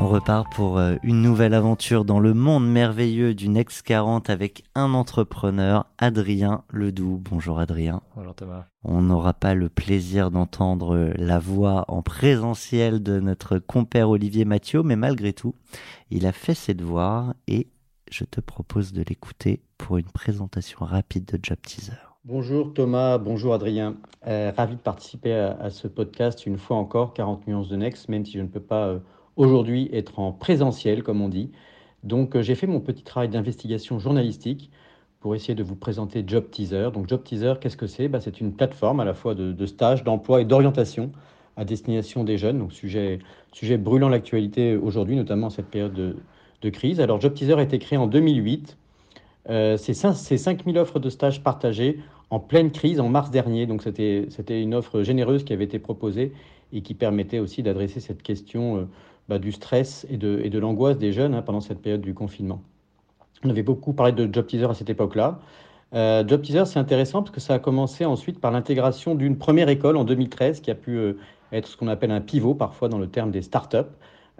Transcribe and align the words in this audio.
On 0.00 0.06
repart 0.06 0.52
pour 0.54 0.78
euh, 0.78 0.94
une 1.02 1.22
nouvelle 1.22 1.54
aventure 1.54 2.04
dans 2.04 2.20
le 2.20 2.32
monde 2.32 2.70
merveilleux 2.70 3.34
du 3.34 3.48
Next 3.48 3.82
40 3.82 4.30
avec 4.30 4.62
un 4.76 4.94
entrepreneur, 4.94 5.86
Adrien 5.98 6.62
Ledoux. 6.70 7.20
Bonjour 7.20 7.58
Adrien. 7.58 8.00
Bonjour 8.14 8.34
Thomas. 8.34 8.66
On 8.84 9.02
n'aura 9.02 9.34
pas 9.34 9.54
le 9.54 9.68
plaisir 9.68 10.30
d'entendre 10.30 11.12
la 11.16 11.40
voix 11.40 11.84
en 11.88 12.02
présentiel 12.02 13.02
de 13.02 13.18
notre 13.18 13.58
compère 13.58 14.08
Olivier 14.08 14.44
Mathieu, 14.44 14.84
mais 14.84 14.94
malgré 14.94 15.32
tout, 15.32 15.56
il 16.10 16.26
a 16.26 16.32
fait 16.32 16.54
ses 16.54 16.74
devoirs 16.74 17.34
et 17.48 17.66
je 18.08 18.24
te 18.24 18.40
propose 18.40 18.92
de 18.92 19.02
l'écouter 19.02 19.62
pour 19.78 19.98
une 19.98 20.06
présentation 20.10 20.84
rapide 20.84 21.24
de 21.24 21.40
Job 21.42 21.58
Teaser. 21.60 21.92
Bonjour 22.24 22.72
Thomas, 22.72 23.18
bonjour 23.18 23.52
Adrien. 23.52 23.96
Euh, 24.28 24.52
ravi 24.56 24.76
de 24.76 24.80
participer 24.80 25.34
à, 25.34 25.58
à, 25.60 25.70
ce 25.70 25.88
podcast 25.88 26.46
une 26.46 26.58
fois 26.58 26.76
encore, 26.76 27.14
40 27.14 27.48
nuances 27.48 27.68
de 27.68 27.76
Next, 27.76 28.08
même 28.08 28.24
si 28.24 28.34
je 28.34 28.42
ne 28.42 28.48
peux 28.48 28.62
pas... 28.62 28.86
Euh, 28.86 28.98
aujourd'hui 29.38 29.88
être 29.92 30.18
en 30.18 30.32
présentiel, 30.32 31.02
comme 31.02 31.22
on 31.22 31.30
dit. 31.30 31.50
Donc 32.02 32.36
euh, 32.36 32.42
j'ai 32.42 32.54
fait 32.54 32.66
mon 32.66 32.80
petit 32.80 33.02
travail 33.02 33.30
d'investigation 33.30 33.98
journalistique 33.98 34.70
pour 35.20 35.34
essayer 35.34 35.54
de 35.54 35.62
vous 35.62 35.76
présenter 35.76 36.22
Job 36.26 36.50
Teaser. 36.50 36.90
Donc 36.92 37.08
Job 37.08 37.22
Teaser, 37.24 37.54
qu'est-ce 37.60 37.76
que 37.76 37.86
c'est? 37.86 38.08
Bah, 38.08 38.20
C'est 38.20 38.40
une 38.40 38.52
plateforme 38.52 39.00
à 39.00 39.04
la 39.04 39.14
fois 39.14 39.34
de, 39.34 39.52
de 39.52 39.66
stage, 39.66 40.04
d'emploi 40.04 40.42
et 40.42 40.44
d'orientation 40.44 41.10
à 41.56 41.64
destination 41.64 42.24
des 42.24 42.36
jeunes. 42.36 42.58
Donc 42.58 42.72
sujet, 42.72 43.20
sujet 43.52 43.78
brûlant 43.78 44.08
l'actualité 44.08 44.76
aujourd'hui, 44.76 45.16
notamment 45.16 45.46
en 45.46 45.50
cette 45.50 45.68
période 45.68 45.94
de, 45.94 46.16
de, 46.62 46.70
crise. 46.70 47.00
Alors 47.00 47.20
Job 47.20 47.34
Teaser 47.34 47.54
a 47.54 47.62
été 47.62 47.78
créé 47.78 47.98
en 47.98 48.06
2008. 48.06 48.76
Euh, 49.50 49.76
c'est 49.76 49.94
5000 49.94 50.76
offres 50.78 50.98
de 50.98 51.08
stage 51.08 51.42
partagées 51.42 52.00
en 52.30 52.38
pleine 52.38 52.70
crise 52.70 53.00
en 53.00 53.08
mars 53.08 53.30
dernier. 53.30 53.66
Donc 53.66 53.82
c'était 53.82 54.62
une 54.62 54.74
offre 54.74 55.02
généreuse 55.02 55.44
qui 55.44 55.52
avait 55.52 55.64
été 55.64 55.78
proposée 55.78 56.32
et 56.72 56.82
qui 56.82 56.94
permettait 56.94 57.38
aussi 57.38 57.62
d'adresser 57.62 58.00
cette 58.00 58.22
question 58.22 58.78
euh, 58.78 58.88
bah, 59.28 59.38
du 59.38 59.52
stress 59.52 60.06
et 60.10 60.16
de, 60.16 60.58
l'angoisse 60.58 60.98
des 60.98 61.12
jeunes 61.12 61.34
hein, 61.34 61.42
pendant 61.42 61.60
cette 61.60 61.80
période 61.80 62.00
du 62.00 62.14
confinement. 62.14 62.62
On 63.44 63.50
avait 63.50 63.62
beaucoup 63.62 63.92
parlé 63.92 64.12
de 64.12 64.28
Job 64.32 64.46
Teaser 64.46 64.66
à 64.66 64.74
cette 64.74 64.90
époque-là. 64.90 65.38
Euh, 65.94 66.24
Job 66.26 66.42
Teaser, 66.42 66.64
c'est 66.66 66.78
intéressant 66.78 67.22
parce 67.22 67.34
que 67.34 67.40
ça 67.40 67.54
a 67.54 67.58
commencé 67.58 68.04
ensuite 68.04 68.40
par 68.40 68.50
l'intégration 68.50 69.14
d'une 69.14 69.38
première 69.38 69.68
école 69.68 69.96
en 69.96 70.04
2013 70.04 70.60
qui 70.60 70.70
a 70.70 70.74
pu 70.74 70.96
euh, 70.96 71.12
être 71.52 71.68
ce 71.68 71.76
qu'on 71.76 71.88
appelle 71.88 72.10
un 72.10 72.20
pivot 72.20 72.54
parfois 72.54 72.88
dans 72.88 72.98
le 72.98 73.06
terme 73.06 73.30
des 73.30 73.42
startups. 73.42 73.86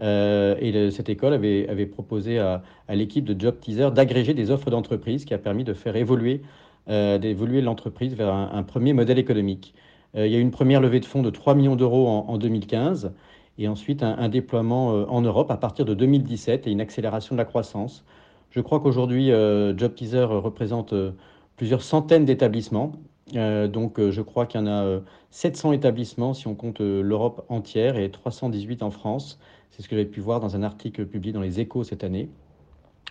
Euh, 0.01 0.55
et 0.61 0.91
cette 0.91 1.09
école 1.09 1.33
avait, 1.33 1.87
proposé 1.87 2.39
à, 2.39 2.63
l'équipe 2.89 3.25
de 3.25 3.39
Job 3.39 3.57
Teaser 3.61 3.91
d'agréger 3.91 4.35
des 4.35 4.51
offres 4.51 4.71
d'entreprise 4.71 5.25
qui 5.25 5.35
a 5.35 5.39
permis 5.39 5.65
de 5.65 5.75
faire 5.75 5.97
évoluer, 5.97 6.43
euh, 6.89 7.19
d'évoluer 7.19 7.61
l'entreprise 7.61 8.15
vers 8.15 8.33
un, 8.33 8.63
premier 8.63 8.93
modèle 8.93 9.19
économique. 9.19 9.75
Euh, 10.17 10.27
il 10.27 10.33
y 10.33 10.37
a 10.37 10.39
eu 10.39 10.43
une 10.43 10.51
première 10.51 10.81
levée 10.81 11.01
de 11.01 11.05
fonds 11.05 11.23
de 11.23 11.31
3 11.31 11.55
millions 11.55 11.77
d'euros 11.77 12.09
en 12.09 12.39
2015 12.39 13.13
et 13.59 13.67
ensuite 13.69 14.03
un, 14.03 14.29
déploiement 14.29 14.93
euh, 14.93 15.05
en 15.09 15.21
Europe 15.21 15.51
à 15.51 15.57
partir 15.57 15.85
de 15.85 15.93
2017 15.95 16.67
et 16.67 16.71
une 16.71 16.81
accélération 16.81 17.35
de 17.35 17.39
la 17.39 17.45
croissance. 17.45 18.05
Je 18.51 18.61
crois 18.61 18.81
qu'aujourd'hui, 18.81 19.33
euh, 19.33 19.77
Job 19.77 19.95
Teaser 19.95 20.25
représente 20.25 20.93
euh, 20.93 21.11
plusieurs 21.57 21.83
centaines 21.83 22.25
d'établissements. 22.25 22.93
Donc, 23.35 24.01
je 24.01 24.23
crois 24.23 24.47
qu'il 24.47 24.59
y 24.59 24.63
en 24.63 24.67
a 24.67 25.01
700 25.33 25.73
établissements 25.73 26.33
si 26.33 26.47
on 26.47 26.55
compte 26.55 26.81
l'Europe 26.81 27.45
entière 27.51 27.99
et 27.99 28.11
318 28.11 28.83
en 28.83 28.91
France. 28.91 29.39
C'est 29.69 29.83
ce 29.83 29.89
que 29.91 29.97
j'ai 29.97 30.07
pu 30.07 30.21
voir 30.21 30.41
dans 30.41 30.57
un 30.57 30.63
article 30.63 31.05
publié 31.05 31.35
dans 31.35 31.43
les 31.43 31.61
Échos 31.61 31.85
cette 31.85 32.05
année. 32.05 32.31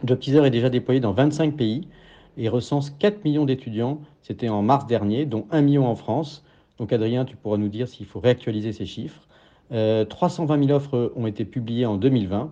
Job 0.04 0.18
Teaser 0.18 0.44
est 0.44 0.50
déjà 0.50 0.72
déployé 0.72 1.00
dans 1.00 1.12
25 1.12 1.56
pays 1.56 1.88
et 2.36 2.50
recense 2.50 2.90
4 2.90 3.26
millions 3.26 3.46
d'étudiants. 3.46 4.02
C'était 4.24 4.50
en 4.50 4.64
mars 4.64 4.88
dernier, 4.88 5.28
dont 5.28 5.46
1 5.52 5.62
million 5.62 5.86
en 5.86 5.96
France. 5.96 6.44
Donc, 6.80 6.92
Adrien, 6.94 7.24
tu 7.24 7.36
pourras 7.36 7.58
nous 7.58 7.70
dire 7.70 7.88
s'il 7.88 8.08
faut 8.08 8.20
réactualiser 8.20 8.74
ces 8.74 8.88
chiffres. 8.88 9.27
Euh, 9.72 10.06
320 10.06 10.66
000 10.66 10.76
offres 10.76 11.12
ont 11.16 11.28
été 11.28 11.46
publiées 11.46 11.86
en 11.86 11.98
2020. 11.98 12.52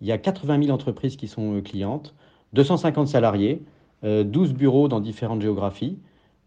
Il 0.00 0.06
y 0.06 0.12
a 0.12 0.18
80 0.18 0.62
000 0.64 0.74
entreprises 0.74 1.16
qui 1.16 1.28
sont 1.28 1.56
euh, 1.56 1.60
clientes, 1.60 2.14
250 2.52 3.08
salariés, 3.08 3.62
euh, 4.04 4.24
12 4.24 4.54
bureaux 4.54 4.88
dans 4.88 5.00
différentes 5.00 5.42
géographies 5.42 5.98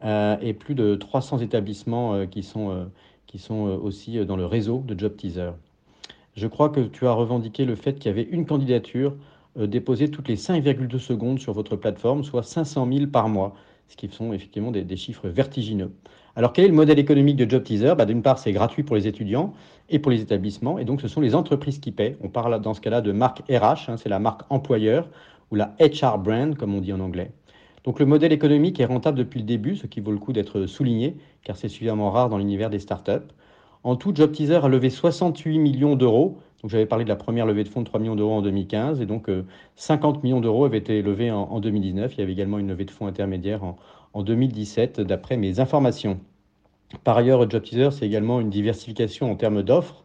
euh, 0.03 0.37
et 0.41 0.53
plus 0.53 0.73
de 0.73 0.95
300 0.95 1.39
établissements 1.39 2.15
euh, 2.15 2.25
qui 2.25 2.41
sont, 2.43 2.71
euh, 2.71 2.85
qui 3.27 3.37
sont 3.37 3.79
aussi 3.83 4.25
dans 4.25 4.35
le 4.35 4.45
réseau 4.45 4.83
de 4.87 4.97
Job 4.97 5.15
Teaser. 5.15 5.51
Je 6.35 6.47
crois 6.47 6.69
que 6.69 6.79
tu 6.81 7.05
as 7.07 7.11
revendiqué 7.13 7.65
le 7.65 7.75
fait 7.75 7.93
qu'il 7.93 8.07
y 8.07 8.09
avait 8.09 8.23
une 8.23 8.45
candidature 8.45 9.15
déposée 9.57 10.09
toutes 10.09 10.29
les 10.29 10.37
5,2 10.37 10.97
secondes 10.97 11.39
sur 11.39 11.51
votre 11.51 11.75
plateforme, 11.75 12.23
soit 12.23 12.43
500 12.43 12.87
000 12.89 13.07
par 13.07 13.27
mois, 13.27 13.53
ce 13.89 13.97
qui 13.97 14.07
sont 14.07 14.31
effectivement 14.31 14.71
des 14.71 14.95
chiffres 14.95 15.27
vertigineux. 15.27 15.91
Alors, 16.35 16.53
quel 16.53 16.65
est 16.65 16.69
le 16.69 16.73
modèle 16.73 16.99
économique 16.99 17.35
de 17.35 17.49
Job 17.49 17.63
Teaser? 17.63 17.93
Bah, 17.97 18.05
D'une 18.05 18.21
part, 18.21 18.39
c'est 18.39 18.53
gratuit 18.53 18.83
pour 18.83 18.95
les 18.95 19.05
étudiants 19.07 19.53
et 19.89 19.99
pour 19.99 20.11
les 20.11 20.21
établissements, 20.21 20.79
et 20.79 20.85
donc 20.85 21.01
ce 21.01 21.09
sont 21.09 21.19
les 21.19 21.35
entreprises 21.35 21.79
qui 21.79 21.91
paient. 21.91 22.17
On 22.21 22.29
parle 22.29 22.61
dans 22.61 22.73
ce 22.73 22.79
cas-là 22.79 23.01
de 23.01 23.11
marque 23.11 23.41
RH, 23.49 23.89
hein, 23.89 23.97
c'est 23.97 24.07
la 24.07 24.19
marque 24.19 24.43
employeur, 24.49 25.09
ou 25.51 25.55
la 25.55 25.75
HR 25.81 26.17
brand, 26.17 26.55
comme 26.55 26.73
on 26.73 26.79
dit 26.79 26.93
en 26.93 27.01
anglais. 27.01 27.31
Donc 27.83 27.99
le 27.99 28.05
modèle 28.05 28.31
économique 28.31 28.79
est 28.79 28.85
rentable 28.85 29.17
depuis 29.17 29.39
le 29.39 29.45
début, 29.45 29.75
ce 29.75 29.87
qui 29.87 29.99
vaut 29.99 30.11
le 30.11 30.19
coup 30.19 30.31
d'être 30.31 30.65
souligné, 30.67 31.17
car 31.43 31.57
c'est 31.57 31.67
suffisamment 31.67 32.11
rare 32.11 32.29
dans 32.29 32.37
l'univers 32.37 32.69
des 32.69 32.79
startups. 32.79 33.27
En 33.83 33.97
tout, 33.97 34.13
Job 34.15 34.31
Teaser 34.31 34.63
a 34.63 34.69
levé 34.69 34.89
68 34.89 35.57
millions 35.59 35.95
d'euros. 35.95 36.37
Donc 36.61 36.69
j'avais 36.69 36.85
parlé 36.85 37.03
de 37.03 37.09
la 37.09 37.15
première 37.15 37.47
levée 37.47 37.63
de 37.63 37.69
fonds 37.69 37.81
de 37.81 37.85
3 37.85 37.99
millions 37.99 38.15
d'euros 38.15 38.35
en 38.35 38.41
2015, 38.43 39.01
et 39.01 39.07
donc 39.07 39.27
euh, 39.27 39.43
50 39.75 40.23
millions 40.23 40.39
d'euros 40.39 40.63
avaient 40.63 40.77
été 40.77 41.01
levés 41.01 41.31
en, 41.31 41.41
en, 41.41 41.59
2019. 41.59 42.13
Il 42.15 42.19
y 42.19 42.23
avait 42.23 42.31
également 42.31 42.59
une 42.59 42.67
levée 42.67 42.85
de 42.85 42.91
fonds 42.91 43.07
intermédiaire 43.07 43.63
en, 43.63 43.77
en 44.13 44.23
2017, 44.23 45.01
d'après 45.01 45.37
mes 45.37 45.59
informations. 45.59 46.19
Par 47.03 47.17
ailleurs, 47.17 47.49
Job 47.49 47.63
Teaser, 47.63 47.91
c'est 47.91 48.05
également 48.05 48.39
une 48.39 48.49
diversification 48.49 49.31
en 49.31 49.35
termes 49.35 49.63
d'offres. 49.63 50.03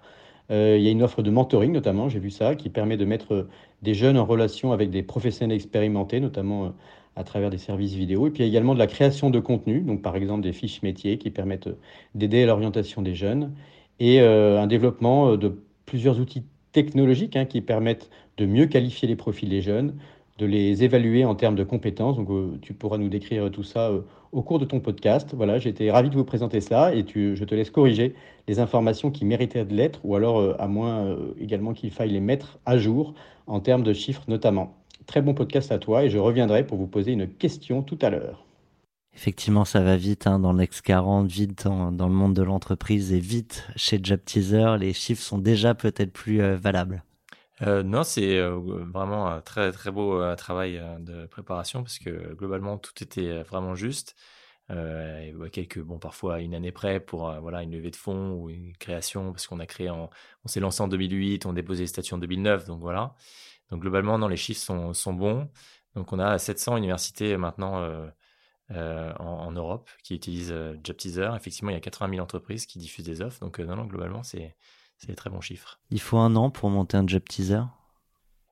Euh, 0.51 0.77
il 0.79 0.85
y 0.85 0.89
a 0.89 0.91
une 0.91 1.03
offre 1.03 1.23
de 1.23 1.31
mentoring 1.31 1.73
notamment, 1.73 2.09
j'ai 2.09 2.21
vu 2.21 2.31
ça, 2.31 2.55
qui 2.55 2.71
permet 2.71 2.97
de 2.97 3.05
mettre 3.05 3.49
des 3.83 3.95
jeunes 3.95 4.17
en 4.17 4.25
relation 4.25 4.73
avec 4.73 4.91
des 4.91 5.03
professionnels 5.03 5.57
expérimentés, 5.57 6.21
notamment 6.21 6.67
euh, 6.67 6.69
à 7.17 7.25
travers 7.25 7.51
des 7.51 7.59
services 7.59 7.95
vidéo. 7.95 8.29
Et 8.29 8.31
puis 8.31 8.45
il 8.45 8.47
y 8.47 8.49
a 8.49 8.53
également 8.53 8.75
de 8.75 8.79
la 8.79 8.87
création 8.87 9.31
de 9.31 9.41
contenu, 9.41 9.81
donc 9.81 10.03
par 10.03 10.15
exemple 10.15 10.43
des 10.43 10.53
fiches 10.53 10.83
métiers 10.83 11.19
qui 11.19 11.31
permettent 11.31 11.69
d'aider 12.15 12.45
à 12.45 12.47
l'orientation 12.47 13.03
des 13.03 13.15
jeunes, 13.15 13.53
et 13.99 14.21
euh, 14.21 14.61
un 14.61 14.69
développement 14.69 15.37
de 15.37 15.61
plusieurs 15.85 16.21
outils 16.21 16.45
technologiques 16.73 17.37
hein, 17.37 17.47
qui 17.47 17.61
permettent 17.61 18.11
de 18.37 18.47
mieux 18.47 18.67
qualifier 18.67 19.09
les 19.09 19.17
profils 19.17 19.49
des 19.49 19.63
jeunes, 19.63 19.95
de 20.39 20.47
les 20.47 20.85
évaluer 20.85 21.25
en 21.25 21.35
termes 21.35 21.55
de 21.55 21.65
compétences. 21.65 22.17
Donc, 22.17 22.31
euh, 22.31 22.59
tu 22.61 22.75
pourras 22.75 22.99
nous 22.99 23.09
décrire 23.09 23.51
tout 23.51 23.63
ça 23.63 23.91
euh, 23.91 24.01
au 24.33 24.43
cours 24.43 24.59
de 24.59 24.65
ton 24.65 24.81
podcast. 24.81 25.33
Voilà, 25.35 25.59
j'étais 25.59 25.91
ravi 25.91 26.11
de 26.11 26.15
vous 26.15 26.25
présenter 26.25 26.61
cela 26.61 26.95
et 26.95 27.05
je 27.07 27.45
te 27.45 27.55
laisse 27.55 27.71
corriger 27.71 28.15
les 28.49 28.61
informations 28.61 29.11
qui 29.11 29.25
méritaient 29.25 29.65
de 29.65 29.75
l'être 29.75 30.01
ou 30.05 30.15
alors, 30.15 30.39
euh, 30.39 30.55
à 30.59 30.69
moins 30.69 31.17
également 31.41 31.73
qu'il 31.73 31.91
faille 31.91 32.11
les 32.11 32.21
mettre 32.21 32.59
à 32.67 32.77
jour 32.77 33.15
en 33.47 33.61
termes 33.61 33.83
de 33.83 33.93
chiffres 33.93 34.25
notamment. 34.29 34.75
Très 35.07 35.23
bon 35.23 35.35
podcast 35.35 35.73
à 35.73 35.79
toi 35.79 36.05
et 36.05 36.11
je 36.11 36.19
reviendrai 36.19 36.67
pour 36.67 36.77
vous 36.79 36.89
poser 36.89 37.13
une 37.13 37.29
question 37.29 37.83
tout 37.83 37.99
à 38.03 38.11
l'heure. 38.11 38.45
Effectivement, 39.15 39.65
ça 39.65 39.81
va 39.81 39.97
vite 39.97 40.27
hein, 40.27 40.39
dans 40.39 40.53
l'ex 40.53 40.83
40, 40.83 41.27
vite 41.27 41.65
dans, 41.65 41.91
le 41.91 42.13
monde 42.13 42.35
de 42.35 42.43
l'entreprise 42.43 43.15
et 43.15 43.21
vite 43.21 43.67
chez 43.75 43.99
Job 44.03 44.21
Teaser. 44.23 44.77
Les 44.79 44.93
chiffres 44.93 45.23
sont 45.23 45.39
déjà 45.39 45.75
peut-être 45.75 46.13
plus 46.13 46.41
valables. 46.57 47.03
Euh, 47.63 47.83
non, 47.83 48.05
c'est 48.05 48.39
euh, 48.39 48.59
vraiment 48.93 49.29
un 49.29 49.41
très 49.41 49.73
très 49.73 49.91
beau 49.91 50.21
euh, 50.21 50.35
travail 50.37 50.83
de 51.01 51.27
préparation 51.27 51.83
parce 51.83 51.99
que 51.99 52.35
globalement 52.35 52.77
tout 52.79 53.03
était 53.03 53.43
vraiment 53.43 53.75
juste. 53.75 54.15
Quelques 55.53 55.79
bon 55.81 55.99
parfois 55.99 56.41
une 56.41 56.55
année 56.55 56.73
près 56.73 56.99
pour 57.01 57.33
voilà 57.41 57.63
une 57.63 57.71
levée 57.71 57.91
de 57.91 57.97
fonds 57.97 58.33
ou 58.33 58.51
une 58.51 58.77
création 58.77 59.31
parce 59.33 59.47
qu'on 59.47 59.61
a 59.61 59.67
créé 59.67 59.91
en, 59.91 60.11
on 60.45 60.49
s'est 60.49 60.61
lancé 60.61 60.83
en 60.83 60.89
2008, 60.89 61.47
on 61.47 61.53
déposé 61.53 61.85
les 61.85 61.87
statuts 61.87 62.15
en 62.15 62.19
2009 62.19 62.67
donc 62.67 62.81
voilà. 62.81 63.15
Donc 63.71 63.81
globalement 63.83 64.19
non 64.19 64.29
les 64.29 64.37
chiffres 64.37 64.61
sont 64.61 64.93
sont 64.93 65.15
bons. 65.15 65.49
Donc 65.95 66.13
on 66.13 66.19
a 66.19 66.39
700 66.39 66.77
universités 66.79 67.37
maintenant 67.37 67.87
en, 68.71 69.53
Europe 69.53 69.89
qui 70.03 70.15
utilisent 70.17 70.55
JobTeaser. 70.85 71.31
Effectivement 71.37 71.71
il 71.71 71.75
y 71.75 71.77
a 71.77 71.81
80 71.81 72.11
000 72.11 72.23
entreprises 72.23 72.67
qui 72.67 72.79
diffusent 72.79 73.07
des 73.07 73.23
offres 73.23 73.41
donc 73.41 73.61
non 73.61 73.85
globalement 73.87 74.23
c'est 74.25 74.57
c'est 74.99 75.09
des 75.09 75.15
très 75.15 75.31
bons 75.31 75.41
chiffres. 75.41 75.79
Il 75.91 76.01
faut 76.01 76.19
un 76.19 76.37
an 76.37 76.51
pour 76.51 76.71
monter 76.71 76.97
un 76.97 77.07
job 77.07 77.23
teaser? 77.29 77.63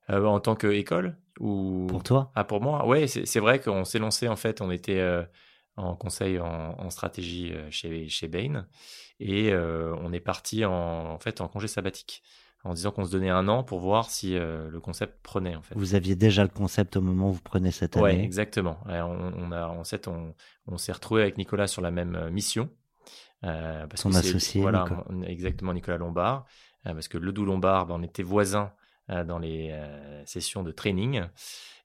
Euh, 0.09 0.23
En 0.25 0.39
tant 0.39 0.55
qu'école 0.55 1.17
ou... 1.39 1.87
Pour 1.89 2.03
toi? 2.03 2.31
Ah, 2.35 2.43
pour 2.43 2.61
moi 2.61 2.87
Oui, 2.87 3.07
c'est 3.07 3.39
vrai 3.39 3.59
qu'on 3.59 3.83
s'est 3.83 3.99
lancé, 3.99 4.27
en 4.27 4.35
fait, 4.35 4.61
on 4.61 4.71
était 4.71 4.99
euh, 4.99 5.23
en 5.75 5.95
conseil 5.95 6.39
en, 6.39 6.89
stratégie 6.89 7.51
euh, 7.51 7.69
chez, 7.71 8.07
chez 8.07 8.27
Bain 8.27 8.67
et 9.19 9.53
on 9.55 10.11
est 10.11 10.19
parti 10.19 10.65
en, 10.65 10.71
en, 10.71 11.19
fait 11.19 11.39
en 11.39 11.47
congé 11.47 11.67
sabbatique 11.67 12.21
en 12.65 12.73
disant 12.73 12.91
qu'on 12.91 13.05
se 13.05 13.11
donnait 13.11 13.29
un 13.29 13.47
an 13.47 13.63
pour 13.63 13.79
voir 13.79 14.09
si 14.09 14.33
le 14.33 14.79
concept 14.79 15.21
prenait 15.21 15.55
en 15.55 15.61
fait. 15.61 15.73
Vous 15.75 15.95
aviez 15.95 16.15
déjà 16.15 16.43
le 16.43 16.49
concept 16.49 16.97
au 16.97 17.01
moment 17.01 17.29
où 17.29 17.33
vous 17.33 17.41
prenez 17.41 17.71
cette 17.71 17.95
année? 17.95 18.17
Oui, 18.17 18.23
exactement. 18.23 18.77
On, 18.87 19.51
a 19.51 19.67
en 19.67 19.83
fait 19.85 20.09
on, 20.09 20.33
on 20.67 20.77
s'est 20.77 20.91
retrouvé 20.91 21.21
avec 21.21 21.37
Nicolas 21.37 21.67
sur 21.67 21.81
la 21.81 21.91
même 21.91 22.29
mission 22.29 22.69
euh, 23.45 23.87
parce 23.87 24.01
Son 24.01 24.13
associé. 24.13 24.61
Voilà, 24.61 24.85
exactement, 25.25 25.73
Nicolas 25.73 25.97
Lombard. 25.97 26.45
Euh, 26.87 26.93
parce 26.93 27.07
que 27.07 27.17
Ledou 27.17 27.45
Lombard, 27.45 27.87
ben, 27.87 27.95
on 27.99 28.03
était 28.03 28.23
voisins 28.23 28.71
euh, 29.09 29.23
dans 29.23 29.39
les 29.39 29.77
sessions 30.25 30.63
de 30.63 30.71
training. 30.71 31.23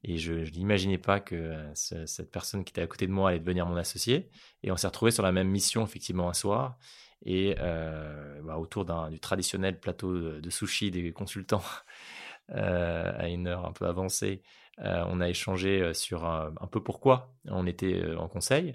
Et 0.02 0.16
je, 0.16 0.32
n'imaginais 0.56 0.98
pas 0.98 1.20
que 1.20 1.54
cette 1.74 2.30
personne 2.30 2.64
qui 2.64 2.70
était 2.70 2.80
à 2.80 2.86
côté 2.86 3.06
de 3.06 3.12
moi 3.12 3.30
allait 3.30 3.38
devenir 3.38 3.66
mon 3.66 3.76
associé. 3.76 4.30
Et 4.62 4.72
on 4.72 4.76
s'est 4.76 4.86
retrouvé 4.86 5.10
sur 5.10 5.22
la 5.22 5.32
même 5.32 5.48
mission, 5.48 5.84
effectivement, 5.84 6.30
un 6.30 6.34
soir. 6.34 6.78
Et 7.26 7.54
bah, 7.58 8.56
autour 8.56 8.86
du 9.10 9.20
traditionnel 9.20 9.78
plateau 9.78 10.40
de, 10.40 10.50
sushi 10.50 10.90
des 10.90 11.12
consultants 11.12 11.62
à 12.48 13.28
une 13.28 13.46
heure 13.46 13.66
un 13.66 13.72
peu 13.72 13.86
avancée, 13.86 14.42
on 14.78 15.20
a 15.20 15.28
échangé 15.28 15.92
sur 15.92 16.24
un, 16.24 16.54
un, 16.58 16.66
peu 16.66 16.82
pourquoi 16.82 17.34
on 17.44 17.66
était 17.66 18.02
en 18.16 18.28
conseil. 18.28 18.74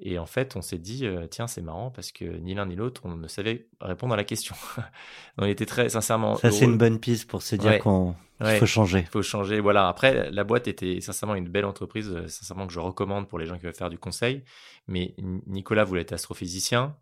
Et 0.00 0.18
en 0.18 0.26
fait, 0.26 0.56
on 0.56 0.62
s'est 0.62 0.78
dit, 0.78 1.06
tiens, 1.30 1.46
c'est 1.46 1.62
marrant 1.62 1.90
parce 1.90 2.10
que 2.10 2.24
ni 2.24 2.54
l'un 2.54 2.66
ni 2.66 2.74
l'autre, 2.74 3.02
on 3.04 3.16
ne 3.16 3.28
savait 3.28 3.68
répondre 3.80 4.12
à 4.14 4.16
la 4.16 4.24
question. 4.24 4.56
on 5.38 5.46
était 5.46 5.66
très 5.66 5.88
sincèrement. 5.88 6.36
Ça, 6.36 6.50
c'est 6.50 6.64
une 6.64 6.78
bonne 6.78 6.98
piste 6.98 7.28
pour 7.28 7.42
se 7.42 7.54
dire 7.54 7.78
qu'on 7.78 8.14
faut 8.40 8.66
changer. 8.66 9.00
Il 9.00 9.06
faut 9.06 9.22
changer. 9.22 9.60
Voilà. 9.60 9.88
Après, 9.88 10.30
la 10.30 10.44
boîte 10.44 10.68
était 10.68 11.00
sincèrement 11.00 11.34
une 11.34 11.48
belle 11.48 11.64
entreprise, 11.64 12.10
euh, 12.10 12.28
sincèrement 12.28 12.66
que 12.66 12.72
je 12.72 12.80
recommande 12.80 13.28
pour 13.28 13.38
les 13.38 13.46
gens 13.46 13.56
qui 13.56 13.64
veulent 13.64 13.74
faire 13.74 13.90
du 13.90 13.98
conseil. 13.98 14.42
Mais 14.88 15.14
Nicolas 15.46 15.84
voulait 15.84 16.02
être 16.02 16.12
astrophysicien. 16.12 16.96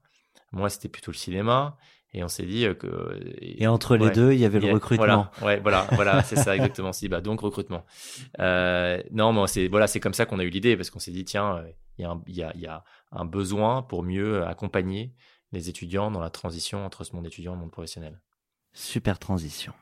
Moi, 0.53 0.69
c'était 0.69 0.89
plutôt 0.89 1.11
le 1.11 1.17
cinéma. 1.17 1.77
Et 2.15 2.23
on 2.23 2.29
s'est 2.29 2.45
dit 2.45 2.67
euh, 2.67 2.75
que. 2.75 2.89
Et 3.41 3.67
entre 3.67 3.97
les 3.97 4.11
deux, 4.11 4.33
il 4.33 4.39
y 4.39 4.45
avait 4.45 4.61
le 4.61 4.73
recrutement. 4.73 5.29
Voilà, 5.39 5.57
ouais, 5.57 5.61
voilà, 5.61 5.87
voilà, 5.93 6.23
c'est 6.23 6.37
ça 6.37 6.55
exactement. 6.55 6.91
Dit, 6.91 7.09
bah 7.09 7.21
donc 7.21 7.41
recrutement. 7.41 7.85
Euh, 8.39 9.03
non, 9.13 9.33
mais 9.33 9.47
c'est 9.47 9.69
voilà, 9.69 9.87
c'est 9.87 10.01
comme 10.01 10.15
ça 10.15 10.27
qu'on 10.27 10.39
a 10.39 10.45
eu 10.45 10.51
l'idée 10.51 10.77
parce 10.77 10.91
qu'on 10.91 10.99
s'est 10.99 11.11
dit, 11.11 11.25
tiens, 11.25 11.65
il 11.99 12.03
y, 12.03 12.05
a 12.05 12.11
un, 12.11 12.23
il, 12.27 12.37
y 12.37 12.43
a, 12.43 12.53
il 12.55 12.61
y 12.61 12.67
a 12.67 12.85
un 13.13 13.25
besoin 13.25 13.83
pour 13.83 14.03
mieux 14.03 14.45
accompagner 14.47 15.15
les 15.53 15.69
étudiants 15.69 16.11
dans 16.11 16.21
la 16.21 16.31
transition 16.31 16.85
entre 16.85 17.05
ce 17.05 17.15
monde 17.15 17.27
étudiant 17.27 17.53
et 17.53 17.55
le 17.57 17.61
monde 17.63 17.71
professionnel. 17.71 18.21
Super 18.75 19.19
transition. 19.19 19.73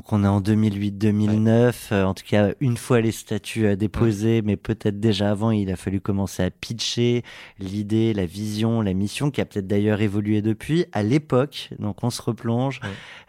Donc 0.00 0.14
on 0.14 0.24
est 0.24 0.28
en 0.28 0.40
2008-2009, 0.40 1.92
euh, 1.92 2.04
en 2.04 2.14
tout 2.14 2.24
cas 2.26 2.54
une 2.60 2.78
fois 2.78 3.02
les 3.02 3.12
statuts 3.12 3.66
à 3.66 3.76
déposer, 3.76 4.40
mais 4.40 4.56
peut-être 4.56 4.98
déjà 4.98 5.30
avant, 5.30 5.50
il 5.50 5.70
a 5.70 5.76
fallu 5.76 6.00
commencer 6.00 6.42
à 6.42 6.50
pitcher 6.50 7.22
l'idée, 7.58 8.14
la 8.14 8.24
vision, 8.24 8.80
la 8.80 8.94
mission, 8.94 9.30
qui 9.30 9.42
a 9.42 9.44
peut-être 9.44 9.66
d'ailleurs 9.66 10.00
évolué 10.00 10.40
depuis. 10.40 10.86
À 10.92 11.02
l'époque, 11.02 11.68
donc 11.78 12.02
on 12.02 12.08
se 12.08 12.22
replonge, 12.22 12.80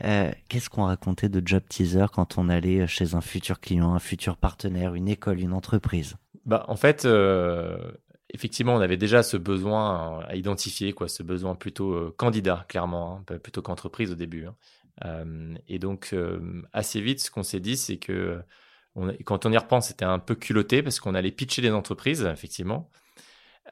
euh, 0.05 0.31
qu'est-ce 0.47 0.69
qu'on 0.69 0.85
racontait 0.85 1.27
de 1.27 1.45
Job 1.45 1.61
Teaser 1.67 2.05
quand 2.13 2.37
on 2.37 2.47
allait 2.47 2.87
chez 2.87 3.15
un 3.15 3.21
futur 3.21 3.59
client, 3.59 3.93
un 3.93 3.99
futur 3.99 4.37
partenaire, 4.37 4.95
une 4.95 5.09
école, 5.09 5.41
une 5.41 5.51
entreprise? 5.51 6.15
Bah, 6.45 6.63
En 6.69 6.77
fait, 6.77 7.03
euh, 7.03 7.91
effectivement, 8.29 8.75
on 8.75 8.79
avait 8.79 8.95
déjà 8.95 9.23
ce 9.23 9.35
besoin 9.35 10.21
à 10.25 10.37
identifier, 10.37 10.93
quoi, 10.93 11.09
ce 11.09 11.21
besoin 11.21 11.53
plutôt 11.53 12.13
candidat, 12.15 12.63
clairement, 12.69 13.25
hein, 13.29 13.37
plutôt 13.39 13.61
qu'entreprise 13.61 14.09
au 14.09 14.15
début. 14.15 14.45
Hein. 14.45 14.55
Euh, 15.05 15.55
et 15.67 15.79
donc, 15.79 16.09
euh, 16.13 16.61
assez 16.73 17.01
vite, 17.01 17.21
ce 17.21 17.31
qu'on 17.31 17.43
s'est 17.43 17.59
dit, 17.59 17.77
c'est 17.77 17.97
que 17.97 18.41
quand 19.25 19.45
on 19.45 19.51
y 19.51 19.57
repense, 19.57 19.87
c'était 19.87 20.05
un 20.05 20.19
peu 20.19 20.35
culotté 20.35 20.83
parce 20.83 20.99
qu'on 20.99 21.15
allait 21.15 21.31
pitcher 21.31 21.61
des 21.61 21.71
entreprises, 21.71 22.23
effectivement, 22.25 22.89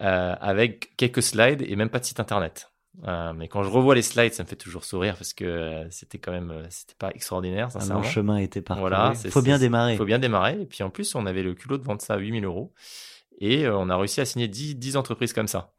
euh, 0.02 0.36
avec 0.40 0.96
quelques 0.96 1.22
slides 1.22 1.62
et 1.62 1.76
même 1.76 1.90
pas 1.90 2.00
de 2.00 2.06
site 2.06 2.22
internet. 2.22 2.72
mais 3.36 3.48
quand 3.50 3.64
je 3.64 3.70
revois 3.70 3.96
les 3.96 4.02
slides, 4.02 4.34
ça 4.34 4.44
me 4.44 4.48
fait 4.48 4.56
toujours 4.56 4.86
sourire 4.86 5.16
parce 5.16 5.34
que 5.34 5.86
c'était 5.90 6.20
quand 6.20 6.32
même, 6.32 6.66
c'était 6.70 6.96
pas 6.98 7.12
extraordinaire. 7.12 7.70
Un 7.76 7.94
long 7.94 8.04
chemin 8.04 8.38
était 8.38 8.62
parcouru. 8.62 8.90
Voilà, 8.90 9.14
il 9.26 9.32
faut 9.32 9.42
bien 9.42 9.60
démarrer. 9.60 9.94
Il 9.94 9.98
faut 9.98 10.06
bien 10.06 10.20
démarrer. 10.20 10.62
Et 10.62 10.66
puis 10.66 10.84
en 10.84 10.90
plus, 10.90 11.16
on 11.16 11.26
avait 11.26 11.44
le 11.44 11.54
culot 11.54 11.78
de 11.78 11.84
vendre 11.84 12.02
ça 12.02 12.14
à 12.14 12.18
8000 12.18 12.46
euros. 12.46 12.74
Et 13.42 13.68
on 13.70 13.90
a 13.90 13.98
réussi 13.98 14.22
à 14.22 14.26
signer 14.26 14.48
10, 14.48 14.76
10 14.76 14.98
entreprises 14.98 15.34
comme 15.34 15.48
ça. 15.48 15.74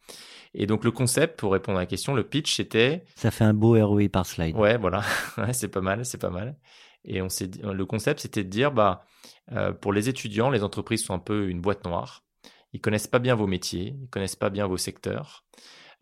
Et 0.55 0.67
donc 0.67 0.85
le 0.85 0.91
concept, 0.91 1.39
pour 1.39 1.53
répondre 1.53 1.79
à 1.79 1.83
la 1.83 1.87
question, 1.87 2.15
le 2.15 2.25
pitch 2.25 2.57
c'était. 2.57 3.05
Ça 3.15 3.31
fait 3.31 3.45
un 3.45 3.55
beau 3.55 3.75
ROI 3.87 4.09
par 4.09 4.27
slide. 4.27 4.57
Ouais, 4.57 4.77
voilà, 4.77 5.03
c'est 5.53 5.69
pas 5.69 5.81
mal, 5.81 6.05
c'est 6.05 6.19
pas 6.19 6.31
mal. 6.31 6.57
Et 7.05 7.23
on 7.23 7.29
s'est, 7.29 7.51
le 7.63 7.87
concept 7.87 8.21
c'était 8.21 8.45
de 8.45 8.49
dire, 8.49 8.73
bah, 8.73 9.05
euh, 9.53 9.73
pour 9.73 9.93
les 9.93 10.09
étudiants, 10.09 10.51
les 10.51 10.63
entreprises 10.63 11.05
sont 11.05 11.15
un 11.15 11.19
peu 11.19 11.49
une 11.49 11.61
boîte 11.61 11.85
noire. 11.85 12.25
Ils 12.73 12.81
connaissent 12.81 13.09
pas 13.09 13.19
bien 13.19 13.35
vos 13.35 13.47
métiers, 13.47 13.97
ils 14.01 14.09
connaissent 14.09 14.37
pas 14.37 14.51
bien 14.51 14.67
vos 14.67 14.77
secteurs. 14.77 15.45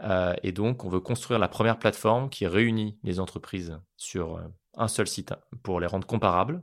Euh, 0.03 0.35
et 0.43 0.53
donc, 0.53 0.85
on 0.85 0.89
veut 0.89 1.01
construire 1.01 1.39
la 1.39 1.49
première 1.49 1.79
plateforme 1.79 2.31
qui 2.31 2.47
réunit 2.47 2.99
les 3.03 3.21
entreprises 3.21 3.79
sur 3.97 4.37
euh, 4.37 4.43
un 4.77 4.89
seul 4.89 5.09
site 5.09 5.35
pour 5.63 5.81
les 5.81 5.87
rendre 5.87 6.07
comparables, 6.07 6.63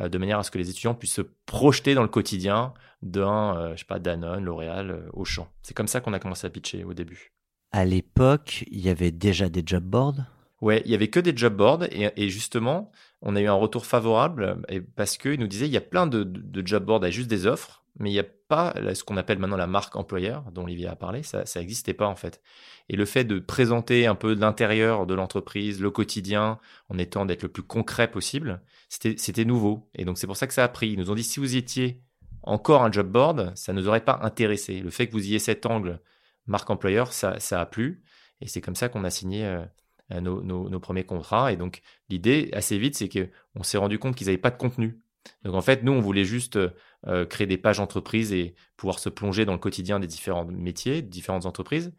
de 0.00 0.18
manière 0.18 0.38
à 0.38 0.42
ce 0.42 0.50
que 0.50 0.58
les 0.58 0.70
étudiants 0.70 0.94
puissent 0.94 1.14
se 1.14 1.22
projeter 1.46 1.94
dans 1.94 2.02
le 2.02 2.08
quotidien 2.08 2.74
d'un, 3.02 3.56
euh, 3.56 3.72
je 3.74 3.80
sais 3.80 3.86
pas, 3.86 3.98
Danone, 3.98 4.44
L'Oréal, 4.44 4.90
euh, 4.90 5.08
Auchan. 5.12 5.48
C'est 5.62 5.74
comme 5.74 5.86
ça 5.86 6.00
qu'on 6.00 6.12
a 6.12 6.18
commencé 6.18 6.46
à 6.46 6.50
pitcher 6.50 6.84
au 6.84 6.94
début. 6.94 7.32
À 7.70 7.84
l'époque, 7.84 8.64
il 8.70 8.80
y 8.80 8.88
avait 8.88 9.10
déjà 9.10 9.48
des 9.48 9.62
job 9.64 9.84
boards? 9.84 10.26
Ouais, 10.60 10.82
il 10.84 10.90
y 10.90 10.94
avait 10.94 11.08
que 11.08 11.20
des 11.20 11.36
job 11.36 11.54
boards 11.54 11.84
et, 11.90 12.28
justement, 12.28 12.90
on 13.20 13.36
a 13.36 13.40
eu 13.40 13.46
un 13.46 13.54
retour 13.54 13.84
favorable 13.84 14.62
parce 14.96 15.18
qu'ils 15.18 15.38
nous 15.38 15.46
disaient 15.46 15.66
il 15.66 15.72
y 15.72 15.76
a 15.76 15.82
plein 15.82 16.06
de, 16.06 16.22
de 16.24 16.66
job 16.66 16.84
boards 16.84 17.02
avec 17.02 17.12
juste 17.12 17.28
des 17.28 17.46
offres, 17.46 17.83
mais 17.96 18.10
il 18.10 18.12
n'y 18.14 18.18
a 18.18 18.26
pas 18.48 18.74
ce 18.94 19.04
qu'on 19.04 19.16
appelle 19.16 19.38
maintenant 19.38 19.56
la 19.56 19.66
marque 19.66 19.96
employeur 19.96 20.50
dont 20.52 20.64
Olivier 20.64 20.88
a 20.88 20.96
parlé, 20.96 21.22
ça 21.22 21.44
n'existait 21.56 21.94
pas 21.94 22.06
en 22.06 22.16
fait. 22.16 22.40
Et 22.88 22.96
le 22.96 23.04
fait 23.04 23.24
de 23.24 23.38
présenter 23.38 24.06
un 24.06 24.14
peu 24.14 24.34
l'intérieur 24.34 25.06
de 25.06 25.14
l'entreprise, 25.14 25.80
le 25.80 25.90
quotidien, 25.90 26.58
en 26.88 26.98
étant 26.98 27.24
d'être 27.24 27.42
le 27.42 27.48
plus 27.48 27.62
concret 27.62 28.10
possible, 28.10 28.62
c'était 28.88 29.44
nouveau. 29.44 29.88
Et 29.94 30.04
donc 30.04 30.18
c'est 30.18 30.26
pour 30.26 30.36
ça 30.36 30.46
que 30.46 30.54
ça 30.54 30.64
a 30.64 30.68
pris. 30.68 30.90
Ils 30.90 30.98
nous 30.98 31.10
ont 31.10 31.14
dit 31.14 31.24
si 31.24 31.40
vous 31.40 31.56
étiez 31.56 32.02
encore 32.42 32.82
un 32.82 32.92
job 32.92 33.08
board, 33.08 33.52
ça 33.56 33.72
ne 33.72 33.80
nous 33.80 33.88
aurait 33.88 34.04
pas 34.04 34.20
intéressé. 34.22 34.80
Le 34.80 34.90
fait 34.90 35.06
que 35.06 35.12
vous 35.12 35.24
ayez 35.24 35.38
cet 35.38 35.66
angle 35.66 36.00
marque 36.46 36.68
employeur, 36.68 37.12
ça, 37.12 37.40
ça 37.40 37.60
a 37.60 37.66
plu. 37.66 38.02
Et 38.40 38.48
c'est 38.48 38.60
comme 38.60 38.76
ça 38.76 38.88
qu'on 38.88 39.04
a 39.04 39.10
signé 39.10 39.46
euh, 39.46 39.64
euh, 40.12 40.20
nos, 40.20 40.80
premiers 40.80 41.04
contrats. 41.04 41.52
Et 41.52 41.56
donc, 41.56 41.80
l'idée, 42.10 42.50
assez 42.52 42.78
vite, 42.78 42.96
c'est 42.96 43.08
qu'on 43.08 43.62
s'est 43.62 43.78
rendu 43.78 43.98
compte 43.98 44.14
qu'ils 44.16 44.26
n'avaient 44.26 44.38
pas 44.38 44.50
de 44.50 44.58
contenu. 44.58 45.00
Donc, 45.44 45.54
en 45.54 45.62
fait, 45.62 45.82
nous, 45.82 45.92
on 45.92 46.00
voulait 46.00 46.24
juste 46.24 46.58
euh, 47.06 47.26
créer 47.26 47.46
des 47.46 47.58
pages 47.58 47.80
entreprises 47.80 48.32
et 48.32 48.54
pouvoir 48.76 48.98
se 48.98 49.08
plonger 49.08 49.44
dans 49.44 49.52
le 49.52 49.58
quotidien 49.58 50.00
des 50.00 50.06
différents 50.06 50.46
métiers, 50.46 51.02
différentes 51.02 51.46
entreprises. 51.46 51.92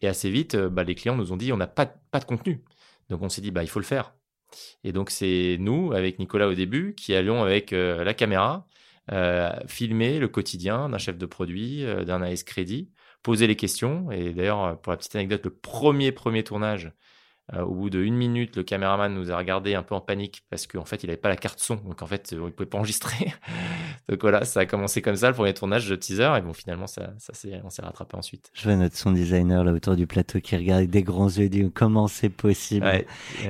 Et 0.00 0.08
assez 0.08 0.30
vite, 0.30 0.54
euh, 0.54 0.68
bah, 0.68 0.84
les 0.84 0.94
clients 0.94 1.16
nous 1.16 1.32
ont 1.32 1.36
dit, 1.36 1.52
on 1.52 1.56
n'a 1.56 1.66
pas, 1.66 1.86
de 1.86 2.24
contenu. 2.24 2.62
Donc, 3.08 3.22
on 3.22 3.28
s'est 3.28 3.40
dit, 3.40 3.50
bah, 3.50 3.62
il 3.62 3.68
faut 3.68 3.80
le 3.80 3.84
faire. 3.84 4.14
Et 4.84 4.92
donc, 4.92 5.10
c'est 5.10 5.56
nous, 5.60 5.92
avec 5.92 6.18
Nicolas 6.18 6.48
au 6.48 6.54
début, 6.54 6.94
qui 6.94 7.14
allions 7.14 7.42
avec 7.42 7.70
la 7.72 8.14
caméra, 8.14 8.66
filmer 9.66 10.18
le 10.18 10.28
quotidien 10.28 10.88
d'un 10.88 10.96
chef 10.96 11.18
de 11.18 11.26
produit, 11.26 11.84
d'un 12.06 12.22
AS 12.22 12.44
Crédit, 12.44 12.90
poser 13.22 13.46
les 13.46 13.56
questions. 13.56 14.10
Et 14.10 14.32
d'ailleurs, 14.32 14.80
pour 14.80 14.90
la 14.90 14.96
petite 14.96 15.14
anecdote, 15.16 15.44
le 15.44 15.50
premier 15.50 16.12
premier 16.12 16.44
tournage, 16.44 16.92
euh, 17.54 17.62
au 17.62 17.74
bout 17.74 17.90
de 17.90 18.00
une 18.00 18.14
minute, 18.14 18.56
le 18.56 18.62
caméraman 18.62 19.12
nous 19.12 19.30
a 19.30 19.36
regardé 19.36 19.74
un 19.74 19.82
peu 19.82 19.94
en 19.94 20.00
panique 20.00 20.42
parce 20.50 20.66
qu'en 20.66 20.84
fait, 20.84 21.02
il 21.02 21.06
n'avait 21.06 21.16
pas 21.16 21.30
la 21.30 21.36
carte 21.36 21.60
son. 21.60 21.76
Donc, 21.76 22.02
en 22.02 22.06
fait, 22.06 22.30
il 22.32 22.38
ne 22.38 22.50
pouvait 22.50 22.68
pas 22.68 22.76
enregistrer. 22.76 23.32
donc, 24.08 24.20
voilà, 24.20 24.44
ça 24.44 24.60
a 24.60 24.66
commencé 24.66 25.00
comme 25.00 25.16
ça, 25.16 25.28
le 25.28 25.34
premier 25.34 25.54
tournage 25.54 25.88
de 25.88 25.96
teaser. 25.96 26.30
Et 26.36 26.42
bon, 26.42 26.52
finalement, 26.52 26.86
ça, 26.86 27.14
ça 27.18 27.32
on 27.64 27.70
s'est 27.70 27.82
rattrapé 27.82 28.16
ensuite. 28.16 28.50
Je 28.52 28.64
vois 28.64 28.76
notre 28.76 28.96
son 28.96 29.12
designer 29.12 29.64
là 29.64 29.72
autour 29.72 29.96
du 29.96 30.06
plateau 30.06 30.40
qui 30.40 30.56
regarde 30.56 30.80
avec 30.80 30.90
des 30.90 31.02
grands 31.02 31.28
yeux 31.28 31.44
et 31.44 31.48
dit 31.48 31.70
comment 31.72 32.06
c'est 32.06 32.28
possible? 32.28 32.86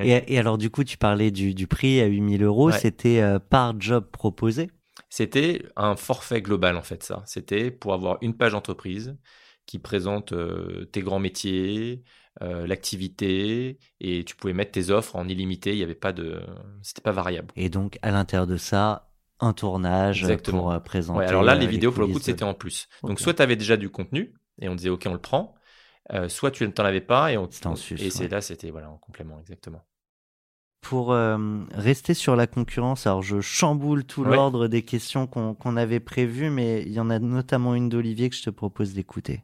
Et, 0.01 0.39
alors, 0.39 0.57
du 0.57 0.69
coup, 0.69 0.85
tu 0.85 0.97
parlais 0.97 1.31
du, 1.31 1.53
du 1.53 1.67
prix 1.67 1.99
à 1.99 2.05
8000 2.05 2.43
euros. 2.43 2.71
C'était 2.71 3.19
euh, 3.19 3.39
par 3.39 3.79
job 3.79 4.05
proposé? 4.11 4.69
C'était 5.09 5.63
un 5.75 5.95
forfait 5.95 6.41
global, 6.41 6.77
en 6.77 6.83
fait, 6.83 7.03
ça. 7.03 7.23
C'était 7.25 7.71
pour 7.71 7.93
avoir 7.93 8.17
une 8.21 8.35
page 8.35 8.53
entreprise 8.53 9.17
qui 9.65 9.79
présente 9.79 10.33
euh, 10.33 10.85
tes 10.85 11.01
grands 11.01 11.19
métiers, 11.19 12.03
euh, 12.41 12.65
l'activité, 12.67 13.79
et 13.99 14.23
tu 14.23 14.35
pouvais 14.35 14.53
mettre 14.53 14.71
tes 14.71 14.91
offres 14.91 15.17
en 15.17 15.27
illimité. 15.27 15.73
Il 15.73 15.77
n'y 15.77 15.83
avait 15.83 15.93
pas 15.93 16.13
de, 16.13 16.41
c'était 16.81 17.01
pas 17.01 17.11
variable. 17.11 17.49
Et 17.57 17.69
donc 17.69 17.99
à 18.01 18.11
l'intérieur 18.11 18.47
de 18.47 18.55
ça, 18.55 19.11
un 19.41 19.51
tournage 19.51 20.25
pour 20.43 20.71
euh, 20.71 20.79
présenter. 20.79 21.25
alors 21.25 21.43
là, 21.43 21.55
les 21.55 21.67
vidéos 21.67 21.91
pour 21.91 22.03
le 22.03 22.07
coup, 22.07 22.19
c'était 22.19 22.43
en 22.43 22.53
plus. 22.53 22.87
Donc 23.03 23.19
soit 23.19 23.33
tu 23.33 23.41
avais 23.41 23.57
déjà 23.57 23.75
du 23.75 23.89
contenu 23.89 24.33
et 24.61 24.69
on 24.69 24.75
disait 24.75 24.89
ok, 24.89 25.03
on 25.07 25.13
le 25.13 25.19
prend. 25.19 25.53
soit 26.27 26.51
tu 26.51 26.65
n'en 26.65 26.85
avais 26.85 27.01
pas 27.01 27.31
et 27.33 27.37
on 27.37 27.49
en 27.65 27.73
et 27.73 28.09
c'est 28.09 28.29
là 28.29 28.39
c'était 28.41 28.71
voilà 28.71 28.89
en 28.89 28.97
complément 28.97 29.39
exactement. 29.39 29.83
Pour 30.81 31.13
rester 31.73 32.13
sur 32.13 32.37
la 32.37 32.47
concurrence, 32.47 33.05
alors 33.05 33.21
je 33.21 33.41
chamboule 33.41 34.05
tout 34.05 34.23
l'ordre 34.23 34.67
des 34.69 34.83
questions 34.83 35.27
qu'on 35.27 35.75
avait 35.75 35.99
prévues, 35.99 36.49
mais 36.49 36.83
il 36.83 36.93
y 36.93 37.01
en 37.01 37.09
a 37.09 37.19
notamment 37.19 37.75
une 37.75 37.89
d'Olivier 37.89 38.29
que 38.29 38.35
je 38.37 38.43
te 38.43 38.49
propose 38.49 38.93
d'écouter. 38.93 39.43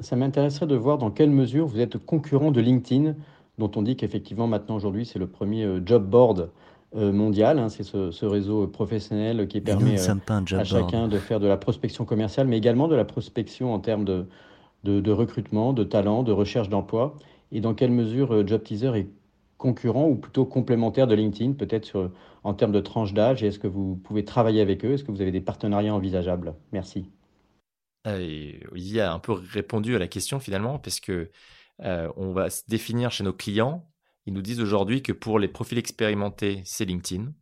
Ça 0.00 0.16
m'intéresserait 0.16 0.66
de 0.66 0.76
voir 0.76 0.98
dans 0.98 1.10
quelle 1.10 1.30
mesure 1.30 1.66
vous 1.66 1.80
êtes 1.80 1.98
concurrent 1.98 2.52
de 2.52 2.60
LinkedIn, 2.60 3.14
dont 3.58 3.70
on 3.74 3.82
dit 3.82 3.96
qu'effectivement 3.96 4.46
maintenant 4.46 4.76
aujourd'hui 4.76 5.04
c'est 5.04 5.18
le 5.18 5.26
premier 5.26 5.64
euh, 5.64 5.80
job 5.84 6.08
board 6.08 6.50
euh, 6.96 7.12
mondial. 7.12 7.58
Hein. 7.58 7.68
c'est 7.68 7.82
ce, 7.82 8.24
réseau 8.24 8.66
professionnel 8.66 9.46
qui 9.48 9.60
permet 9.60 10.00
euh, 10.00 10.56
à 10.56 10.64
chacun 10.64 11.08
de 11.08 11.18
faire 11.18 11.40
de 11.40 11.46
la 11.46 11.56
prospection 11.56 12.04
commerciale, 12.04 12.46
mais 12.46 12.56
également 12.56 12.88
de 12.88 12.94
la 12.94 13.04
prospection 13.04 13.74
en 13.74 13.80
termes 13.80 14.04
de, 14.04 14.26
de, 14.84 15.12
recrutement, 15.12 15.72
de 15.72 15.84
talent, 15.84 16.22
de 16.22 16.32
recherche 16.32 16.68
d'emploi. 16.68 17.16
Et 17.52 17.60
dans 17.60 17.74
quelle 17.74 17.90
mesure 17.90 18.46
Job 18.46 18.62
Teaser 18.62 18.92
est 18.96 19.08
concurrent 19.58 20.08
ou 20.08 20.14
plutôt 20.14 20.46
complémentaire 20.46 21.08
de 21.08 21.14
LinkedIn, 21.14 21.52
peut-être 21.52 22.10
en 22.44 22.54
termes 22.54 22.72
de 22.72 22.80
tranche 22.80 23.12
d'âge, 23.12 23.42
et 23.42 23.48
est-ce 23.48 23.58
que 23.58 23.66
vous 23.66 23.96
pouvez 23.96 24.24
travailler 24.24 24.62
avec 24.62 24.84
eux? 24.84 24.92
Est-ce 24.92 25.04
que 25.04 25.10
vous 25.10 25.20
avez 25.20 25.32
des 25.32 25.40
partenariats 25.40 25.94
envisageables? 25.94 26.54
Merci. 26.72 27.06
Il 28.06 29.00
a 29.00 29.12
un 29.12 29.18
peu 29.18 29.32
répondu 29.32 29.94
à 29.94 29.98
la 29.98 30.08
question 30.08 30.40
finalement, 30.40 30.78
parce 30.78 31.00
que 31.00 31.30
on 31.78 32.32
va 32.32 32.50
se 32.50 32.62
définir 32.68 33.10
chez 33.10 33.24
nos 33.24 33.32
clients. 33.32 33.86
Ils 34.26 34.34
nous 34.34 34.42
disent 34.42 34.60
aujourd'hui 34.60 35.02
que 35.02 35.12
pour 35.12 35.38
les 35.38 35.48
profils 35.48 35.78
expérimentés, 35.78 36.62
c'est 36.64 36.84
LinkedIn, 36.84 37.32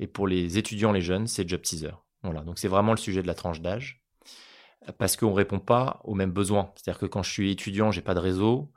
et 0.00 0.06
pour 0.06 0.26
les 0.26 0.58
étudiants, 0.58 0.92
les 0.92 1.02
jeunes, 1.02 1.26
c'est 1.26 1.48
Job 1.48 1.62
Teaser. 1.62 1.94
Voilà, 2.22 2.40
donc 2.40 2.58
c'est 2.58 2.68
vraiment 2.68 2.92
le 2.92 2.98
sujet 2.98 3.22
de 3.22 3.26
la 3.26 3.34
tranche 3.34 3.60
d'âge, 3.60 4.02
parce 4.98 5.16
qu'on 5.16 5.30
ne 5.30 5.34
répond 5.34 5.60
pas 5.60 6.00
aux 6.04 6.14
mêmes 6.14 6.32
besoins. 6.32 6.72
C'est-à-dire 6.74 6.98
que 6.98 7.06
quand 7.06 7.22
je 7.22 7.30
suis 7.30 7.50
étudiant, 7.50 7.90
j'ai 7.90 8.02
pas 8.02 8.14
de 8.14 8.20
réseau, 8.20 8.72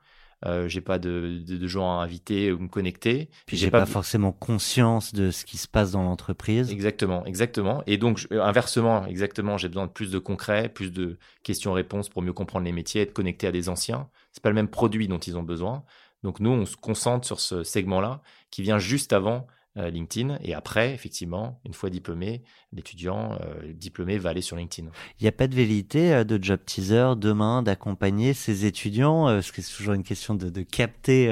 euh, 0.45 0.67
j'ai 0.67 0.81
pas 0.81 0.99
de, 0.99 1.41
de, 1.45 1.67
gens 1.67 1.99
à 1.99 2.03
inviter 2.03 2.51
ou 2.51 2.59
me 2.59 2.67
connecter. 2.67 3.29
Puis 3.47 3.57
j'ai 3.57 3.71
pas, 3.71 3.87
forcément 3.87 4.31
conscience 4.31 5.13
de 5.13 5.31
ce 5.31 5.45
qui 5.45 5.57
se 5.57 5.67
passe 5.67 5.91
dans 5.91 6.03
l'entreprise. 6.03 6.71
Exactement, 6.71 7.25
exactement. 7.25 7.81
Et 7.87 7.97
donc 7.97 8.27
inversement, 8.31 9.07
exactement, 9.07 9.57
j'ai 9.57 9.67
besoin 9.67 9.87
de 9.87 9.91
plus 9.91 10.11
de 10.11 10.19
concret, 10.19 10.69
plus 10.69 10.91
de 10.91 11.17
questions-réponses 11.41 12.09
pour 12.09 12.21
mieux 12.21 12.33
comprendre 12.33 12.65
les 12.65 12.71
métiers, 12.71 13.01
être 13.01 13.13
connecté 13.13 13.47
à 13.47 13.51
des 13.51 13.67
anciens. 13.67 14.09
C'est 14.31 14.43
pas 14.43 14.49
le 14.49 14.55
même 14.55 14.67
produit 14.67 15.07
dont 15.07 15.17
ils 15.17 15.37
ont 15.37 15.43
besoin. 15.43 15.83
Donc 16.21 16.39
nous, 16.39 16.51
on 16.51 16.65
se 16.65 16.75
concentre 16.75 17.25
sur 17.25 17.39
ce 17.39 17.63
segment-là 17.63 18.21
qui 18.51 18.61
vient 18.61 18.77
juste 18.77 19.13
avant 19.13 19.47
LinkedIn. 19.77 20.37
Et 20.43 20.53
après, 20.53 20.93
effectivement, 20.93 21.59
une 21.65 21.73
fois 21.73 21.89
diplômé, 21.89 22.43
l'étudiant 22.73 23.37
euh, 23.41 23.73
diplômé 23.73 24.17
va 24.17 24.31
aller 24.31 24.41
sur 24.41 24.55
LinkedIn. 24.55 24.89
Il 25.19 25.23
n'y 25.23 25.27
a 25.27 25.31
pas 25.31 25.47
de 25.47 25.55
vérité 25.55 26.13
euh, 26.13 26.23
de 26.23 26.41
job 26.43 26.59
teaser 26.65 27.13
demain 27.17 27.63
d'accompagner 27.63 28.33
ces 28.33 28.65
étudiants, 28.65 29.25
parce 29.25 29.51
que 29.51 29.61
c'est 29.61 29.75
toujours 29.75 29.93
une 29.93 30.03
question 30.03 30.35
de, 30.35 30.49
de 30.49 30.61
capter, 30.61 31.27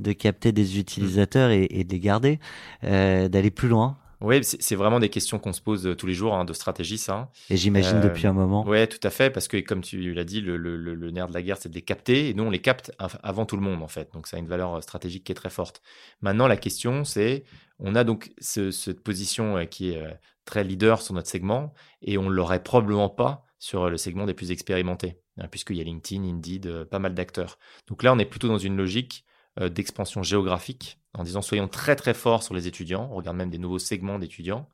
de 0.00 0.12
capter 0.12 0.52
des 0.52 0.78
utilisateurs 0.78 1.50
et, 1.50 1.66
et, 1.70 1.84
de 1.84 1.92
les 1.92 2.00
garder, 2.00 2.38
d'aller 2.82 3.50
plus 3.50 3.68
loin. 3.68 3.98
Oui, 4.24 4.40
c'est 4.42 4.74
vraiment 4.74 5.00
des 5.00 5.10
questions 5.10 5.38
qu'on 5.38 5.52
se 5.52 5.60
pose 5.60 5.94
tous 5.98 6.06
les 6.06 6.14
jours 6.14 6.34
hein, 6.34 6.46
de 6.46 6.54
stratégie, 6.54 6.96
ça. 6.96 7.30
Et 7.50 7.58
j'imagine 7.58 8.00
depuis 8.00 8.26
un 8.26 8.32
moment. 8.32 8.64
Oui, 8.66 8.88
tout 8.88 9.00
à 9.02 9.10
fait, 9.10 9.28
parce 9.30 9.48
que 9.48 9.58
comme 9.58 9.82
tu 9.82 10.14
l'as 10.14 10.24
dit, 10.24 10.40
le, 10.40 10.56
le, 10.56 10.76
le, 10.76 11.10
nerf 11.10 11.28
de 11.28 11.34
la 11.34 11.42
guerre, 11.42 11.58
c'est 11.58 11.68
de 11.68 11.74
les 11.74 11.82
capter, 11.82 12.30
et 12.30 12.34
nous, 12.34 12.44
on 12.44 12.50
les 12.50 12.60
capte 12.60 12.92
avant 12.98 13.44
tout 13.44 13.56
le 13.56 13.62
monde, 13.62 13.82
en 13.82 13.88
fait. 13.88 14.10
Donc, 14.14 14.26
ça 14.26 14.38
a 14.38 14.40
une 14.40 14.46
valeur 14.46 14.82
stratégique 14.82 15.24
qui 15.24 15.32
est 15.32 15.34
très 15.34 15.50
forte. 15.50 15.82
Maintenant, 16.22 16.46
la 16.46 16.56
question, 16.56 17.04
c'est 17.04 17.44
on 17.78 17.94
a 17.94 18.04
donc 18.04 18.32
cette 18.38 19.02
position 19.02 19.56
euh, 19.56 19.64
qui 19.64 19.90
est 19.90 20.02
euh, 20.02 20.10
très 20.44 20.64
leader 20.64 21.00
sur 21.02 21.14
notre 21.14 21.28
segment 21.28 21.72
et 22.02 22.18
on 22.18 22.24
ne 22.24 22.34
l'aurait 22.34 22.62
probablement 22.62 23.08
pas 23.08 23.44
sur 23.58 23.88
le 23.88 23.96
segment 23.96 24.26
des 24.26 24.34
plus 24.34 24.50
expérimentés, 24.50 25.18
hein, 25.38 25.48
puisqu'il 25.50 25.76
y 25.76 25.80
a 25.80 25.84
LinkedIn, 25.84 26.22
Indeed, 26.24 26.66
euh, 26.66 26.84
pas 26.84 26.98
mal 26.98 27.14
d'acteurs. 27.14 27.58
Donc 27.88 28.02
là, 28.02 28.12
on 28.12 28.18
est 28.18 28.26
plutôt 28.26 28.48
dans 28.48 28.58
une 28.58 28.76
logique 28.76 29.24
d'expansion 29.60 30.24
géographique 30.24 30.98
en 31.16 31.22
disant 31.22 31.40
soyons 31.40 31.68
très 31.68 31.94
très 31.94 32.12
forts 32.12 32.42
sur 32.42 32.54
les 32.54 32.66
étudiants, 32.66 33.08
on 33.12 33.14
regarde 33.14 33.36
même 33.36 33.50
des 33.50 33.58
nouveaux 33.58 33.78
segments 33.78 34.18
d'étudiants, 34.18 34.68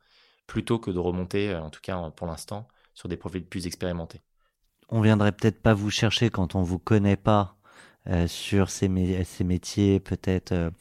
plutôt 0.47 0.79
que 0.79 0.89
de 0.89 0.97
remonter, 0.97 1.55
en 1.55 1.69
tout 1.69 1.81
cas 1.83 2.09
pour 2.15 2.25
l'instant, 2.25 2.67
sur 2.95 3.07
des 3.07 3.15
profils 3.15 3.45
plus 3.45 3.67
expérimentés. 3.67 4.21
On 4.89 5.01
viendrait 5.01 5.33
peut-être 5.33 5.61
pas 5.61 5.75
vous 5.75 5.91
chercher 5.91 6.31
quand 6.31 6.55
on 6.55 6.63
vous 6.63 6.79
connaît 6.79 7.15
pas 7.15 7.57
sur 8.25 8.71
ces 8.71 8.89
métiers 8.89 9.99
peut-être 9.99 10.71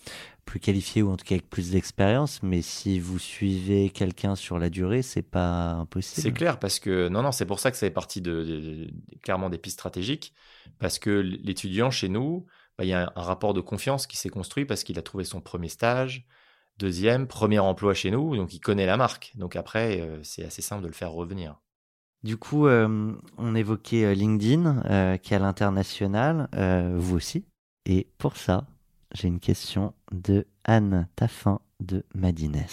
plus 0.50 0.58
qualifié 0.58 1.00
ou 1.00 1.12
en 1.12 1.16
tout 1.16 1.24
cas 1.24 1.36
avec 1.36 1.48
plus 1.48 1.70
d'expérience, 1.70 2.42
mais 2.42 2.60
si 2.60 2.98
vous 2.98 3.20
suivez 3.20 3.88
quelqu'un 3.88 4.34
sur 4.34 4.58
la 4.58 4.68
durée, 4.68 5.00
c'est 5.02 5.22
pas 5.22 5.74
impossible. 5.74 6.22
C'est 6.22 6.32
clair 6.32 6.58
parce 6.58 6.80
que 6.80 7.08
non 7.08 7.22
non, 7.22 7.30
c'est 7.30 7.46
pour 7.46 7.60
ça 7.60 7.70
que 7.70 7.76
ça 7.76 7.86
fait 7.86 7.92
partie 7.92 8.20
de, 8.20 8.88
clairement 9.22 9.48
des 9.48 9.58
pistes 9.58 9.78
stratégiques 9.78 10.34
parce 10.80 10.98
que 10.98 11.10
l'étudiant 11.10 11.92
chez 11.92 12.08
nous, 12.08 12.46
bah, 12.76 12.84
il 12.84 12.88
y 12.88 12.92
a 12.92 13.12
un, 13.14 13.22
rapport 13.22 13.54
de 13.54 13.60
confiance 13.60 14.08
qui 14.08 14.16
s'est 14.16 14.28
construit 14.28 14.64
parce 14.64 14.82
qu'il 14.82 14.98
a 14.98 15.02
trouvé 15.02 15.22
son 15.22 15.40
premier 15.40 15.68
stage, 15.68 16.26
deuxième, 16.78 17.28
premier 17.28 17.60
emploi 17.60 17.94
chez 17.94 18.10
nous, 18.10 18.34
donc 18.34 18.52
il 18.52 18.58
connaît 18.58 18.86
la 18.86 18.96
marque. 18.96 19.30
Donc 19.36 19.54
après, 19.54 20.00
euh, 20.00 20.18
c'est 20.24 20.44
assez 20.44 20.62
simple 20.62 20.82
de 20.82 20.88
le 20.88 20.94
faire 20.94 21.12
revenir. 21.12 21.60
Du 22.24 22.36
coup, 22.36 22.66
euh, 22.66 23.14
on 23.38 23.54
évoquait 23.54 24.04
euh, 24.04 24.14
LinkedIn, 24.14 25.18
qui 25.18 25.32
est 25.32 25.36
à 25.36 25.38
l'international, 25.38 26.48
vous 26.98 27.14
aussi. 27.14 27.44
Et 27.86 28.08
pour 28.18 28.36
ça, 28.36 28.66
j'ai 29.14 29.28
une 29.28 29.40
question 29.40 29.94
de 30.10 30.46
Anne 30.64 31.08
Taffin 31.16 31.60
de 31.80 32.04
Madines. 32.14 32.64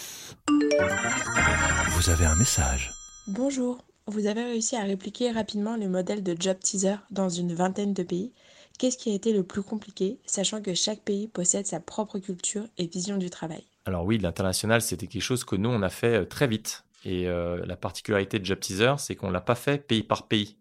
Vous 1.90 2.10
avez 2.10 2.24
un 2.24 2.34
message. 2.36 2.92
Bonjour, 3.26 3.84
vous 4.06 4.26
avez 4.26 4.42
réussi 4.42 4.76
à 4.76 4.82
répliquer 4.82 5.30
rapidement 5.30 5.76
le 5.76 5.88
modèle 5.88 6.22
de 6.22 6.36
job 6.38 6.58
teaser 6.60 6.96
dans 7.10 7.28
une 7.28 7.54
vingtaine 7.54 7.94
de 7.94 8.02
pays. 8.02 8.32
Qu'est-ce 8.78 8.96
qui 8.96 9.10
a 9.10 9.14
été 9.14 9.32
le 9.32 9.42
plus 9.42 9.62
compliqué, 9.62 10.20
sachant 10.26 10.62
que 10.62 10.74
chaque 10.74 11.00
pays 11.00 11.28
possède 11.28 11.66
sa 11.66 11.80
propre 11.80 12.18
culture 12.18 12.64
et 12.76 12.86
vision 12.86 13.16
du 13.16 13.30
travail? 13.30 13.64
Alors 13.86 14.04
oui, 14.04 14.18
l'international, 14.18 14.82
c'était 14.82 15.06
quelque 15.06 15.22
chose 15.22 15.44
que 15.44 15.56
nous, 15.56 15.70
on 15.70 15.82
a 15.82 15.88
fait 15.88 16.20
euh, 16.20 16.24
très 16.24 16.46
vite. 16.46 16.84
Et 17.04 17.28
euh, 17.28 17.64
la 17.64 17.76
particularité 17.76 18.38
de 18.38 18.44
Job 18.44 18.60
Teaser, 18.60 18.94
c'est 18.98 19.16
qu'on 19.16 19.28
ne 19.28 19.32
l'a 19.32 19.40
pas 19.40 19.54
fait 19.54 19.78
pays 19.78 20.02
par 20.02 20.26
pays. 20.26 20.56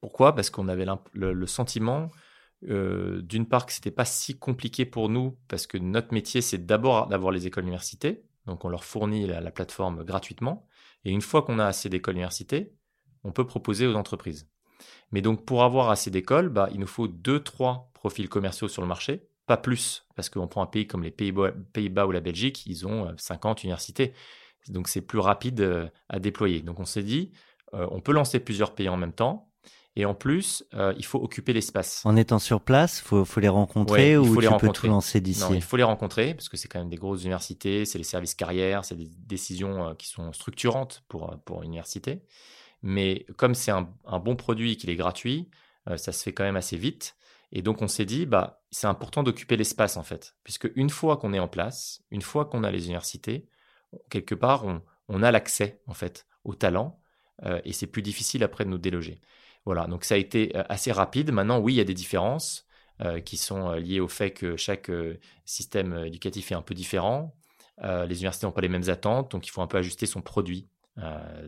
Pourquoi? 0.00 0.34
Parce 0.34 0.50
qu'on 0.50 0.68
avait 0.68 0.86
le 1.14 1.46
sentiment 1.46 2.08
euh, 2.64 3.22
d'une 3.22 3.46
part 3.46 3.66
que 3.66 3.72
c'était 3.72 3.92
pas 3.92 4.04
si 4.04 4.36
compliqué 4.36 4.84
pour 4.84 5.08
nous 5.08 5.38
parce 5.46 5.68
que 5.68 5.78
notre 5.78 6.12
métier 6.12 6.40
c'est 6.40 6.66
d'abord 6.66 7.06
d'avoir 7.06 7.30
les 7.30 7.46
écoles 7.46 7.62
universités, 7.64 8.24
donc 8.46 8.64
on 8.64 8.68
leur 8.68 8.84
fournit 8.84 9.28
la, 9.28 9.50
plateforme 9.52 10.02
gratuitement 10.02 10.66
et 11.04 11.12
une 11.12 11.20
fois 11.20 11.42
qu'on 11.42 11.60
a 11.60 11.66
assez 11.66 11.88
d'écoles 11.88 12.14
universités, 12.14 12.72
on 13.22 13.30
peut 13.30 13.46
proposer 13.46 13.86
aux 13.86 13.94
entreprises. 13.94 14.48
Mais 15.12 15.22
donc 15.22 15.44
pour 15.44 15.62
avoir 15.62 15.90
assez 15.90 16.10
d'écoles, 16.10 16.48
bah, 16.48 16.68
il 16.72 16.80
nous 16.80 16.88
faut 16.88 17.06
deux 17.06 17.40
trois 17.40 17.90
profils 17.94 18.28
commerciaux 18.28 18.66
sur 18.66 18.82
le 18.82 18.88
marché, 18.88 19.28
pas 19.46 19.56
plus 19.56 20.06
parce 20.16 20.28
qu'on 20.28 20.48
prend 20.48 20.62
un 20.62 20.66
pays 20.66 20.88
comme 20.88 21.04
les 21.04 21.12
Pays-Bas 21.12 22.06
ou 22.06 22.10
la 22.10 22.20
Belgique, 22.20 22.66
ils 22.66 22.88
ont 22.88 23.14
50 23.16 23.58
euh, 23.58 23.62
universités. 23.62 24.14
Donc 24.68 24.88
c'est 24.88 25.00
plus 25.00 25.20
rapide 25.20 25.60
euh, 25.60 25.88
à 26.08 26.18
déployer. 26.18 26.62
Donc 26.62 26.80
on 26.80 26.84
s'est 26.84 27.04
dit 27.04 27.30
on 27.72 28.00
peut 28.00 28.12
lancer 28.12 28.40
plusieurs 28.40 28.74
pays 28.74 28.88
en 28.88 28.96
même 28.96 29.12
temps 29.12 29.47
et 29.98 30.04
en 30.04 30.14
plus, 30.14 30.64
euh, 30.74 30.94
il 30.96 31.04
faut 31.04 31.18
occuper 31.18 31.52
l'espace. 31.52 32.02
En 32.04 32.14
étant 32.14 32.38
sur 32.38 32.60
place, 32.60 33.00
faut, 33.00 33.24
faut 33.24 33.40
les 33.40 33.48
rencontrer 33.48 34.16
ou 34.16 34.40
tu 34.40 34.48
peux 34.60 34.68
tout 34.68 34.86
lancer 34.86 35.20
d'ici 35.20 35.42
Non, 35.42 35.54
il 35.54 35.60
faut 35.60 35.76
les 35.76 35.82
rencontrer 35.82 36.34
parce 36.34 36.48
que 36.48 36.56
c'est 36.56 36.68
quand 36.68 36.78
même 36.78 36.88
des 36.88 36.96
grosses 36.96 37.22
universités, 37.22 37.84
c'est 37.84 37.98
les 37.98 38.04
services 38.04 38.36
carrières, 38.36 38.84
c'est 38.84 38.94
des 38.94 39.10
décisions 39.26 39.88
euh, 39.88 39.94
qui 39.94 40.06
sont 40.06 40.32
structurantes 40.32 41.02
pour, 41.08 41.32
euh, 41.32 41.36
pour 41.44 41.64
une 41.64 41.70
université. 41.70 42.22
Mais 42.82 43.26
comme 43.36 43.56
c'est 43.56 43.72
un, 43.72 43.88
bon 44.20 44.36
produit 44.36 44.76
qu'il 44.76 44.88
est 44.88 44.94
gratuit, 44.94 45.50
ça 45.96 46.12
se 46.12 46.22
fait 46.22 46.32
quand 46.32 46.44
même 46.44 46.54
assez 46.54 46.76
vite. 46.76 47.16
Et 47.50 47.60
donc 47.60 47.82
on 47.82 47.88
s'est 47.88 48.04
dit, 48.04 48.24
bah, 48.24 48.62
c'est 48.70 48.86
important 48.86 49.24
d'occuper 49.24 49.56
l'espace 49.56 49.96
en 49.96 50.04
fait, 50.04 50.36
puisque 50.44 50.70
une 50.76 50.90
fois 50.90 51.16
qu'on 51.16 51.32
est 51.32 51.40
en 51.40 51.48
place, 51.48 52.04
une 52.12 52.22
fois 52.22 52.44
qu'on 52.44 52.62
a 52.62 52.70
les 52.70 52.84
universités, 52.84 53.48
quelque 54.10 54.36
part, 54.36 54.64
on, 54.64 54.80
on 55.08 55.24
a 55.24 55.32
l'accès 55.32 55.82
en 55.88 55.94
fait 55.94 56.28
au 56.44 56.54
talent 56.54 57.00
et 57.64 57.72
c'est 57.72 57.86
plus 57.88 58.02
difficile 58.02 58.44
après 58.44 58.64
de 58.64 58.70
nous 58.70 58.78
déloger. 58.78 59.20
Voilà, 59.68 59.86
donc 59.86 60.04
ça 60.04 60.14
a 60.14 60.16
été 60.16 60.56
assez 60.70 60.92
rapide. 60.92 61.30
Maintenant, 61.30 61.58
oui, 61.58 61.74
il 61.74 61.76
y 61.76 61.80
a 61.80 61.84
des 61.84 61.92
différences 61.92 62.64
qui 63.26 63.36
sont 63.36 63.72
liées 63.72 64.00
au 64.00 64.08
fait 64.08 64.30
que 64.30 64.56
chaque 64.56 64.90
système 65.44 66.06
éducatif 66.06 66.50
est 66.52 66.54
un 66.54 66.62
peu 66.62 66.72
différent. 66.72 67.34
les 67.82 68.16
universités 68.16 68.46
n'ont 68.46 68.52
pas 68.52 68.62
les 68.62 68.70
mêmes 68.70 68.88
attentes, 68.88 69.30
donc 69.30 69.46
il 69.46 69.50
faut 69.50 69.60
un 69.60 69.66
peu 69.66 69.76
ajuster 69.76 70.06
son 70.06 70.22
produit. 70.22 70.70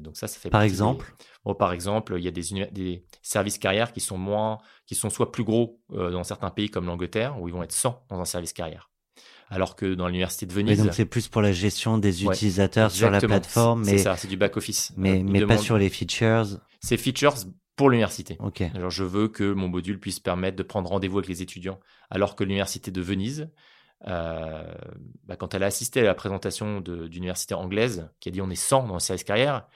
donc 0.03 0.19
ça, 0.19 0.29
ça 0.29 0.39
fait 0.39 0.51
par 0.51 0.61
exemple? 0.61 1.15
Par 1.59 1.73
exemple, 1.73 2.17
il 2.19 2.23
y 2.23 2.29
a 2.29 2.31
des, 2.31 2.43
des, 2.73 3.07
services 3.23 3.57
carrières 3.57 3.91
qui 3.91 4.01
sont 4.01 4.19
moins, 4.19 4.59
qui 4.85 4.95
sont 4.95 5.09
soit 5.09 5.33
plus 5.33 5.45
gros 5.45 5.81
dans 5.89 6.23
certains 6.23 6.51
pays 6.51 6.69
comme 6.69 6.85
l'Angleterre, 6.85 7.41
où 7.41 7.49
ils 7.49 7.55
vont 7.55 7.63
être 7.63 7.73
100 7.73 8.05
dans 8.11 8.21
un 8.21 8.27
service 8.27 8.53
carrière 8.53 8.91
alors 9.51 9.75
que 9.75 9.95
dans 9.95 10.07
l'université 10.07 10.47
de 10.47 10.53
Venise. 10.53 10.83
donc 10.83 10.95
c'est 10.95 11.05
plus 11.05 11.29
pour 11.29 11.43
la 11.43 11.53
gestion 11.53 11.99
des 11.99 12.25
utilisateurs 12.25 12.91
sur 12.91 13.11
la 13.11 13.21
plateforme. 13.21 13.85
C'est 13.85 13.99
ça, 13.99 14.17
c'est 14.17 14.29
du 14.29 14.37
back 14.37 14.57
office. 14.57 14.93
Mais, 14.97 15.23
mais 15.25 15.45
pas 15.45 15.59
sur 15.59 15.77
les 15.77 15.91
features. 15.91 16.47
C'est 16.81 16.97
features 16.97 17.35
pour 17.81 17.89
l'université. 17.89 18.37
Alors 18.75 18.91
je 18.91 19.05
veux 19.05 19.29
que 19.29 19.55
mon 19.55 19.67
module 19.67 19.99
puisse 19.99 20.21
permettre 20.21 20.55
de 20.55 20.63
prendre 20.63 20.91
rendez-vous 20.91 21.17
avec 21.17 21.31
les 21.31 21.41
étudiants, 21.41 21.81
alors 22.11 22.37
que 22.37 22.45
l'université 22.45 22.91
de 22.91 23.01
Venise, 23.01 23.49
euh, 24.07 24.71
bah, 25.25 25.37
quand 25.37 25.55
elle 25.55 25.63
a 25.63 25.67
assisté 25.67 26.01
à 26.01 26.03
la 26.03 26.15
présentation 26.15 26.83
d'université 26.83 27.55
anglaise, 27.55 28.11
qui 28.21 28.29
a 28.29 28.33
dit 28.33 28.43
on 28.43 28.51
est 28.51 28.55
100 28.55 28.87
dans 28.87 28.93
le 28.93 29.01
service 29.01 29.25
carrière, 29.25 29.67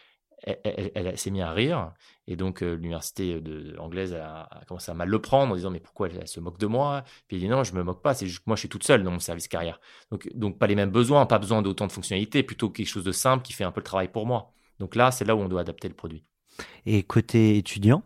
elle, 0.42 1.16
s'est 1.16 1.30
mise 1.30 1.40
à 1.40 1.52
rire. 1.52 1.94
Et 2.26 2.36
donc, 2.36 2.62
euh, 2.62 2.74
l'université 2.74 3.42
anglaise 3.78 4.12
a, 4.12 4.50
commencé 4.68 4.90
à 4.90 4.94
mal 4.94 5.08
le 5.08 5.18
prendre 5.22 5.54
en 5.54 5.56
disant 5.56 5.70
Mais 5.70 5.80
pourquoi 5.80 6.10
elle, 6.10 6.28
se 6.28 6.40
moque 6.40 6.58
de 6.58 6.66
moi? 6.66 7.04
Puis 7.26 7.38
elle 7.38 7.44
dit 7.44 7.48
Non, 7.48 7.64
je 7.64 7.72
me 7.72 7.82
moque 7.82 8.02
pas, 8.02 8.12
c'est 8.12 8.26
juste 8.26 8.40
que 8.40 8.44
moi, 8.48 8.56
je 8.56 8.60
suis 8.60 8.68
toute 8.68 8.84
seule 8.84 9.02
dans 9.02 9.12
mon 9.12 9.18
service 9.18 9.48
carrière. 9.48 9.80
Donc, 10.10 10.28
donc 10.34 10.58
pas 10.58 10.66
les 10.66 10.74
mêmes 10.74 10.90
besoins, 10.90 11.24
pas 11.24 11.38
besoin 11.38 11.62
d'autant 11.62 11.86
de 11.86 11.92
fonctionnalités, 11.92 12.42
plutôt 12.42 12.68
quelque 12.68 12.86
chose 12.86 13.04
de 13.04 13.12
simple 13.12 13.42
qui 13.42 13.54
fait 13.54 13.64
un 13.64 13.72
peu 13.72 13.80
le 13.80 13.84
travail 13.84 14.08
pour 14.08 14.26
moi. 14.26 14.52
Donc 14.78 14.94
là, 14.94 15.10
c'est 15.10 15.24
là 15.24 15.34
où 15.34 15.38
on 15.38 15.48
doit 15.48 15.62
adapter 15.62 15.88
le 15.88 15.94
produit. 15.94 16.26
Et 16.86 17.02
côté 17.02 17.56
étudiant 17.56 18.02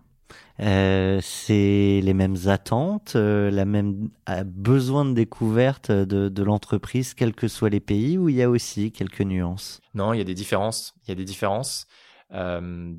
euh, 0.61 1.21
c'est 1.23 2.01
les 2.03 2.15
mêmes 2.15 2.37
attentes, 2.47 3.15
euh, 3.15 3.51
la 3.51 3.65
même 3.65 4.11
besoin 4.45 5.05
de 5.05 5.13
découverte 5.13 5.93
de, 5.93 6.43
l'entreprise, 6.43 7.15
quels 7.15 7.35
que 7.35 7.47
soient 7.47 7.71
les 7.71 7.81
pays, 7.81 8.19
ou 8.19 8.29
il 8.29 8.37
y 8.37 8.43
a 8.43 8.51
aussi 8.51 8.91
quelques 8.91 9.21
nuances? 9.21 9.81
Non, 9.95 10.13
il 10.13 10.19
y 10.19 10.21
a 10.21 10.25
des 10.25 10.35
différences. 10.35 10.95
Il 11.05 11.11
y 11.11 11.13
a 11.13 11.15
des 11.15 11.25
différences. 11.25 11.87
Euh, 12.33 12.93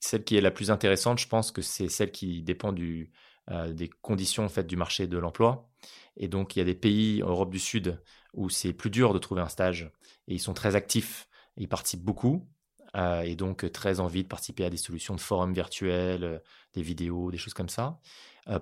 celle 0.00 0.24
qui 0.24 0.36
est 0.36 0.40
la 0.40 0.50
plus 0.50 0.70
intéressante, 0.70 1.18
je 1.18 1.28
pense 1.28 1.52
que 1.52 1.62
c'est 1.62 1.88
celle 1.88 2.10
qui 2.10 2.42
dépend 2.42 2.74
euh, 3.50 3.72
des 3.72 3.88
conditions 3.88 4.44
en 4.44 4.48
fait, 4.48 4.66
du 4.66 4.76
marché 4.76 5.06
de 5.06 5.18
l'emploi. 5.18 5.70
Et 6.16 6.28
donc, 6.28 6.56
il 6.56 6.58
y 6.58 6.62
a 6.62 6.66
des 6.66 6.74
pays 6.74 7.22
en 7.22 7.28
Europe 7.28 7.50
du 7.50 7.58
Sud 7.58 8.00
où 8.34 8.50
c'est 8.50 8.72
plus 8.72 8.90
dur 8.90 9.14
de 9.14 9.18
trouver 9.18 9.40
un 9.40 9.48
stage 9.48 9.92
et 10.26 10.34
ils 10.34 10.40
sont 10.40 10.54
très 10.54 10.74
actifs, 10.74 11.28
ils 11.56 11.68
participent 11.68 12.04
beaucoup 12.04 12.48
euh, 12.94 13.22
et 13.22 13.36
donc 13.36 13.70
très 13.72 14.00
envie 14.00 14.22
de 14.22 14.28
participer 14.28 14.64
à 14.64 14.70
des 14.70 14.76
solutions 14.76 15.14
de 15.14 15.20
forums 15.20 15.52
virtuels, 15.52 16.42
des 16.74 16.82
vidéos, 16.82 17.30
des 17.30 17.38
choses 17.38 17.54
comme 17.54 17.68
ça. 17.68 17.98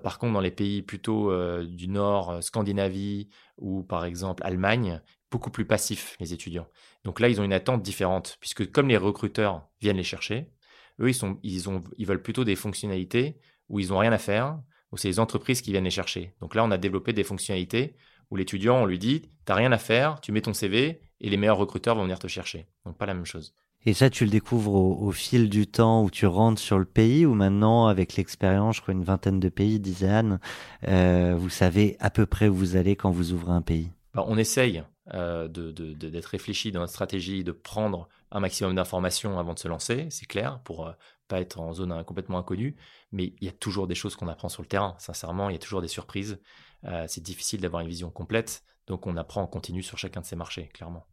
par 0.03 0.17
contre, 0.17 0.33
dans 0.33 0.41
les 0.41 0.51
pays 0.51 0.81
plutôt 0.81 1.31
du 1.63 1.87
Nord, 1.87 2.43
Scandinavie 2.43 3.29
ou 3.57 3.83
par 3.83 4.05
exemple 4.05 4.43
Allemagne, 4.45 5.01
beaucoup 5.33 5.49
plus 5.49 5.65
passifs, 5.65 6.15
les 6.19 6.31
étudiants. 6.31 6.67
Donc 7.03 7.19
là, 7.19 7.27
ils 7.27 7.41
ont 7.41 7.43
une 7.43 7.53
attente 7.53 7.81
différente, 7.81 8.37
puisque 8.39 8.71
comme 8.71 8.87
les 8.87 8.97
recruteurs 8.97 9.67
viennent 9.81 9.97
les 9.97 10.03
chercher, 10.03 10.51
eux, 10.99 11.09
ils, 11.09 11.15
sont, 11.15 11.39
ils, 11.41 11.67
ont, 11.69 11.83
ils 11.97 12.05
veulent 12.05 12.21
plutôt 12.21 12.43
des 12.43 12.55
fonctionnalités 12.55 13.39
où 13.67 13.79
ils 13.79 13.89
n'ont 13.89 13.97
rien 13.97 14.11
à 14.11 14.19
faire, 14.19 14.59
où 14.91 14.97
c'est 14.97 15.07
les 15.07 15.19
entreprises 15.19 15.61
qui 15.61 15.71
viennent 15.71 15.83
les 15.83 15.89
chercher. 15.89 16.35
Donc 16.39 16.53
là, 16.53 16.63
on 16.63 16.69
a 16.69 16.77
développé 16.77 17.13
des 17.13 17.23
fonctionnalités 17.23 17.95
où 18.29 18.35
l'étudiant, 18.35 18.77
on 18.77 18.85
lui 18.85 18.99
dit, 18.99 19.21
tu 19.21 19.29
n'as 19.49 19.55
rien 19.55 19.71
à 19.71 19.79
faire, 19.79 20.21
tu 20.21 20.31
mets 20.31 20.41
ton 20.41 20.53
CV 20.53 21.01
et 21.19 21.29
les 21.29 21.37
meilleurs 21.37 21.57
recruteurs 21.57 21.95
vont 21.95 22.03
venir 22.03 22.19
te 22.19 22.27
chercher. 22.27 22.67
Donc 22.85 22.97
pas 22.97 23.07
la 23.07 23.15
même 23.15 23.25
chose. 23.25 23.55
Et 23.85 23.93
ça, 23.93 24.09
tu 24.09 24.23
le 24.23 24.29
découvres 24.29 24.75
au, 24.75 25.11
fil 25.11 25.49
du 25.49 25.67
temps 25.67 26.03
où 26.03 26.09
tu 26.09 26.25
rentres 26.25 26.61
sur 26.61 26.79
le 26.79 26.85
pays 26.85 27.25
ou 27.25 27.33
maintenant, 27.33 27.87
avec 27.87 28.15
l'expérience, 28.15 28.77
je 28.77 28.81
crois 28.81 28.93
une 28.93 29.03
vingtaine 29.03 29.39
de 29.39 29.49
pays, 29.49 29.79
disait 29.79 30.09
Anne, 30.09 30.39
euh, 30.87 31.35
vous 31.37 31.49
savez 31.49 31.97
à 31.99 32.09
peu 32.09 32.25
près 32.25 32.47
où 32.47 32.55
vous 32.55 32.75
allez 32.77 32.95
quand 32.95 33.11
vous 33.11 33.33
ouvrez 33.33 33.51
un 33.51 33.61
pays 33.61 33.91
bah, 34.13 34.23
On 34.27 34.37
essaye 34.37 34.83
euh, 35.13 35.49
d'être 35.49 36.25
réfléchi 36.27 36.71
dans 36.71 36.79
notre 36.79 36.93
stratégie, 36.93 37.43
de 37.43 37.51
prendre 37.51 38.07
un 38.31 38.39
maximum 38.39 38.73
d'informations 38.75 39.37
avant 39.37 39.53
de 39.53 39.59
se 39.59 39.67
lancer, 39.67 40.07
c'est 40.09 40.25
clair, 40.25 40.61
pour 40.63 40.87
euh, 40.87 40.93
pas 41.27 41.41
être 41.41 41.59
en 41.59 41.73
zone 41.73 42.03
complètement 42.05 42.37
inconnue. 42.37 42.77
Mais 43.11 43.33
il 43.41 43.45
y 43.45 43.49
a 43.49 43.53
toujours 43.53 43.87
des 43.87 43.95
choses 43.95 44.15
qu'on 44.15 44.29
apprend 44.29 44.49
sur 44.49 44.61
le 44.61 44.67
terrain. 44.67 44.95
Sincèrement, 44.97 45.49
il 45.49 45.53
y 45.53 45.55
a 45.57 45.59
toujours 45.59 45.81
des 45.81 45.89
surprises. 45.89 46.39
Euh, 46.85 47.05
c'est 47.07 47.21
difficile 47.21 47.61
d'avoir 47.61 47.81
une 47.81 47.87
vision 47.87 48.09
complète, 48.11 48.63
donc 48.87 49.07
on 49.07 49.15
apprend 49.17 49.41
en 49.41 49.47
continu 49.47 49.83
sur 49.83 49.97
chacun 49.97 50.21
de 50.21 50.25
ces 50.25 50.35
marchés, 50.35 50.69
clairement. 50.73 51.05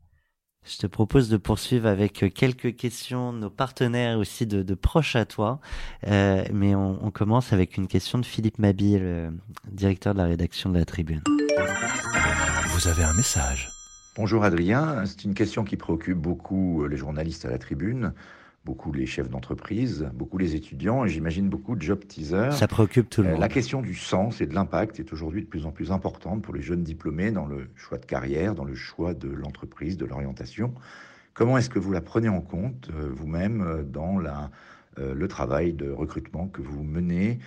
Je 0.64 0.77
te 0.79 0.87
propose 0.87 1.29
de 1.29 1.37
poursuivre 1.37 1.88
avec 1.88 2.33
quelques 2.35 2.77
questions 2.77 3.33
de 3.33 3.38
nos 3.38 3.51
partenaires 3.51 4.18
aussi 4.18 4.46
de, 4.46 4.75
proches 4.75 5.16
à 5.16 5.25
toi. 5.25 5.61
mais 6.07 6.75
on, 6.75 7.05
on, 7.05 7.11
commence 7.11 7.53
avec 7.53 7.77
une 7.77 7.88
question 7.88 8.18
de 8.18 8.27
Philippe 8.27 8.59
Mabille, 8.59 9.31
directeur 9.70 10.12
de 10.12 10.18
la 10.18 10.27
rédaction 10.27 10.70
de 10.70 10.79
la 10.79 10.85
Tribune. 10.85 11.23
Vous 12.68 12.88
avez 12.88 13.03
un 13.03 13.14
message. 13.14 13.70
Bonjour 14.16 14.42
Adrien, 14.44 15.05
c'est 15.07 15.25
une 15.25 15.35
question 15.35 15.64
qui 15.64 15.77
préoccupe 15.77 16.18
beaucoup 16.18 16.87
les 16.87 16.96
journalistes 16.96 17.44
à 17.44 17.51
la 17.51 17.59
tribune, 17.59 18.12
beaucoup 18.64 18.92
les 18.92 19.07
chefs 19.07 19.31
d'entreprise, 19.31 20.09
beaucoup 20.14 20.38
les 20.38 20.55
étudiants 20.55 21.05
et 21.05 21.09
j'imagine 21.09 21.49
beaucoup 21.49 21.77
de 21.77 21.83
job 21.83 22.07
teasers. 22.07 22.53
Ça 22.53 22.68
préoccupe 22.68 23.09
tout 23.09 23.23
le 23.23 23.29
euh, 23.29 23.31
monde. 23.33 23.40
La 23.40 23.49
question 23.49 23.81
du 23.81 23.94
sens 23.94 24.40
et 24.40 24.46
de 24.46 24.55
l'impact 24.55 25.01
est 25.01 25.12
aujourd'hui 25.12 25.42
de 25.42 25.46
plus 25.46 25.66
en 25.66 25.73
plus 25.73 25.92
importante 25.92 26.42
pour 26.42 26.55
les 26.55 26.61
jeunes 26.61 26.83
diplômés 26.83 27.31
dans 27.31 27.46
le 27.46 27.68
choix 27.75 27.99
de 27.99 28.05
carrière, 28.05 28.55
dans 28.55 28.64
le 28.64 28.75
choix 28.75 29.14
de 29.14 29.29
l'entreprise, 29.29 29.96
de 29.96 30.05
l'orientation. 30.05 30.75
Comment 31.33 31.57
est-ce 31.57 31.70
que 31.70 31.79
vous 31.79 31.92
la 31.92 32.03
prenez 32.03 32.29
en 32.29 32.42
compte 32.42 32.90
euh, 32.94 33.09
vous-même 33.11 33.62
euh, 33.62 33.83
dans 33.83 34.18
la, 34.18 34.51
le 34.99 35.29
travail 35.29 35.73
de 35.73 35.90
recrutement 35.90 36.49
que 36.49 36.61
vous 36.61 36.83
menez 36.83 37.38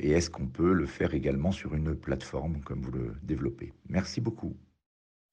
et 0.00 0.10
est-ce 0.10 0.30
qu'on 0.30 0.46
peut 0.46 0.72
le 0.72 0.86
faire 0.86 1.14
également 1.14 1.52
sur 1.52 1.74
une 1.74 1.94
plateforme 1.94 2.60
comme 2.64 2.80
vous 2.80 2.90
le 2.90 3.14
développez? 3.22 3.72
Merci 3.88 4.20
beaucoup. 4.20 4.56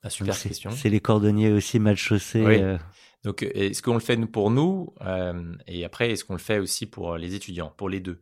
Ah, 0.05 0.09
super 0.11 0.39
question. 0.39 0.69
C'est 0.69 0.89
les 0.89 0.99
cordonniers 0.99 1.51
aussi 1.51 1.79
mal 1.79 1.97
chaussés. 1.97 2.45
Euh. 2.45 2.77
Donc, 3.23 3.41
euh, 3.41 3.49
est-ce 3.55 3.81
qu'on 3.81 3.95
le 3.95 3.99
fait 3.99 4.17
pour 4.27 4.51
nous 4.51 4.93
euh, 5.01 5.55
Et 5.65 5.83
après, 5.83 6.11
est-ce 6.11 6.23
qu'on 6.23 6.33
le 6.33 6.39
fait 6.39 6.59
aussi 6.59 6.85
pour 6.85 7.17
les 7.17 7.33
étudiants, 7.33 7.73
pour 7.75 7.89
les 7.89 7.99
deux? 7.99 8.21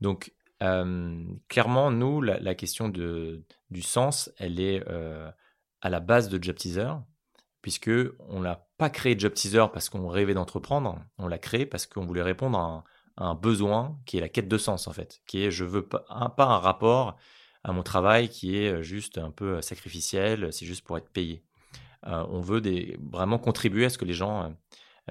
Donc, 0.00 0.32
clairement, 1.48 1.90
nous, 1.90 2.22
la, 2.22 2.54
question 2.54 2.88
de, 2.88 3.44
du 3.70 3.82
sens, 3.82 4.30
elle 4.38 4.60
est 4.60 4.82
à 5.82 5.90
la 5.90 6.00
base 6.00 6.28
de 6.28 6.42
Job 6.42 6.54
Teaser, 6.54 6.92
puisque 7.60 7.90
on 8.28 8.40
l'a 8.40 8.68
pas 8.78 8.88
créé 8.88 9.18
Job 9.18 9.34
Teaser 9.34 9.66
parce 9.72 9.88
qu'on 9.88 10.08
rêvait 10.08 10.34
d'entreprendre, 10.34 11.00
on 11.18 11.26
l'a 11.26 11.38
créé 11.38 11.66
parce 11.66 11.86
qu'on 11.86 12.06
voulait 12.06 12.22
répondre 12.22 12.58
à 12.58 12.84
un, 13.18 13.34
besoin 13.34 13.98
qui 14.06 14.16
est 14.18 14.20
la 14.20 14.30
quête 14.30 14.48
de 14.48 14.56
sens 14.56 14.86
en 14.86 14.92
fait, 14.92 15.20
qui 15.26 15.44
est 15.44 15.50
je 15.50 15.64
veux 15.64 15.86
pas 15.86 16.04
pas 16.36 16.46
un 16.46 16.58
rapport 16.58 17.18
à 17.64 17.72
mon 17.72 17.82
travail 17.82 18.28
qui 18.28 18.58
est 18.58 18.82
juste 18.82 19.18
un 19.18 19.30
peu 19.30 19.60
sacrificiel, 19.62 20.48
c'est 20.52 20.66
juste 20.66 20.84
pour 20.84 20.98
être 20.98 21.08
payé. 21.08 21.42
on 22.04 22.40
veut 22.40 22.60
des, 22.60 22.96
vraiment 23.10 23.38
contribuer 23.38 23.86
à 23.86 23.88
ce 23.88 23.96
que 23.96 24.04
les 24.04 24.12
gens 24.12 24.54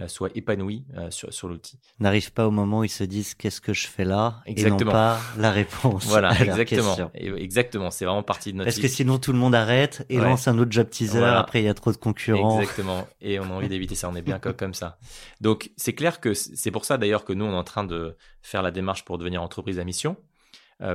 soient 0.08 0.30
épanouis 0.36 0.86
sur, 1.10 1.34
sur 1.34 1.48
l'outil. 1.48 1.80
N'arrive 2.00 2.32
pas 2.32 2.48
au 2.48 2.52
moment 2.52 2.80
où 2.80 2.84
ils 2.84 2.89
se 2.89 3.04
disent 3.04 3.34
qu'est-ce 3.34 3.60
que 3.60 3.74
je 3.74 3.88
fais 3.88 4.06
là? 4.06 4.42
Exactement. 4.46 4.80
et 4.80 4.86
non 4.86 4.92
pas 4.92 5.20
la 5.38 5.52
réponse. 5.52 6.06
Voilà, 6.13 6.32
exactement. 6.42 7.12
exactement, 7.16 7.89
c'est 7.89 8.06
vraiment 8.06 8.24
partie 8.24 8.52
de 8.52 8.58
notre. 8.58 8.70
Parce 8.70 8.80
que 8.80 8.88
sinon 8.88 9.18
tout 9.18 9.34
le 9.34 9.39
monde 9.39 9.56
arrête 9.56 10.06
et 10.10 10.18
lance 10.18 10.48
un 10.48 10.58
autre 10.60 10.72
job 10.72 10.89
teaser. 10.89 11.24
Après 11.24 11.62
il 11.62 11.66
y 11.66 11.70
a 11.70 11.74
trop 11.74 11.92
de 11.92 11.98
concurrents. 11.98 12.62
Exactement. 12.62 13.08
Et 13.20 13.39
on 13.39 13.46
a 13.46 13.54
envie 13.54 13.68
d'éviter 13.68 13.96
ça. 13.96 14.10
On 14.10 14.16
est 14.16 14.22
bien 14.22 14.38
comme 14.38 14.76
ça. 14.76 15.00
Donc 15.42 15.72
c'est 15.76 15.94
clair 15.94 16.20
que 16.20 16.36
c'est 16.36 16.72
pour 16.72 16.86
ça 16.86 16.98
d'ailleurs 16.98 17.26
que 17.26 17.34
nous 17.34 17.46
on 17.46 17.52
est 17.52 17.58
en 17.58 17.63
train 17.63 17.84
de 17.84 18.16
faire 18.44 18.62
la 18.62 18.70
démarche 18.70 19.06
pour 19.06 19.18
devenir 19.18 19.42
entreprise 19.42 19.80
à 19.80 19.84
mission 19.84 20.18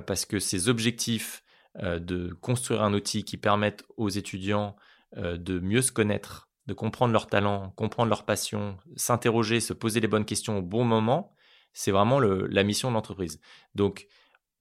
parce 0.07 0.25
que 0.25 0.38
ces 0.38 0.68
objectifs 0.68 1.42
euh, 1.42 1.47
de 1.82 2.32
construire 2.40 2.82
un 2.82 2.92
outil 2.92 3.24
qui 3.24 3.36
permette 3.36 3.84
aux 3.96 4.08
étudiants 4.08 4.76
euh, 5.16 5.38
de 5.38 5.58
mieux 5.58 5.80
se 5.80 5.90
connaître, 5.90 6.50
de 6.66 6.74
comprendre 6.74 7.12
leurs 7.14 7.28
talents, 7.28 7.70
comprendre 7.76 8.10
leurs 8.10 8.26
passions, 8.26 8.76
s'interroger, 8.94 9.60
se 9.60 9.72
poser 9.72 10.00
les 10.00 10.08
bonnes 10.08 10.26
questions 10.26 10.58
au 10.58 10.62
bon 10.62 10.84
moment, 10.84 11.32
c'est 11.72 11.92
vraiment 11.92 12.20
la 12.20 12.62
mission 12.62 12.90
de 12.90 12.94
l'entreprise. 12.94 13.40
Donc, 13.74 14.06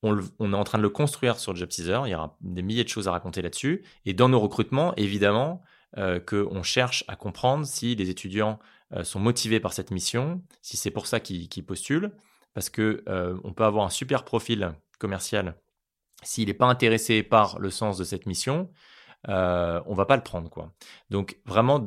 on, 0.04 0.20
est 0.20 0.56
en 0.56 0.64
train 0.64 0.78
de 0.78 0.84
le 0.84 0.90
construire 0.90 1.40
sur 1.40 1.56
Job. 1.56 1.70
Il 1.78 1.86
y 1.86 2.16
aura 2.16 2.38
des 2.42 2.62
milliers 2.62 2.84
de 2.84 2.90
choses 2.90 3.08
à 3.08 3.12
raconter 3.12 3.42
là-dessus. 3.42 3.84
Et 4.06 4.14
dans 4.14 4.30
nos 4.30 4.40
recrutements, 4.40 4.96
évidemment, 4.96 5.64
euh, 5.98 6.20
qu'on 6.20 6.64
cherche 6.64 7.04
à 7.08 7.16
comprendre 7.16 7.66
si 7.66 7.96
les 7.96 8.10
étudiants 8.10 8.60
sont 9.04 9.20
motivés 9.20 9.60
par 9.60 9.74
cette 9.74 9.92
mission, 9.92 10.42
si 10.62 10.78
c'est 10.78 10.92
pour 10.92 11.08
ça 11.08 11.20
qu'ils 11.20 11.66
postulent, 11.66 12.14
parce 12.54 12.70
que 12.70 13.04
on 13.44 13.52
peut 13.52 13.66
avoir 13.66 13.86
un 13.86 13.90
super 13.90 14.24
profil 14.24 14.74
commercial 14.98 15.58
s'il 16.24 16.48
n'est 16.48 16.54
pas 16.54 16.68
intéressé 16.68 17.24
par 17.24 17.60
le 17.60 17.70
sens 17.70 17.98
de 17.98 18.04
cette 18.04 18.26
mission, 18.26 18.70
euh, 19.30 19.82
on 19.86 19.94
va 19.94 20.06
pas 20.06 20.16
le 20.16 20.24
prendre. 20.24 20.50
Quoi. 20.50 20.72
Donc 21.10 21.40
vraiment, 21.46 21.86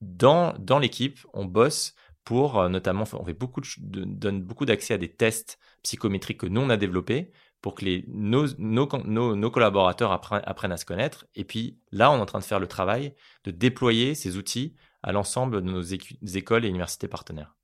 dans, 0.00 0.54
dans 0.58 0.78
l'équipe, 0.78 1.18
on 1.32 1.44
bosse 1.44 1.94
pour 2.24 2.58
euh, 2.60 2.68
notamment, 2.68 3.04
on 3.14 3.24
fait 3.24 3.34
beaucoup 3.34 3.62
donne 3.78 4.42
beaucoup 4.42 4.66
d'accès 4.66 4.94
à 4.94 4.98
des 4.98 5.08
tests 5.08 5.58
psychométriques 5.82 6.40
que 6.40 6.46
nous, 6.46 6.60
on 6.60 6.70
a 6.70 6.76
développés 6.76 7.30
pour 7.60 7.74
que 7.74 7.84
les, 7.84 8.04
nos, 8.08 8.46
nos, 8.58 8.86
nos, 9.34 9.50
collaborateurs 9.50 10.12
apprennent, 10.12 10.72
à 10.72 10.76
se 10.76 10.84
connaître. 10.84 11.26
Et 11.34 11.44
puis 11.44 11.80
là, 11.90 12.10
on 12.12 12.18
est 12.18 12.20
en 12.20 12.26
train 12.26 12.38
de 12.38 12.44
faire 12.44 12.60
le 12.60 12.68
travail 12.68 13.14
de 13.44 13.50
déployer 13.50 14.14
ces 14.14 14.36
outils 14.36 14.76
à 15.02 15.12
l'ensemble 15.12 15.62
de 15.62 15.70
nos 15.70 15.82
écoles 15.82 16.64
et 16.64 16.68
universités 16.68 17.08
partenaires. 17.08 17.57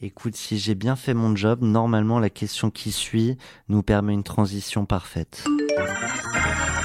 Écoute, 0.00 0.36
si 0.36 0.58
j'ai 0.58 0.76
bien 0.76 0.94
fait 0.94 1.12
mon 1.12 1.34
job, 1.34 1.58
normalement 1.60 2.20
la 2.20 2.30
question 2.30 2.70
qui 2.70 2.92
suit 2.92 3.36
nous 3.68 3.82
permet 3.82 4.14
une 4.14 4.22
transition 4.22 4.86
parfaite. 4.86 5.44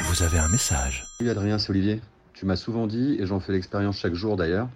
Vous 0.05 0.23
avez 0.23 0.39
un 0.39 0.47
message. 0.47 1.05
Salut 1.19 1.29
Adrien, 1.29 1.59
c'est 1.59 1.69
Olivier. 1.69 2.01
Tu 2.33 2.47
m'as 2.47 2.55
souvent 2.55 2.87
dit, 2.87 3.17
et 3.19 3.27
j'en 3.27 3.39
fais 3.39 3.51
l'expérience 3.51 3.99
chaque 3.99 4.15
jour 4.15 4.35
d'ailleurs, 4.35 4.67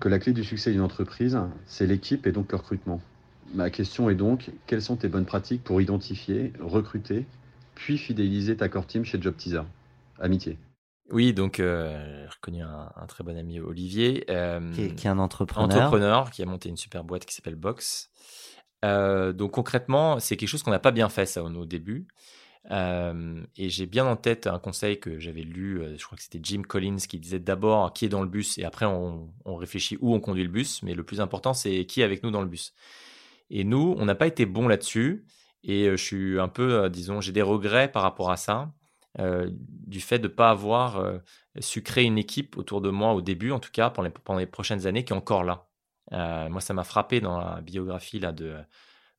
que 0.00 0.10
la 0.10 0.18
clé 0.18 0.34
du 0.34 0.44
succès 0.44 0.70
d'une 0.70 0.82
entreprise, 0.82 1.38
c'est 1.64 1.86
l'équipe 1.86 2.26
et 2.26 2.32
donc 2.32 2.52
le 2.52 2.58
recrutement. 2.58 3.00
Ma 3.54 3.70
question 3.70 4.10
est 4.10 4.16
donc, 4.16 4.50
quelles 4.66 4.82
sont 4.82 4.96
tes 4.96 5.08
bonnes 5.08 5.24
pratiques 5.24 5.64
pour 5.64 5.80
identifier, 5.80 6.52
recruter, 6.60 7.24
puis 7.74 7.96
fidéliser 7.96 8.54
ta 8.54 8.68
core 8.68 8.86
team 8.86 9.06
chez 9.06 9.18
Job 9.18 9.34
Teaser 9.34 9.62
Amitié. 10.20 10.58
Oui, 11.10 11.34
donc 11.34 11.60
euh, 11.60 12.24
j'ai 12.24 12.28
reconnu 12.28 12.62
un, 12.62 12.90
un 12.94 13.06
très 13.06 13.24
bon 13.24 13.36
ami 13.36 13.60
Olivier, 13.60 14.24
euh, 14.30 14.72
Qui 14.72 14.84
est, 14.84 14.94
qui 14.94 15.06
est 15.06 15.10
un 15.10 15.18
entrepreneur. 15.18 15.76
entrepreneur 15.76 16.30
qui 16.30 16.42
a 16.42 16.46
monté 16.46 16.68
une 16.68 16.76
super 16.76 17.04
boîte 17.04 17.26
qui 17.26 17.34
s'appelle 17.34 17.56
Box. 17.56 18.10
Euh, 18.84 19.32
donc 19.32 19.52
concrètement, 19.52 20.18
c'est 20.20 20.36
quelque 20.36 20.48
chose 20.48 20.62
qu'on 20.62 20.70
n'a 20.70 20.78
pas 20.78 20.90
bien 20.90 21.08
fait 21.08 21.26
ça 21.26 21.42
au, 21.42 21.66
début. 21.66 22.06
Et 22.70 23.68
j'ai 23.68 23.86
bien 23.86 24.06
en 24.06 24.16
tête 24.16 24.46
un 24.46 24.58
conseil 24.58 25.00
que 25.00 25.18
j'avais 25.18 25.42
lu, 25.42 25.82
je 25.96 26.04
crois 26.04 26.16
que 26.16 26.22
c'était 26.22 26.40
Jim 26.42 26.62
Collins 26.62 26.96
qui 26.96 27.18
disait 27.18 27.40
d'abord 27.40 27.92
qui 27.92 28.04
est 28.04 28.08
dans 28.08 28.22
le 28.22 28.28
bus 28.28 28.56
et 28.58 28.64
après 28.64 28.86
on, 28.86 29.32
on 29.44 29.56
réfléchit 29.56 29.98
où 30.00 30.14
on 30.14 30.20
conduit 30.20 30.44
le 30.44 30.48
bus, 30.48 30.82
mais 30.82 30.94
le 30.94 31.02
plus 31.02 31.20
important 31.20 31.54
c'est 31.54 31.84
qui 31.86 32.00
est 32.00 32.04
avec 32.04 32.22
nous 32.22 32.30
dans 32.30 32.40
le 32.40 32.46
bus. 32.46 32.72
Et 33.50 33.64
nous, 33.64 33.94
on 33.98 34.04
n'a 34.04 34.14
pas 34.14 34.28
été 34.28 34.46
bon 34.46 34.68
là-dessus 34.68 35.26
et 35.64 35.90
je 35.90 35.96
suis 35.96 36.40
un 36.40 36.48
peu, 36.48 36.88
disons, 36.88 37.20
j'ai 37.20 37.32
des 37.32 37.42
regrets 37.42 37.90
par 37.90 38.02
rapport 38.02 38.30
à 38.30 38.36
ça, 38.36 38.72
euh, 39.18 39.50
du 39.52 40.00
fait 40.00 40.18
de 40.18 40.28
ne 40.28 40.32
pas 40.32 40.50
avoir 40.50 40.96
euh, 40.96 41.18
su 41.60 41.82
créer 41.82 42.04
une 42.04 42.18
équipe 42.18 42.56
autour 42.56 42.80
de 42.80 42.90
moi 42.90 43.12
au 43.12 43.20
début, 43.20 43.50
en 43.50 43.60
tout 43.60 43.70
cas 43.70 43.90
pendant 43.90 44.38
les, 44.38 44.46
prochaines 44.46 44.86
années, 44.86 45.04
qui 45.04 45.12
est 45.12 45.16
encore 45.16 45.44
là. 45.44 45.68
Euh, 46.12 46.48
moi, 46.48 46.60
ça 46.60 46.74
m'a 46.74 46.84
frappé 46.84 47.20
dans 47.20 47.38
la 47.38 47.60
biographie 47.60 48.18
là 48.18 48.32
de 48.32 48.56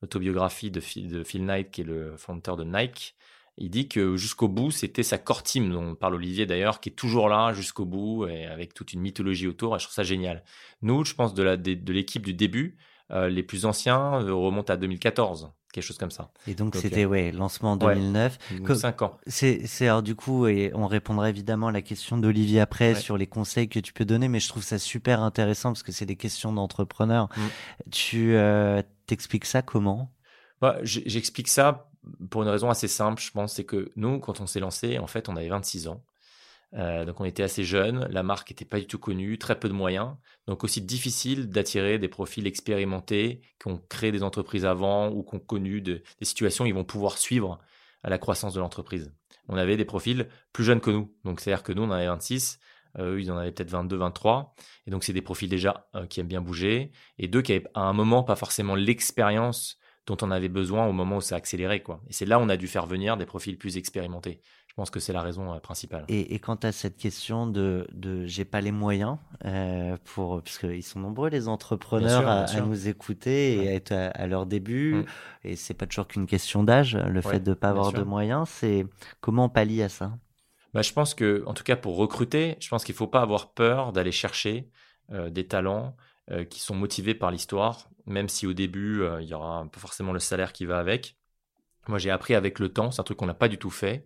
l'autobiographie 0.02 0.72
de, 0.72 0.80
Phil- 0.80 1.46
Knight, 1.46 1.72
qui 1.72 1.82
est 1.82 1.86
le 1.86 2.18
fondateur 2.18 2.58
de 2.58 2.64
Nike. 2.64 3.16
Il 3.58 3.70
dit 3.70 3.88
que 3.88 4.16
jusqu'au 4.18 4.48
bout, 4.48 4.72
c'était 4.72 5.04
sa 5.04 5.20
core 5.20 5.44
team, 5.44 5.72
dont 5.72 5.94
parle 5.96 6.16
Olivier 6.16 6.48
d'ailleurs, 6.48 6.80
qui 6.80 6.90
est 6.90 6.94
toujours 6.94 7.30
là 7.30 7.54
jusqu'au 7.54 7.86
bout 7.86 8.28
et 8.28 8.46
avec 8.46 8.74
toute 8.74 8.94
une 8.94 9.02
mythologie 9.02 9.48
autour. 9.48 9.78
Je 9.78 9.86
trouve 9.86 9.94
ça 9.94 10.04
génial. 10.04 10.44
Nous, 10.82 11.06
je 11.06 11.14
pense 11.14 11.36
de 11.36 11.44
l'équipe 11.92 12.26
du 12.26 12.34
début, 12.34 12.78
les 13.12 13.44
plus 13.44 13.66
anciens 13.66 14.18
remontent 14.22 14.74
à 14.74 14.78
2014, 14.78 15.54
quelque 15.74 15.84
chose 15.84 15.98
comme 15.98 16.12
ça. 16.12 16.30
Et 16.48 16.56
donc 16.56 16.76
c'était 16.76 17.04
ouais 17.04 17.34
lancement 17.34 17.74
en 17.74 17.78
ouais. 17.80 17.96
2009. 17.96 18.38
Donc, 18.58 18.68
Comme- 18.68 18.76
cinq 18.78 19.02
ans. 19.02 19.18
C'est, 19.28 19.68
alors 19.82 20.02
du 20.04 20.16
coup, 20.16 20.48
et 20.48 20.72
on 20.74 20.88
répondra 20.88 21.30
évidemment 21.30 21.68
à 21.68 21.72
la 21.74 21.82
question 21.82 22.18
d'Olivier 22.18 22.62
après 22.62 22.94
Ouais. 22.94 23.00
sur 23.00 23.18
les 23.18 23.28
conseils 23.28 23.68
que 23.68 23.80
tu 23.80 23.92
peux 23.92 24.06
donner, 24.06 24.28
mais 24.30 24.40
je 24.40 24.48
trouve 24.48 24.64
ça 24.64 24.78
super 24.80 25.22
intéressant 25.22 25.72
parce 25.72 25.84
que 25.84 25.92
c'est 25.92 26.06
des 26.06 26.16
questions 26.16 26.54
d'entrepreneurs. 26.54 27.28
Mm. 27.36 27.42
Tu 27.92 28.36
euh, 28.36 28.82
t'expliques 29.08 29.46
ça 29.46 29.62
comment? 29.62 30.12
Bah, 30.62 30.78
J'explique 30.84 31.50
ça 31.50 31.90
pour 32.30 32.44
une 32.44 32.50
raison 32.50 32.70
assez 32.70 32.88
simple, 32.88 33.22
je 33.22 33.32
pense, 33.32 33.54
c'est 33.54 33.64
que 33.64 33.92
nous, 33.96 34.20
quand 34.20 34.42
on 34.42 34.48
s'est 34.48 34.60
lancé, 34.60 35.00
en 35.00 35.08
fait, 35.08 35.30
on 35.30 35.36
avait 35.36 35.50
26 35.50 35.88
ans. 35.88 36.04
Euh, 36.76 37.06
donc 37.06 37.20
on 37.20 37.26
était 37.26 37.44
assez 37.44 37.64
jeunes, 37.64 38.08
la 38.10 38.24
marque 38.24 38.50
n'était 38.50 38.66
pas 38.66 38.80
du 38.80 38.88
tout 38.88 38.98
connue, 38.98 39.38
très 39.38 39.60
peu 39.60 39.68
de 39.68 39.74
moyens. 39.74 40.16
Donc 40.48 40.64
aussi 40.64 40.82
difficile 40.82 41.50
d'attirer 41.50 42.00
des 42.00 42.08
profils 42.08 42.48
expérimentés 42.48 43.42
qui 43.62 43.68
ont 43.68 43.78
créé 43.90 44.12
des 44.12 44.24
entreprises 44.24 44.66
avant 44.66 45.10
ou 45.10 45.24
qui 45.24 45.36
ont 45.36 45.40
connu 45.40 45.82
de- 45.82 46.02
des 46.20 46.26
situations 46.26 46.66
ils 46.66 46.74
vont 46.74 46.84
pouvoir 46.84 47.18
suivre 47.20 47.60
à 48.04 48.10
la 48.10 48.18
croissance 48.18 48.54
de 48.54 48.60
l'entreprise. 48.60 49.14
On 49.48 49.56
avait 49.58 49.78
des 49.78 49.86
profils 49.86 50.28
plus 50.52 50.64
jeunes 50.64 50.82
que 50.82 50.90
nous. 50.92 51.14
Donc 51.26 51.40
c'est-à-dire 51.42 51.64
que 51.64 51.74
nous, 51.74 51.84
on 51.84 51.88
en 51.88 51.92
avait 51.92 52.08
26, 52.08 52.60
euh, 52.98 53.14
eux, 53.16 53.22
ils 53.22 53.32
en 53.32 53.38
avaient 53.38 53.52
peut-être 53.52 53.70
22, 53.70 53.98
23. 53.98 54.56
Et 54.88 54.92
donc 54.92 55.04
c'est 55.04 55.14
des 55.14 55.22
profils 55.22 55.50
déjà 55.50 55.88
euh, 55.96 56.08
qui 56.08 56.20
aiment 56.22 56.28
bien 56.28 56.42
bouger 56.42 56.92
et 57.20 57.28
deux 57.28 57.42
qui 57.42 57.54
avaient 57.54 57.66
à 57.76 57.82
un 57.82 57.94
moment 57.94 58.24
pas 58.24 58.36
forcément 58.36 58.76
l'expérience 58.76 59.78
dont 60.06 60.18
on 60.22 60.32
avait 60.32 60.50
besoin 60.50 60.86
au 60.86 60.92
moment 60.92 61.18
où 61.18 61.22
ça 61.22 61.36
a 61.36 61.38
accéléré. 61.38 61.82
Quoi. 61.82 62.02
Et 62.10 62.14
c'est 62.14 62.26
là 62.26 62.38
où 62.40 62.42
on 62.42 62.50
a 62.50 62.58
dû 62.58 62.68
faire 62.68 62.86
venir 62.88 63.16
des 63.16 63.26
profils 63.26 63.58
plus 63.58 63.78
expérimentés. 63.78 64.42
Je 64.74 64.82
pense 64.82 64.90
que 64.90 65.00
c'est 65.00 65.14
la 65.14 65.22
raison 65.22 65.54
euh, 65.54 65.60
principale. 65.60 66.04
et, 66.08 66.34
et 66.34 66.40
quant 66.40 66.56
à 66.56 66.72
cette 66.72 66.98
question 66.98 67.46
de, 67.46 67.88
de 67.94 68.26
j'ai 68.26 68.44
pas 68.44 68.60
les 68.60 68.72
moyens 68.72 69.18
euh, 69.46 69.98
pour 70.04 70.42
qu'ils 70.44 70.82
sont 70.84 71.00
nombreux 71.00 71.30
les 71.30 71.48
entrepreneurs 71.48 72.48
sûr, 72.50 72.58
à, 72.58 72.66
nous 72.66 72.88
écouter 72.88 73.56
et 73.64 73.70
à 73.70 73.74
être 73.76 73.92
à, 73.92 74.08
à 74.08 74.26
leur 74.26 74.48
début 74.48 74.96
Mm. 74.96 75.06
et 75.44 75.56
c'est 75.56 75.76
pas 75.76 75.86
toujours 75.86 76.08
qu'une 76.08 76.26
question 76.26 76.64
d'âge 76.64 76.96
le 76.98 77.22
fait 77.22 77.40
de 77.40 77.54
pas 77.54 77.70
avoir 77.70 77.92
sûr. 77.92 78.00
de 78.00 78.04
moyens 78.04 78.50
c'est 78.50 78.88
comment 79.22 79.46
on 79.46 79.50
pallie 79.50 79.84
à 79.84 79.90
ça? 79.90 80.18
Bah, 80.74 80.82
je 80.82 80.92
pense 80.92 81.14
que, 81.14 81.44
en 81.46 81.54
tout 81.54 81.64
cas, 81.64 81.76
pour 81.76 81.96
recruter, 81.98 82.58
je 82.60 82.68
pense 82.68 82.84
qu'il 82.84 82.94
ne 82.94 82.98
faut 82.98 83.06
pas 83.08 83.22
avoir 83.22 83.54
peur 83.54 83.94
d'aller 83.94 84.12
chercher 84.12 84.72
euh, 85.12 85.30
des 85.30 85.46
talents 85.46 85.96
euh, 86.32 86.46
qui 86.46 86.60
sont 86.60 86.74
motivés 86.74 87.14
par 87.14 87.30
l'histoire, 87.30 87.90
même 88.08 88.28
si 88.28 88.48
au 88.48 88.54
début, 88.54 89.04
il 89.22 89.28
y 89.28 89.36
aura 89.36 89.68
pas 89.72 89.80
forcément 89.80 90.14
le 90.14 90.20
salaire 90.20 90.52
qui 90.52 90.66
va 90.66 90.80
avec. 90.80 91.16
Moi, 91.88 92.00
j'ai 92.00 92.10
appris 92.10 92.34
avec 92.34 92.58
le 92.58 92.70
temps, 92.70 92.90
c'est 92.90 93.02
un 93.02 93.04
truc 93.04 93.20
qu'on 93.20 93.28
n'a 93.28 93.36
pas 93.36 93.50
du 93.50 93.60
tout 93.60 93.70
fait, 93.70 94.04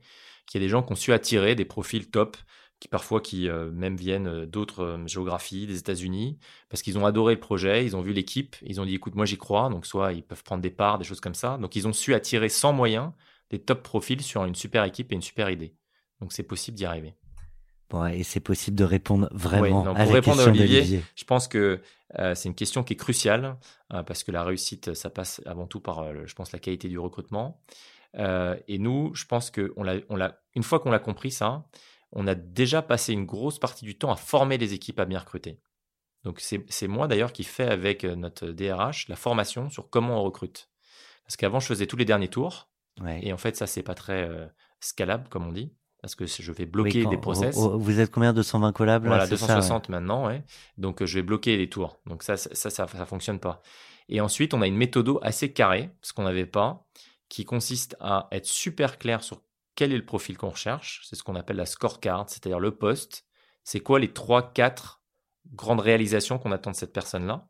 qu'il 0.48 0.62
y 0.62 0.64
a 0.64 0.66
des 0.66 0.70
gens 0.70 0.82
qui 0.82 0.94
ont 0.94 0.96
su 0.96 1.14
attirer 1.14 1.54
des 1.54 1.66
profils 1.66 2.10
top, 2.10 2.38
qui 2.80 2.88
parfois 2.88 3.22
qui 3.22 3.50
euh, 3.50 3.72
même 3.72 3.96
viennent 3.96 4.28
euh, 4.28 4.46
d'autres 4.46 4.84
euh, 4.84 5.08
géographies, 5.08 5.66
des 5.66 5.78
États-Unis, 5.78 6.38
parce 6.70 6.82
qu'ils 6.82 6.98
ont 6.98 7.06
adoré 7.06 7.34
le 7.34 7.40
projet, 7.40 7.86
ils 7.86 7.96
ont 7.96 8.02
vu 8.02 8.14
l'équipe, 8.14 8.56
ils 8.62 8.80
ont 8.80 8.86
dit 8.86 8.96
écoute, 8.96 9.16
moi 9.16 9.26
j'y 9.26 9.38
crois, 9.38 9.70
donc 9.70 9.86
soit 9.86 10.14
ils 10.14 10.24
peuvent 10.24 10.44
prendre 10.44 10.62
des 10.62 10.70
parts, 10.70 10.98
des 10.98 11.06
choses 11.06 11.20
comme 11.20 11.36
ça. 11.36 11.58
Donc 11.58 11.76
ils 11.76 11.88
ont 11.88 11.94
su 11.94 12.14
attirer 12.14 12.50
sans 12.50 12.74
moyens 12.74 13.12
des 13.50 13.60
top 13.60 13.82
profils 13.82 14.22
sur 14.22 14.46
une 14.46 14.56
super 14.56 14.84
équipe 14.84 15.12
et 15.12 15.16
une 15.16 15.22
super 15.22 15.50
idée. 15.50 15.74
Donc 16.22 16.34
c'est 16.34 16.44
possible 16.44 16.78
d'y 16.78 16.86
arriver. 16.86 17.16
bon 17.90 18.06
et 18.06 18.24
c'est 18.24 18.40
possible 18.40 18.76
de 18.76 18.84
répondre 18.84 19.30
vraiment 19.32 19.86
non, 19.86 19.96
à 19.96 20.06
la 20.06 20.18
à 20.18 20.22
question 20.22 20.46
Olivier, 20.46 21.02
Je 21.16 21.24
pense 21.24 21.48
que 21.48 21.82
euh, 22.20 22.36
c'est 22.36 22.50
une 22.50 22.56
question 22.56 22.84
qui 22.84 22.94
est 22.94 22.98
cruciale 22.98 23.58
parce 23.90 24.24
que 24.24 24.32
la 24.32 24.44
réussite, 24.44 24.94
ça 24.94 25.10
passe 25.10 25.42
avant 25.46 25.66
tout 25.66 25.80
par, 25.80 26.26
je 26.26 26.34
pense, 26.36 26.52
la 26.52 26.60
qualité 26.60 26.90
du 26.90 27.00
recrutement. 27.00 27.60
Euh, 28.16 28.56
et 28.68 28.78
nous, 28.80 29.14
je 29.14 29.26
pense 29.26 29.52
que 29.52 29.74
on 29.78 29.84
l'a, 29.84 29.96
on 30.10 30.16
l'a, 30.16 30.40
une 30.56 30.64
fois 30.64 30.80
qu'on 30.80 30.92
l'a 30.92 31.00
compris 31.00 31.32
ça, 31.32 31.66
on 32.12 32.26
a 32.28 32.36
déjà 32.36 32.82
passé 32.82 33.14
une 33.14 33.26
grosse 33.26 33.60
partie 33.60 33.86
du 33.86 33.98
temps 33.98 34.12
à 34.12 34.16
former 34.16 34.58
les 34.58 34.74
équipes 34.74 35.00
à 35.00 35.06
bien 35.06 35.20
recruter. 35.20 35.60
Donc 36.24 36.40
c'est, 36.40 36.66
c'est 36.70 36.88
moi 36.88 37.08
d'ailleurs 37.08 37.32
qui 37.34 37.44
fais 37.44 37.68
avec 37.68 38.04
euh, 38.04 38.16
notre 38.16 38.48
DRH 38.48 39.08
la 39.08 39.16
formation 39.16 39.70
sur 39.70 39.90
comment 39.90 40.20
on 40.20 40.24
recrute. 40.24 40.70
Parce 41.26 41.36
qu'avant, 41.38 41.60
je 41.60 41.68
faisais 41.68 41.86
tous 41.88 41.98
les 41.98 42.06
derniers 42.06 42.30
tours 42.30 42.70
Ouais. 43.02 43.20
et 43.22 43.32
en 43.32 43.38
fait, 43.38 43.56
ça 43.56 43.68
c'est 43.68 43.84
pas 43.84 43.94
très 43.94 44.24
euh, 44.28 44.48
scalable 44.80 45.30
comme 45.30 45.46
on 45.48 45.52
dit 45.52 45.72
parce 46.02 46.16
que 46.16 46.26
je 46.26 46.52
vais 46.52 46.64
Oui, 46.64 46.66
bloquer 46.66 47.04
quand- 47.04 47.10
des 47.12 47.18
process. 47.18 47.56
oh, 47.60 47.72
oh, 47.74 47.78
vous 47.78 48.00
êtes 48.00 48.10
combien 48.12 48.34
220 48.34 48.72
collabs 48.72 49.04
là, 49.04 49.10
Voilà, 49.10 49.26
c'est 49.28 49.36
ça, 49.38 49.46
ouais. 49.48 49.54
260 49.56 49.90
maintenant, 49.90 50.28
ouais. 50.28 50.44
Donc, 50.78 51.02
euh, 51.02 51.06
je 51.06 51.16
vais 51.20 51.24
bloquer 51.24 51.58
les 51.58 51.70
tours. 51.70 52.00
Donc, 52.06 52.24
ça, 52.24 52.38
ça, 52.38 52.50
ça, 52.54 52.70
ça, 52.70 52.88
ça 52.88 53.06
fonctionne 53.06 53.40
pas. 53.40 53.62
Et 54.08 54.22
ensuite, 54.22 54.54
on 54.54 54.62
a 54.62 54.68
une 54.68 54.78
méthode 54.78 55.10
assez 55.24 55.52
carrée, 55.54 55.90
ce 56.02 56.14
qu'on 56.14 56.24
n'avait 56.24 56.46
pas, 56.46 56.86
qui 57.30 57.46
consiste 57.46 57.96
à 58.00 58.28
être 58.32 58.46
super 58.46 58.98
clair 58.98 59.24
sur 59.24 59.42
quel 59.76 59.94
est 59.94 59.98
le 59.98 60.06
profil 60.06 60.38
qu'on 60.38 60.50
recherche. 60.50 61.02
C'est 61.08 61.16
ce 61.16 61.24
qu'on 61.24 61.36
appelle 61.36 61.58
la 61.58 61.66
scorecard, 61.66 62.26
c'est-à-dire 62.30 62.60
le 62.60 62.72
poste. 62.76 63.26
C'est 63.64 63.80
quoi 63.80 64.00
les 64.00 64.12
3, 64.12 64.54
4 64.54 65.02
grandes 65.54 65.82
réalisations 65.82 66.40
qu'on 66.40 66.52
attend 66.52 66.72
de 66.72 66.76
cette 66.76 66.94
personne-là? 66.94 67.48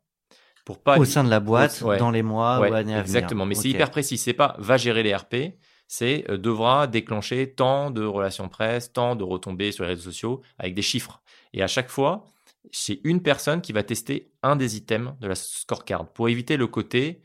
Pour 0.64 0.82
pas 0.82 0.98
au 0.98 1.04
sein 1.06 1.24
de 1.24 1.30
la 1.30 1.40
boîte 1.40 1.80
Ouais. 1.80 1.96
dans 1.96 2.10
les 2.10 2.22
mois 2.22 2.60
Ouais, 2.60 2.70
ou 2.70 2.74
années 2.74 2.94
à 2.94 3.02
venir 3.02 3.18
exactement. 3.18 3.46
Mais 3.46 3.54
c'est 3.54 3.70
hyper 3.70 3.90
précis. 3.90 4.18
C'est 4.18 4.34
pas 4.34 4.54
va 4.58 4.76
gérer 4.76 5.02
les 5.02 5.14
RP. 5.14 5.54
C'est 5.86 6.30
euh, 6.30 6.36
devra 6.36 6.86
déclencher 6.86 7.54
tant 7.54 7.90
de 7.90 8.04
relations 8.04 8.50
presse, 8.50 8.92
tant 8.92 9.16
de 9.16 9.24
retombées 9.24 9.72
sur 9.72 9.84
les 9.84 9.90
réseaux 9.90 10.10
sociaux 10.10 10.42
avec 10.58 10.74
des 10.74 10.82
chiffres. 10.82 11.22
Et 11.54 11.62
à 11.62 11.66
chaque 11.66 11.88
fois, 11.88 12.26
c'est 12.70 13.00
une 13.04 13.22
personne 13.22 13.62
qui 13.62 13.72
va 13.72 13.82
tester 13.82 14.30
un 14.42 14.56
des 14.56 14.76
items 14.76 15.14
de 15.20 15.28
la 15.28 15.34
scorecard 15.34 16.12
pour 16.12 16.28
éviter 16.28 16.58
le 16.58 16.66
côté 16.66 17.22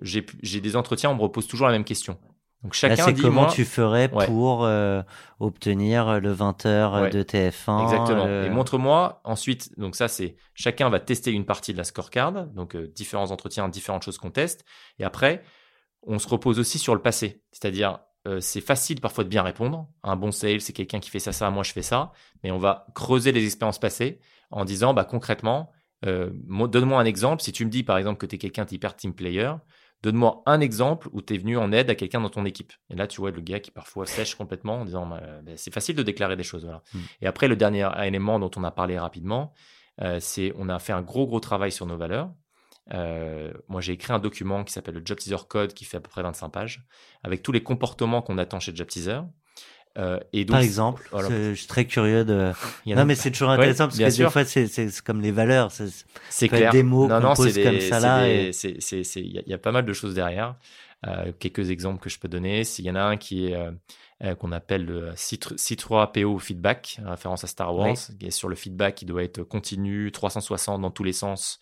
j'ai 0.00 0.60
des 0.60 0.76
entretiens, 0.76 1.10
on 1.10 1.14
me 1.16 1.22
repose 1.22 1.46
toujours 1.46 1.66
la 1.66 1.72
même 1.72 1.84
question. 1.84 2.18
Donc 2.62 2.74
Là, 2.80 2.90
chacun 2.90 3.04
c'est 3.06 3.12
dit 3.14 3.22
comment 3.22 3.42
moi, 3.42 3.50
tu 3.52 3.64
ferais 3.64 4.08
Ouais. 4.12 4.24
pour 4.26 4.64
euh, 4.64 5.02
obtenir 5.40 6.20
le 6.20 6.32
20h 6.32 7.02
Ouais. 7.02 7.10
de 7.10 7.22
TF1 7.24 7.82
Exactement. 7.82 8.26
Et 8.44 8.50
montre-moi 8.50 9.20
ensuite. 9.24 9.76
Donc 9.78 9.96
ça, 9.96 10.06
c'est 10.06 10.36
chacun 10.54 10.88
va 10.88 11.00
tester 11.00 11.32
une 11.32 11.44
partie 11.44 11.72
de 11.72 11.78
la 11.78 11.84
scorecard. 11.84 12.32
Donc 12.46 12.76
euh, 12.76 12.86
différents 12.94 13.32
entretiens, 13.32 13.68
différentes 13.68 14.04
choses 14.04 14.16
qu'on 14.16 14.30
teste. 14.30 14.64
Et 15.00 15.04
après, 15.04 15.42
on 16.06 16.20
se 16.20 16.28
repose 16.28 16.60
aussi 16.60 16.78
sur 16.78 16.94
le 16.94 17.02
passé. 17.02 17.42
C'est-à-dire, 17.50 17.98
euh, 18.28 18.38
c'est 18.40 18.60
facile 18.60 19.00
parfois 19.00 19.24
de 19.24 19.28
bien 19.28 19.42
répondre. 19.42 19.88
Un 20.04 20.14
bon 20.14 20.30
sale, 20.30 20.60
c'est 20.60 20.72
quelqu'un 20.72 21.00
qui 21.00 21.10
fait 21.10 21.18
ça, 21.18 21.32
ça, 21.32 21.50
moi 21.50 21.64
je 21.64 21.72
fais 21.72 21.82
ça. 21.82 22.12
Mais 22.44 22.52
on 22.52 22.58
va 22.58 22.86
creuser 22.94 23.32
les 23.32 23.44
expériences 23.44 23.80
passées 23.80 24.20
en 24.52 24.64
disant, 24.64 24.94
bah 24.94 25.04
concrètement, 25.04 25.72
moi, 26.46 26.66
donne-moi 26.68 27.00
un 27.00 27.04
exemple. 27.04 27.42
Si 27.42 27.52
tu 27.52 27.64
me 27.64 27.70
dis 27.70 27.82
par 27.84 27.96
exemple 27.98 28.18
que 28.18 28.26
tu 28.26 28.34
es 28.34 28.38
quelqu'un 28.38 28.64
d'hyper 28.64 28.94
team 28.96 29.14
player, 29.14 29.52
donne-moi 30.02 30.42
un 30.46 30.60
exemple 30.60 31.08
où 31.12 31.22
tu 31.22 31.34
es 31.34 31.38
venu 31.38 31.56
en 31.56 31.72
aide 31.72 31.90
à 31.90 31.94
quelqu'un 31.94 32.20
dans 32.20 32.30
ton 32.30 32.44
équipe. 32.44 32.72
Et 32.90 32.96
là, 32.96 33.06
tu 33.06 33.20
vois 33.20 33.30
le 33.30 33.40
gars 33.40 33.60
qui 33.60 33.70
parfois 33.70 34.06
sèche 34.06 34.34
complètement 34.34 34.80
en 34.80 34.84
disant, 34.84 35.06
bah, 35.06 35.20
bah, 35.42 35.52
c'est 35.56 35.72
facile 35.72 35.94
de 35.94 36.02
déclarer 36.02 36.36
des 36.36 36.42
choses. 36.42 36.64
Voilà. 36.64 36.82
Mm. 36.92 36.98
Et 37.22 37.26
après, 37.26 37.48
le 37.48 37.56
dernier 37.56 37.88
élément 38.02 38.38
dont 38.38 38.50
on 38.56 38.64
a 38.64 38.70
parlé 38.70 38.98
rapidement, 38.98 39.52
euh, 40.00 40.18
c'est 40.20 40.52
on 40.56 40.68
a 40.68 40.78
fait 40.78 40.92
un 40.92 41.02
gros, 41.02 41.26
gros 41.26 41.40
travail 41.40 41.70
sur 41.70 41.86
nos 41.86 41.96
valeurs. 41.96 42.30
Euh, 42.94 43.52
moi, 43.68 43.80
j'ai 43.80 43.92
écrit 43.92 44.12
un 44.12 44.18
document 44.18 44.64
qui 44.64 44.72
s'appelle 44.72 44.94
le 44.94 45.02
Job 45.04 45.18
Teaser 45.18 45.36
Code 45.48 45.72
qui 45.72 45.84
fait 45.84 45.98
à 45.98 46.00
peu 46.00 46.08
près 46.08 46.22
25 46.22 46.48
pages 46.48 46.84
avec 47.22 47.42
tous 47.42 47.52
les 47.52 47.62
comportements 47.62 48.22
qu'on 48.22 48.38
attend 48.38 48.60
chez 48.60 48.74
Job 48.74 48.88
Teaser. 48.88 49.20
Euh, 49.98 50.18
et 50.32 50.44
donc, 50.46 50.54
Par 50.54 50.60
exemple, 50.62 51.06
voilà. 51.12 51.28
je 51.28 51.52
suis 51.54 51.66
très 51.66 51.84
curieux 51.84 52.24
de. 52.24 52.52
Il 52.86 52.94
Non, 52.96 53.04
mais 53.04 53.14
c'est 53.14 53.30
toujours 53.30 53.48
Ouais, 53.48 53.54
intéressant 53.56 53.84
parce 53.88 53.98
que 53.98 54.10
sûr. 54.10 54.26
des 54.28 54.32
fois, 54.32 54.44
c'est 54.44 55.02
comme 55.04 55.20
les 55.20 55.32
valeurs. 55.32 55.70
c'est- 55.70 56.48
clair. 56.48 56.72
des 56.72 56.82
mots 56.82 57.06
non, 57.08 57.20
non, 57.20 57.34
pose 57.34 57.54
comme 57.62 57.80
ça 57.80 58.00
là 58.00 58.26
et- 58.28 58.50
Il 58.64 58.70
y, 59.34 59.38
a- 59.38 59.42
il 59.44 59.50
y 59.50 59.52
a 59.54 59.58
pas 59.58 59.72
mal 59.72 59.84
de 59.84 59.92
choses 59.92 60.14
derrière. 60.14 60.56
Euh, 61.06 61.32
quelques 61.38 61.70
exemples 61.70 62.00
que 62.02 62.08
je 62.08 62.18
peux 62.18 62.28
donner. 62.28 62.64
S'il 62.64 62.84
y 62.84 62.90
en 62.90 62.94
a 62.94 63.02
un 63.02 63.16
qui 63.16 63.46
est 63.48 63.56
euh, 64.24 64.34
qu'on 64.36 64.52
appelle 64.52 64.84
le 64.86 65.10
C3 65.16 65.56
C3PO 65.56 66.38
feedback, 66.38 67.00
référence 67.04 67.42
à 67.42 67.48
Star 67.48 67.74
Wars, 67.74 67.96
qui 68.20 68.26
est 68.26 68.30
sur 68.30 68.48
le 68.48 68.54
feedback 68.54 68.94
qui 68.94 69.04
doit 69.04 69.24
être 69.24 69.42
continu, 69.42 70.12
360 70.12 70.80
dans 70.80 70.92
tous 70.92 71.02
les 71.04 71.12
sens. 71.12 71.58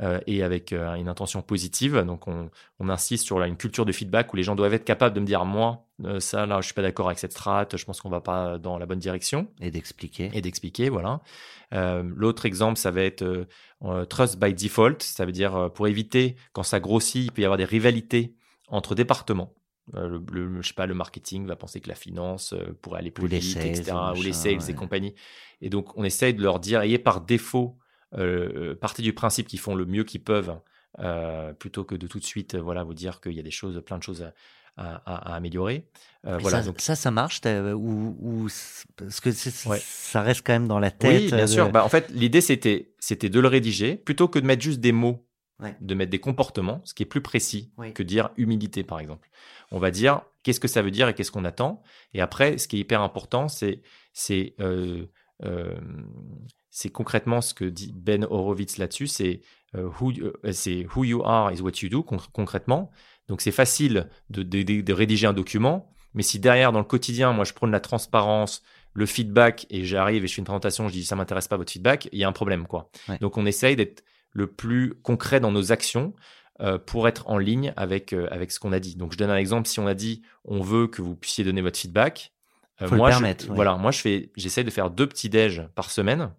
Euh, 0.00 0.20
et 0.26 0.42
avec 0.42 0.72
euh, 0.72 0.94
une 0.94 1.08
intention 1.08 1.42
positive. 1.42 1.98
Donc, 2.06 2.26
on, 2.28 2.50
on 2.80 2.88
insiste 2.88 3.24
sur 3.24 3.38
là, 3.38 3.46
une 3.46 3.56
culture 3.56 3.84
de 3.86 3.92
feedback 3.92 4.32
où 4.32 4.36
les 4.36 4.42
gens 4.42 4.54
doivent 4.56 4.74
être 4.74 4.84
capables 4.84 5.14
de 5.14 5.20
me 5.20 5.26
dire 5.26 5.44
moi, 5.44 5.86
euh, 6.04 6.20
ça, 6.20 6.46
là, 6.46 6.60
je 6.60 6.66
suis 6.66 6.74
pas 6.74 6.82
d'accord 6.82 7.06
avec 7.06 7.18
cette 7.18 7.32
strat, 7.32 7.66
je 7.74 7.84
pense 7.84 8.00
qu'on 8.00 8.10
va 8.10 8.20
pas 8.20 8.58
dans 8.58 8.78
la 8.78 8.86
bonne 8.86 8.98
direction 8.98 9.48
et 9.60 9.70
d'expliquer. 9.70 10.30
et 10.32 10.40
d'expliquer, 10.40 10.88
voilà. 10.88 11.20
Euh, 11.72 12.02
L'autre 12.16 12.46
exemple, 12.46 12.78
ça 12.78 12.90
va 12.90 13.02
être 13.02 13.46
trust 14.08 14.38
by 14.38 14.54
default, 14.54 15.02
ça 15.02 15.24
veut 15.26 15.32
dire 15.32 15.70
pour 15.74 15.86
éviter 15.88 16.36
quand 16.52 16.62
ça 16.62 16.80
grossit, 16.80 17.24
il 17.24 17.32
peut 17.32 17.42
y 17.42 17.44
avoir 17.44 17.58
des 17.58 17.64
rivalités 17.64 18.34
entre 18.68 18.94
départements. 18.94 19.52
Euh, 19.94 20.18
le, 20.32 20.46
le- 20.46 20.62
je 20.62 20.68
sais 20.68 20.74
pas, 20.74 20.86
le 20.86 20.94
marketing 20.94 21.46
va 21.46 21.56
penser 21.56 21.78
que 21.80 21.88
la 21.90 21.94
finance 21.94 22.54
euh, 22.54 22.72
pourrait 22.80 23.00
aller 23.00 23.10
plus 23.10 23.24
Ou 23.24 23.26
les 23.26 23.38
vite, 23.38 23.52
sales, 23.58 23.66
etc. 23.66 23.92
ou 24.14 24.18
Ou 24.18 24.22
les 24.22 24.32
sales 24.32 24.56
ouais. 24.58 24.70
et 24.70 24.74
compagnie. 24.74 25.14
Et 25.60 25.68
donc, 25.68 25.94
on 25.98 26.04
essaye 26.04 26.32
de 26.32 26.42
leur 26.42 26.58
dire, 26.58 26.80
ayez 26.80 26.98
par 26.98 27.20
défaut, 27.20 27.76
euh, 28.16 28.74
partez 28.74 29.02
du 29.02 29.12
principe 29.12 29.46
qu'ils 29.48 29.60
font 29.60 29.74
le 29.74 29.84
mieux 29.86 30.04
qu'ils 30.04 30.22
peuvent, 30.22 30.56
euh, 31.00 31.52
plutôt 31.52 31.84
que 31.84 31.94
de 31.94 32.06
tout 32.06 32.18
de 32.18 32.24
suite, 32.24 32.54
euh, 32.54 32.60
voilà, 32.60 32.84
vous 32.84 32.94
dire 32.94 33.20
qu'il 33.20 33.32
y 33.32 33.40
a 33.40 33.42
des 33.42 33.50
choses, 33.50 33.82
plein 33.84 33.98
de 33.98 34.02
choses 34.02 34.22
à, 34.22 34.32
à- 34.76 34.96
à- 35.06 35.32
à 35.32 35.36
améliorer. 35.36 35.86
Euh, 36.26 36.38
voilà, 36.38 36.60
ça, 36.62 36.66
donc 36.66 36.80
ça, 36.80 36.94
ça 36.96 37.10
marche 37.10 37.40
ou, 37.44 38.48
parce 38.96 39.20
que 39.20 39.30
Ouais. 39.68 39.80
ça 39.82 40.22
reste 40.22 40.44
quand 40.46 40.52
même 40.52 40.68
dans 40.68 40.78
la 40.78 40.90
tête. 40.90 41.22
Oui, 41.22 41.26
bien 41.28 41.38
euh, 41.40 41.46
sûr. 41.46 41.70
Bah, 41.70 41.84
en 41.84 41.88
fait, 41.88 42.10
l'idée, 42.10 42.40
c'était, 42.40 42.92
c'était 42.98 43.28
de 43.28 43.40
le 43.40 43.48
rédiger 43.48 43.96
plutôt 43.96 44.28
que 44.28 44.38
de 44.38 44.46
mettre 44.46 44.62
juste 44.62 44.80
des 44.80 44.92
mots, 44.92 45.26
Ouais. 45.60 45.76
de 45.80 45.94
mettre 45.94 46.10
des 46.10 46.18
comportements, 46.18 46.80
ce 46.84 46.94
qui 46.94 47.04
est 47.04 47.06
plus 47.06 47.20
précis 47.20 47.72
Oui. 47.78 47.92
que 47.94 48.02
dire 48.02 48.30
humilité, 48.36 48.82
par 48.82 48.98
exemple. 48.98 49.28
On 49.70 49.78
va 49.78 49.92
dire 49.92 50.22
qu'est-ce 50.42 50.58
que 50.60 50.66
ça 50.68 50.82
veut 50.82 50.90
dire 50.90 51.08
et 51.08 51.14
qu'est-ce 51.14 51.30
qu'on 51.30 51.44
attend. 51.44 51.80
Et 52.12 52.20
après, 52.20 52.58
ce 52.58 52.66
qui 52.66 52.76
est 52.76 52.80
hyper 52.80 53.00
important, 53.02 53.46
c'est, 53.48 53.80
c'est, 54.12 54.54
euh, 54.60 55.06
euh, 55.44 55.78
c'est 56.76 56.90
concrètement 56.90 57.40
ce 57.40 57.54
que 57.54 57.64
dit 57.64 57.92
Ben 57.94 58.24
Horowitz 58.28 58.78
là-dessus, 58.78 59.06
c'est 59.06 59.40
euh, 59.76 59.88
who, 60.00 60.10
you- 60.10 60.32
euh, 60.44 60.50
c'est 60.52 60.84
who 60.94 61.04
you 61.04 61.22
are 61.24 61.52
is 61.52 61.60
what 61.60 61.70
you 61.82 61.88
do, 61.88 62.02
con- 62.02 62.18
concrètement. 62.32 62.90
Donc, 63.28 63.40
c'est 63.40 63.52
facile 63.52 64.08
de, 64.30 64.42
de- 64.42 64.62
de- 64.64 64.80
de 64.80 64.92
rédiger 64.92 65.28
un 65.28 65.32
document, 65.32 65.88
mais 66.14 66.24
si 66.24 66.40
derrière, 66.40 66.72
dans 66.72 66.80
le 66.80 66.84
quotidien, 66.84 67.32
moi, 67.32 67.44
je 67.44 67.52
prône 67.52 67.70
la 67.70 67.78
transparence, 67.80 68.62
le 68.92 69.06
feedback, 69.06 69.66
et 69.70 69.84
j'arrive 69.84 70.24
et 70.24 70.26
je 70.26 70.34
fais 70.34 70.38
une 70.40 70.44
présentation, 70.46 70.88
je 70.88 70.92
dis 70.94 71.04
ça 71.04 71.14
m'intéresse 71.16 71.46
pas 71.48 71.56
votre 71.56 71.70
feedback, 71.72 72.08
il 72.12 72.18
y 72.18 72.24
a 72.24 72.28
un 72.28 72.32
problème, 72.32 72.66
quoi. 72.66 72.90
Ouais. 73.08 73.18
Donc, 73.20 73.36
on 73.36 73.46
essaye 73.46 73.76
d'être 73.76 74.02
le 74.32 74.48
plus 74.48 74.94
concret 75.02 75.38
dans 75.38 75.52
nos 75.52 75.70
actions 75.70 76.12
euh, 76.60 76.76
pour 76.78 77.06
être 77.08 77.28
en 77.30 77.38
ligne 77.38 77.72
avec, 77.76 78.12
euh, 78.12 78.26
avec 78.32 78.50
ce 78.52 78.58
qu'on 78.60 78.72
a 78.72 78.80
dit. 78.80 78.96
Donc, 78.96 79.12
je 79.12 79.16
donne 79.18 79.30
un 79.30 79.36
exemple. 79.36 79.68
Si 79.68 79.78
on 79.80 79.86
a 79.86 79.94
dit 79.94 80.22
on 80.44 80.60
veut 80.60 80.86
que 80.88 81.02
vous 81.02 81.14
puissiez 81.16 81.44
donner 81.44 81.62
votre 81.62 81.78
feedback, 81.78 82.32
le 82.80 82.90
moi, 82.96 83.10
je- 83.10 83.14
permettre, 83.18 83.48
ouais. 83.48 83.54
voilà, 83.54 83.76
moi, 83.76 83.90
je 83.92 84.00
fais, 84.00 84.32
j'essaie 84.36 84.64
de 84.64 84.70
faire 84.70 84.90
deux 84.90 85.06
petits 85.08 85.28
déj 85.30 85.62
par 85.76 85.90
semaine, 85.90 86.32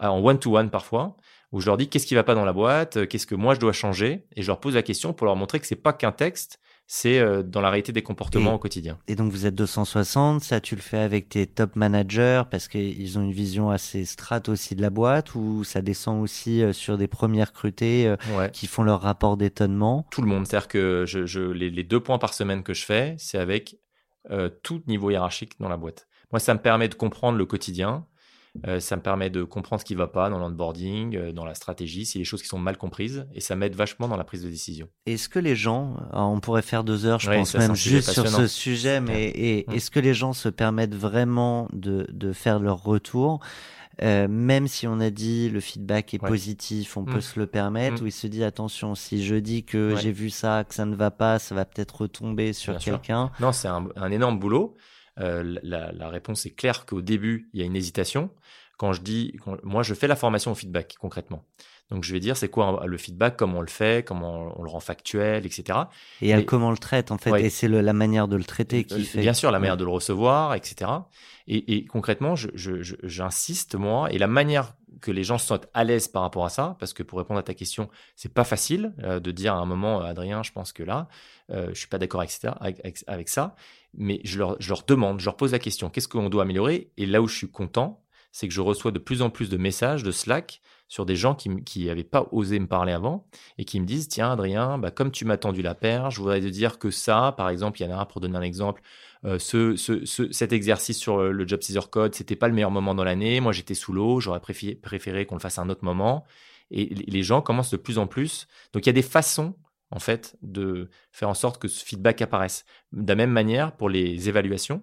en 0.00 0.18
one-to-one 0.24 0.70
parfois, 0.70 1.16
où 1.52 1.60
je 1.60 1.66
leur 1.66 1.76
dis 1.76 1.88
qu'est-ce 1.88 2.06
qui 2.06 2.14
va 2.14 2.24
pas 2.24 2.34
dans 2.34 2.44
la 2.44 2.52
boîte, 2.52 2.98
euh, 2.98 3.06
qu'est-ce 3.06 3.26
que 3.26 3.34
moi 3.34 3.54
je 3.54 3.60
dois 3.60 3.72
changer, 3.72 4.26
et 4.36 4.42
je 4.42 4.46
leur 4.46 4.60
pose 4.60 4.74
la 4.74 4.82
question 4.82 5.12
pour 5.12 5.26
leur 5.26 5.36
montrer 5.36 5.58
que 5.60 5.66
c'est 5.66 5.76
pas 5.76 5.92
qu'un 5.92 6.12
texte, 6.12 6.60
c'est 6.90 7.18
euh, 7.18 7.42
dans 7.42 7.60
la 7.60 7.68
réalité 7.70 7.92
des 7.92 8.02
comportements 8.02 8.52
Et- 8.52 8.54
au 8.54 8.58
quotidien. 8.58 8.98
Et 9.08 9.14
donc 9.14 9.30
vous 9.32 9.44
êtes 9.46 9.54
260, 9.54 10.42
ça 10.42 10.60
tu 10.60 10.74
le 10.74 10.80
fais 10.80 10.98
avec 10.98 11.28
tes 11.28 11.46
top 11.46 11.76
managers 11.76 12.42
parce 12.50 12.68
qu'ils 12.68 13.18
ont 13.18 13.22
une 13.22 13.32
vision 13.32 13.70
assez 13.70 14.04
strat 14.04 14.40
aussi 14.48 14.74
de 14.74 14.80
la 14.82 14.88
boîte 14.90 15.34
ou 15.34 15.64
ça 15.64 15.82
descend 15.82 16.22
aussi 16.22 16.62
euh, 16.62 16.72
sur 16.72 16.96
des 16.96 17.08
premiers 17.08 17.44
recrutés 17.44 18.06
euh, 18.06 18.16
Ouais. 18.38 18.50
qui 18.50 18.66
font 18.66 18.82
leur 18.82 19.00
rapport 19.02 19.36
d'étonnement? 19.36 20.06
Tout 20.10 20.22
le 20.22 20.28
monde, 20.28 20.46
c'est-à-dire 20.46 20.68
que 20.68 21.04
je, 21.06 21.26
je- 21.26 21.40
les, 21.40 21.70
les 21.70 21.84
deux 21.84 22.00
points 22.00 22.18
par 22.18 22.32
semaine 22.34 22.62
que 22.62 22.72
je 22.74 22.84
fais, 22.84 23.14
c'est 23.18 23.38
avec 23.38 23.76
euh, 24.30 24.48
tout 24.62 24.82
niveau 24.86 25.10
hiérarchique 25.10 25.58
dans 25.60 25.68
la 25.68 25.76
boîte. 25.78 26.06
Moi, 26.32 26.40
ça 26.40 26.52
me 26.54 26.58
permet 26.60 26.88
de 26.88 26.94
comprendre 26.94 27.38
le 27.38 27.46
quotidien, 27.46 28.06
euh, 28.66 28.80
ça 28.80 28.96
me 28.96 29.02
permet 29.02 29.30
de 29.30 29.42
comprendre 29.44 29.80
ce 29.80 29.84
qui 29.84 29.94
va 29.94 30.06
pas 30.08 30.30
dans 30.30 30.38
l'onboarding, 30.38 31.16
euh, 31.16 31.32
dans 31.32 31.44
la 31.44 31.54
stratégie, 31.54 32.10
a 32.14 32.18
des 32.18 32.24
choses 32.24 32.42
qui 32.42 32.48
sont 32.48 32.58
mal 32.58 32.76
comprises, 32.76 33.26
et 33.34 33.40
ça 33.40 33.54
m'aide 33.56 33.74
vachement 33.74 34.08
dans 34.08 34.16
la 34.16 34.24
prise 34.24 34.42
de 34.42 34.48
décision. 34.50 34.88
Est-ce 35.06 35.28
que 35.28 35.38
les 35.38 35.56
gens, 35.56 35.96
on 36.12 36.40
pourrait 36.40 36.62
faire 36.62 36.84
deux 36.84 37.06
heures, 37.06 37.20
je 37.20 37.30
Oui, 37.30 37.36
pense 37.36 37.52
ça, 37.52 37.58
même 37.58 37.74
juste 37.76 38.10
sur 38.10 38.26
ce 38.28 38.46
sujet, 38.46 39.00
mais 39.00 39.30
et, 39.34 39.64
Mm. 39.68 39.72
est-ce 39.74 39.90
que 39.90 40.00
les 40.00 40.14
gens 40.14 40.32
se 40.32 40.48
permettent 40.48 40.94
vraiment 40.94 41.68
de, 41.72 42.06
de 42.12 42.32
faire 42.32 42.58
leur 42.58 42.82
retour 42.82 43.40
euh, 44.00 44.28
même 44.28 44.68
si 44.68 44.86
on 44.86 45.00
a 45.00 45.10
dit 45.10 45.50
le 45.50 45.58
feedback 45.58 46.14
est 46.14 46.22
Ouais. 46.22 46.28
positif, 46.28 46.96
on 46.96 47.02
Mm. 47.02 47.06
peut 47.14 47.20
se 47.20 47.36
le 47.40 47.48
permettre, 47.48 48.00
Mm. 48.00 48.04
ou 48.04 48.06
il 48.06 48.12
se 48.12 48.28
dit 48.28 48.44
attention, 48.44 48.94
si 48.94 49.24
je 49.24 49.34
dis 49.34 49.64
que 49.64 49.94
Ouais. 49.94 50.00
j'ai 50.00 50.12
vu 50.12 50.30
ça, 50.30 50.62
que 50.62 50.72
ça 50.72 50.84
ne 50.84 50.94
va 50.94 51.10
pas, 51.10 51.40
ça 51.40 51.56
va 51.56 51.64
peut-être 51.64 52.02
retomber 52.02 52.52
sur 52.52 52.78
quelqu'un. 52.78 53.32
Non, 53.40 53.50
c'est 53.50 53.66
un, 53.66 53.88
un 53.96 54.10
énorme 54.12 54.38
boulot. 54.38 54.76
Euh, 55.20 55.58
la, 55.62 55.92
la 55.92 56.08
réponse 56.08 56.46
est 56.46 56.50
claire 56.50 56.86
qu'au 56.86 57.00
début, 57.00 57.48
il 57.52 57.60
y 57.60 57.62
a 57.62 57.66
une 57.66 57.76
hésitation. 57.76 58.30
Quand 58.76 58.92
je 58.92 59.00
dis, 59.02 59.36
quand- 59.44 59.62
moi, 59.64 59.82
je 59.82 59.94
fais 59.94 60.06
la 60.06 60.16
formation 60.16 60.52
au 60.52 60.54
feedback 60.54 60.94
concrètement. 61.00 61.44
Donc, 61.90 62.04
je 62.04 62.12
vais 62.12 62.20
dire, 62.20 62.36
c'est 62.36 62.50
quoi 62.50 62.82
le 62.86 62.98
feedback, 62.98 63.36
comment 63.38 63.58
on 63.58 63.62
le 63.62 63.66
fait, 63.66 64.06
comment 64.06 64.52
on 64.58 64.62
le 64.62 64.68
rend 64.68 64.78
factuel, 64.80 65.46
etc. 65.46 65.78
Et 66.20 66.44
comment 66.44 66.68
on 66.68 66.70
le 66.70 66.76
traite 66.78 67.10
en 67.10 67.16
fait, 67.18 67.30
Ouais. 67.30 67.44
et 67.44 67.50
c'est 67.50 67.66
la 67.66 67.92
manière 67.94 68.28
de 68.28 68.36
le 68.36 68.44
traiter 68.44 68.84
qui 68.84 68.94
Euh, 68.94 69.04
fait. 69.04 69.20
Bien 69.20 69.32
sûr, 69.32 69.50
la 69.50 69.58
manière 69.58 69.78
de 69.78 69.84
le 69.84 69.90
recevoir, 69.90 70.54
etc. 70.54 70.90
Et, 71.46 71.76
et 71.76 71.86
concrètement, 71.86 72.36
je- 72.36 72.48
je- 72.54 72.82
je- 72.82 72.96
j'insiste, 73.02 73.74
moi, 73.74 74.12
et 74.12 74.18
la 74.18 74.26
manière 74.26 74.74
que 75.00 75.10
les 75.10 75.24
gens 75.24 75.38
soient 75.38 75.60
à 75.74 75.84
l'aise 75.84 76.08
par 76.08 76.22
rapport 76.22 76.44
à 76.44 76.48
ça, 76.48 76.76
parce 76.78 76.92
que 76.92 77.02
pour 77.02 77.18
répondre 77.18 77.40
à 77.40 77.42
ta 77.42 77.54
question, 77.54 77.88
c'est 78.16 78.32
pas 78.32 78.44
facile 78.44 78.94
euh, 79.02 79.20
de 79.20 79.30
dire 79.30 79.54
à 79.54 79.58
un 79.58 79.66
moment, 79.66 80.00
Adrien, 80.00 80.42
je 80.42 80.52
pense 80.52 80.72
que 80.72 80.82
là, 80.82 81.08
euh, 81.50 81.68
je 81.72 81.78
suis 81.78 81.88
pas 81.88 81.98
d'accord 81.98 82.22
avec, 82.22 83.28
ça- 83.28 83.54
mais 83.94 84.20
je 84.24 84.38
leur, 84.38 84.56
demande, 84.86 85.20
je 85.20 85.24
leur 85.24 85.36
pose 85.36 85.52
la 85.52 85.58
question, 85.58 85.90
qu'est-ce 85.90 86.08
qu'on 86.08 86.28
doit 86.28 86.42
améliorer? 86.42 86.90
Et 86.96 87.06
là 87.06 87.22
où 87.22 87.28
je 87.28 87.36
suis 87.36 87.50
content, 87.50 88.02
c'est 88.32 88.48
que 88.48 88.54
je 88.54 88.60
reçois 88.60 88.90
de 88.90 88.98
plus 88.98 89.22
en 89.22 89.30
plus 89.30 89.48
de 89.48 89.56
messages 89.56 90.02
de 90.02 90.10
Slack 90.10 90.60
sur 90.88 91.04
des 91.04 91.16
gens 91.16 91.34
qui 91.34 91.84
n'avaient 91.86 92.04
pas 92.04 92.26
osé 92.32 92.58
me 92.58 92.66
parler 92.66 92.92
avant 92.92 93.26
et 93.58 93.64
qui 93.64 93.78
me 93.80 93.86
disent 93.86 94.08
tiens 94.08 94.30
Adrien 94.30 94.78
bah, 94.78 94.90
comme 94.90 95.10
tu 95.10 95.24
m'as 95.24 95.36
tendu 95.36 95.60
la 95.60 95.74
perche 95.74 96.14
je 96.14 96.20
voudrais 96.20 96.40
te 96.40 96.46
dire 96.46 96.78
que 96.78 96.90
ça 96.90 97.34
par 97.36 97.50
exemple 97.50 97.80
il 97.80 97.84
y 97.84 97.92
en 97.92 97.96
a 97.96 98.00
un 98.00 98.04
pour 98.06 98.20
donner 98.20 98.38
un 98.38 98.42
exemple 98.42 98.82
euh, 99.24 99.38
ce, 99.38 99.76
ce, 99.76 100.04
ce- 100.04 100.30
cet 100.32 100.52
exercice 100.52 100.98
sur 100.98 101.18
euh, 101.20 101.30
le 101.32 101.46
job 101.46 101.60
teaser 101.60 101.80
code 101.90 102.14
c'était 102.14 102.36
pas 102.36 102.48
le 102.48 102.54
meilleur 102.54 102.70
moment 102.70 102.94
dans 102.94 103.04
l'année. 103.04 103.40
Moi 103.40 103.52
j'étais 103.52 103.74
sous 103.74 103.92
l'eau. 103.92 104.20
J'aurais 104.20 104.40
préféré, 104.40 104.74
préféré 104.74 105.26
qu'on 105.26 105.34
le 105.36 105.40
fasse 105.40 105.58
à 105.58 105.62
un 105.62 105.68
autre 105.70 105.84
moment. 105.84 106.24
Et 106.70 106.86
les 106.94 107.22
gens 107.22 107.40
commencent 107.42 107.70
de 107.70 107.76
plus 107.78 107.98
en 107.98 108.06
plus. 108.06 108.46
Donc 108.72 108.84
il 108.86 108.88
y 108.88 108.90
a 108.90 108.92
des 108.94 109.02
façons 109.02 109.54
en 109.90 109.98
fait 110.00 110.36
de 110.42 110.90
faire 111.12 111.28
en 111.30 111.34
sorte 111.34 111.58
que 111.60 111.68
ce 111.68 111.84
feedback 111.84 112.20
apparaisse. 112.22 112.64
De 112.92 113.08
la 113.08 113.14
même 113.16 113.30
manière 113.30 113.76
pour 113.76 113.88
les 113.88 114.28
évaluations 114.28 114.82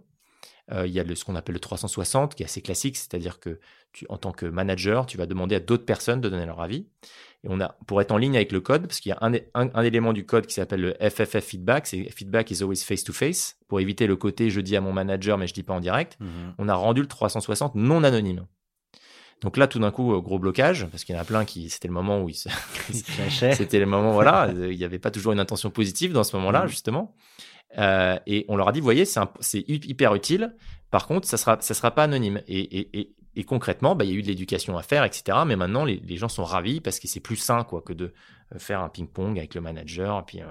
euh, 0.72 0.88
il 0.88 0.94
y 0.94 1.00
a 1.00 1.04
le, 1.04 1.16
ce 1.16 1.24
qu'on 1.26 1.36
appelle 1.36 1.54
le 1.54 1.60
360 1.60 2.36
qui 2.36 2.44
est 2.44 2.46
assez 2.46 2.62
classique, 2.62 2.98
c'est-à-dire 2.98 3.40
que 3.40 3.60
en 4.10 4.18
tant 4.18 4.32
que 4.32 4.46
manager, 4.46 5.06
tu 5.06 5.18
vas 5.18 5.26
demander 5.26 5.56
à 5.56 5.60
d'autres 5.60 5.86
personnes 5.86 6.22
de 6.22 6.30
donner 6.30 6.46
leur 6.46 6.60
avis. 6.62 6.88
Et 7.46 7.48
on 7.50 7.62
a, 7.62 7.78
pour 7.88 8.02
être 8.02 8.12
en 8.12 8.18
ligne 8.18 8.36
avec 8.36 8.52
le 8.52 8.60
code, 8.60 8.88
parce 8.88 9.00
qu'il 9.00 9.12
y 9.12 9.14
a 9.14 9.18
un, 9.22 9.34
un, 9.54 9.70
un 9.74 9.84
élément 9.84 10.12
du 10.14 10.26
code 10.26 10.46
qui 10.48 10.56
s'appelle 10.56 10.82
le 10.82 10.94
FFF 11.10 11.44
feedback, 11.44 11.88
c'est 11.88 12.10
feedback 12.12 12.52
is 12.52 12.62
always 12.64 12.78
face 12.84 13.04
to 13.04 13.14
face, 13.14 13.58
pour 13.68 13.80
éviter 13.80 14.08
le 14.08 14.16
côté 14.16 14.50
je 14.50 14.60
dis 14.62 14.76
à 14.76 14.82
mon 14.82 14.92
manager 14.92 15.38
mais 15.38 15.48
je 15.48 15.54
dis 15.54 15.64
pas 15.64 15.74
en 15.74 15.80
direct. 15.80 16.18
Mhm. 16.20 16.56
On 16.58 16.68
a 16.68 16.74
rendu 16.76 17.02
le 17.02 17.08
360 17.08 17.76
non 17.76 18.04
anonyme. 18.04 18.46
Donc 19.42 19.58
là, 19.58 19.68
tout 19.68 19.80
d'un 19.80 19.92
coup, 19.92 20.14
euh, 20.16 20.22
gros 20.22 20.40
blocage, 20.40 20.88
parce 20.88 21.04
qu'il 21.04 21.14
y 21.14 21.18
en 21.18 21.22
a 21.22 21.26
plein 21.26 21.46
qui, 21.46 21.70
c'était 21.70 21.88
le 21.90 21.94
moment 21.94 22.22
où 22.24 22.30
ils 22.30 22.36
se, 22.36 22.50
c'était 23.54 23.80
le 23.80 23.86
moment, 23.86 24.12
voilà, 24.14 24.50
il 24.56 24.78
n'y 24.78 24.84
avait 24.84 24.98
pas 25.00 25.12
toujours 25.12 25.34
une 25.34 25.40
intention 25.40 25.70
positive 25.70 26.14
dans 26.14 26.24
ce 26.24 26.36
moment-là, 26.38 26.64
Mhm. 26.64 26.68
justement. 26.70 27.16
Euh, 27.78 28.18
et 28.26 28.46
on 28.48 28.56
leur 28.56 28.70
a 28.70 28.72
dit, 28.72 28.80
vous 28.80 28.86
voyez, 28.86 29.06
c'est 29.06 29.64
hyper 29.68 30.16
utile. 30.16 30.56
Par 30.90 31.08
contre, 31.08 31.28
ça 31.28 31.36
sera, 31.38 31.58
ça 31.60 31.74
sera 31.74 31.92
pas 31.92 32.04
anonyme. 32.04 32.42
Et, 32.48 32.60
et, 32.60 33.00
et, 33.00 33.16
et 33.36 33.44
concrètement, 33.44 33.96
bah, 33.96 34.06
il 34.06 34.12
y 34.12 34.14
a 34.14 34.18
eu 34.18 34.22
de 34.22 34.28
l'éducation 34.28 34.78
à 34.78 34.84
faire, 34.84 35.04
etc. 35.04 35.40
Mais 35.46 35.56
maintenant, 35.56 35.84
les, 35.86 35.98
les 35.98 36.18
gens 36.18 36.30
sont 36.30 36.44
ravis 36.44 36.82
parce 36.82 37.00
que 37.00 37.08
c'est 37.08 37.20
plus 37.20 37.36
sain, 37.36 37.64
quoi, 37.64 37.82
que 37.82 37.94
de 37.94 38.14
euh, 38.54 38.60
faire 38.60 38.82
un 38.82 38.90
ping-pong 38.90 39.38
avec 39.38 39.56
le 39.56 39.62
manager. 39.62 40.20
Et 40.20 40.24
puis, 40.26 40.42
euh, 40.42 40.46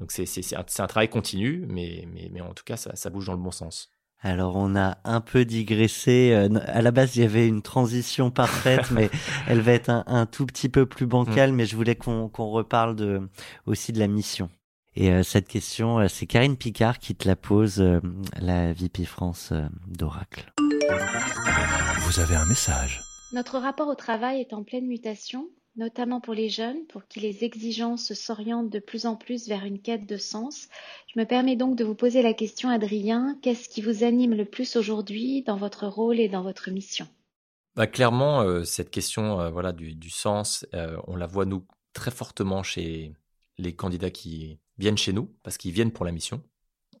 donc 0.00 0.10
c'est, 0.12 0.26
c'est, 0.26 0.42
c'est 0.42 0.56
un, 0.56 0.64
c'est 0.66 0.82
un 0.82 0.86
travail 0.86 1.08
continu, 1.08 1.64
mais, 1.68 2.06
mais, 2.12 2.28
mais 2.32 2.40
en 2.40 2.52
tout 2.54 2.64
cas, 2.64 2.76
ça, 2.76 2.94
ça 2.96 3.10
bouge 3.10 3.26
dans 3.26 3.32
le 3.32 3.38
bon 3.38 3.50
sens. 3.50 3.90
Alors 4.22 4.56
on 4.56 4.74
a 4.76 4.96
un 5.04 5.20
peu 5.20 5.44
digressé. 5.44 6.32
euh, 6.32 6.48
À 6.66 6.80
la 6.82 6.90
base, 6.90 7.16
il 7.16 7.22
y 7.22 7.24
avait 7.24 7.46
une 7.46 7.60
transition 7.62 8.30
parfaite, 8.30 8.90
mais 8.90 9.10
elle 9.46 9.60
va 9.60 9.72
être 9.72 9.90
un, 9.90 10.04
un 10.06 10.24
tout 10.26 10.46
petit 10.46 10.68
peu 10.70 10.86
plus 10.86 11.06
bancale. 11.06 11.52
Mais 11.52 11.66
je 11.66 11.76
voulais 11.76 11.96
qu'on 11.96 12.28
qu'on 12.28 12.48
reparle 12.48 12.96
de, 12.96 13.20
aussi 13.66 13.92
de 13.92 13.98
la 13.98 14.08
mission. 14.08 14.48
Et 14.98 15.12
euh, 15.12 15.22
cette 15.22 15.46
question, 15.48 16.08
c'est 16.08 16.26
Karine 16.26 16.56
Picard 16.56 16.98
qui 16.98 17.14
te 17.14 17.28
la 17.28 17.36
pose, 17.36 17.84
la 18.40 18.72
VP 18.72 19.04
France 19.04 19.52
d'Oracle. 19.86 20.50
Vous 22.06 22.20
avez 22.20 22.36
un 22.36 22.44
message. 22.44 23.02
Notre 23.32 23.58
rapport 23.58 23.88
au 23.88 23.96
travail 23.96 24.40
est 24.40 24.52
en 24.52 24.62
pleine 24.62 24.86
mutation. 24.86 25.48
notamment 25.74 26.20
pour 26.20 26.34
les 26.34 26.48
jeunes, 26.48 26.86
pour 26.86 27.08
qui 27.08 27.18
les 27.18 27.42
exigences 27.42 28.12
s'orientent 28.14 28.70
de 28.70 28.78
plus 28.78 29.06
en 29.06 29.16
plus 29.16 29.48
vers 29.48 29.64
une 29.64 29.82
quête 29.82 30.06
de 30.06 30.16
sens. 30.16 30.68
Je 31.12 31.18
me 31.18 31.26
permets 31.26 31.56
donc 31.56 31.76
de 31.76 31.82
vous 31.82 31.96
poser 31.96 32.22
la 32.22 32.32
question, 32.32 32.68
Adrien, 32.68 33.36
qu'est-ce 33.42 33.68
qui 33.68 33.82
vous 33.82 34.04
anime 34.04 34.34
le 34.34 34.44
plus 34.44 34.76
aujourd'hui 34.76 35.42
dans 35.42 35.56
votre 35.56 35.88
rôle 35.88 36.20
et 36.20 36.28
dans 36.28 36.42
votre 36.42 36.70
mission? 36.70 37.08
Bah, 37.74 37.88
Clairement, 37.88 38.40
euh, 38.40 38.62
cette 38.62 38.90
question 38.90 39.40
euh, 39.40 39.50
voilà, 39.50 39.72
du, 39.72 40.08
sens, 40.08 40.64
euh, 40.74 40.96
on 41.08 41.16
la 41.16 41.26
voit 41.26 41.44
nous 41.44 41.66
très 41.92 42.12
fortement 42.12 42.62
chez 42.62 43.14
les 43.58 43.74
candidats 43.74 44.10
qui 44.10 44.60
viennent 44.78 44.96
chez 44.96 45.12
nous, 45.12 45.28
parce 45.42 45.58
qu'ils 45.58 45.72
viennent 45.72 45.92
pour 45.92 46.04
la 46.04 46.12
mission. 46.12 46.40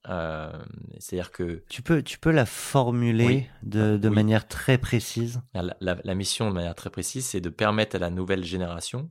Euh, 0.08 0.52
c'est-à-dire 0.98 1.32
que 1.32 1.64
tu 1.68 1.82
peux 1.82 2.02
tu 2.02 2.18
peux 2.18 2.30
la 2.30 2.46
formuler 2.46 3.48
de, 3.62 3.96
de 3.96 4.08
manière 4.08 4.46
très 4.46 4.78
précise? 4.78 5.42
La, 5.52 5.76
la, 5.80 6.14
mission 6.14 6.48
de 6.48 6.54
manière 6.54 6.76
très 6.76 6.90
précise, 6.90 7.26
c'est 7.26 7.40
de 7.40 7.48
permettre 7.48 7.96
à 7.96 7.98
la 7.98 8.10
nouvelle 8.10 8.44
génération 8.44 9.10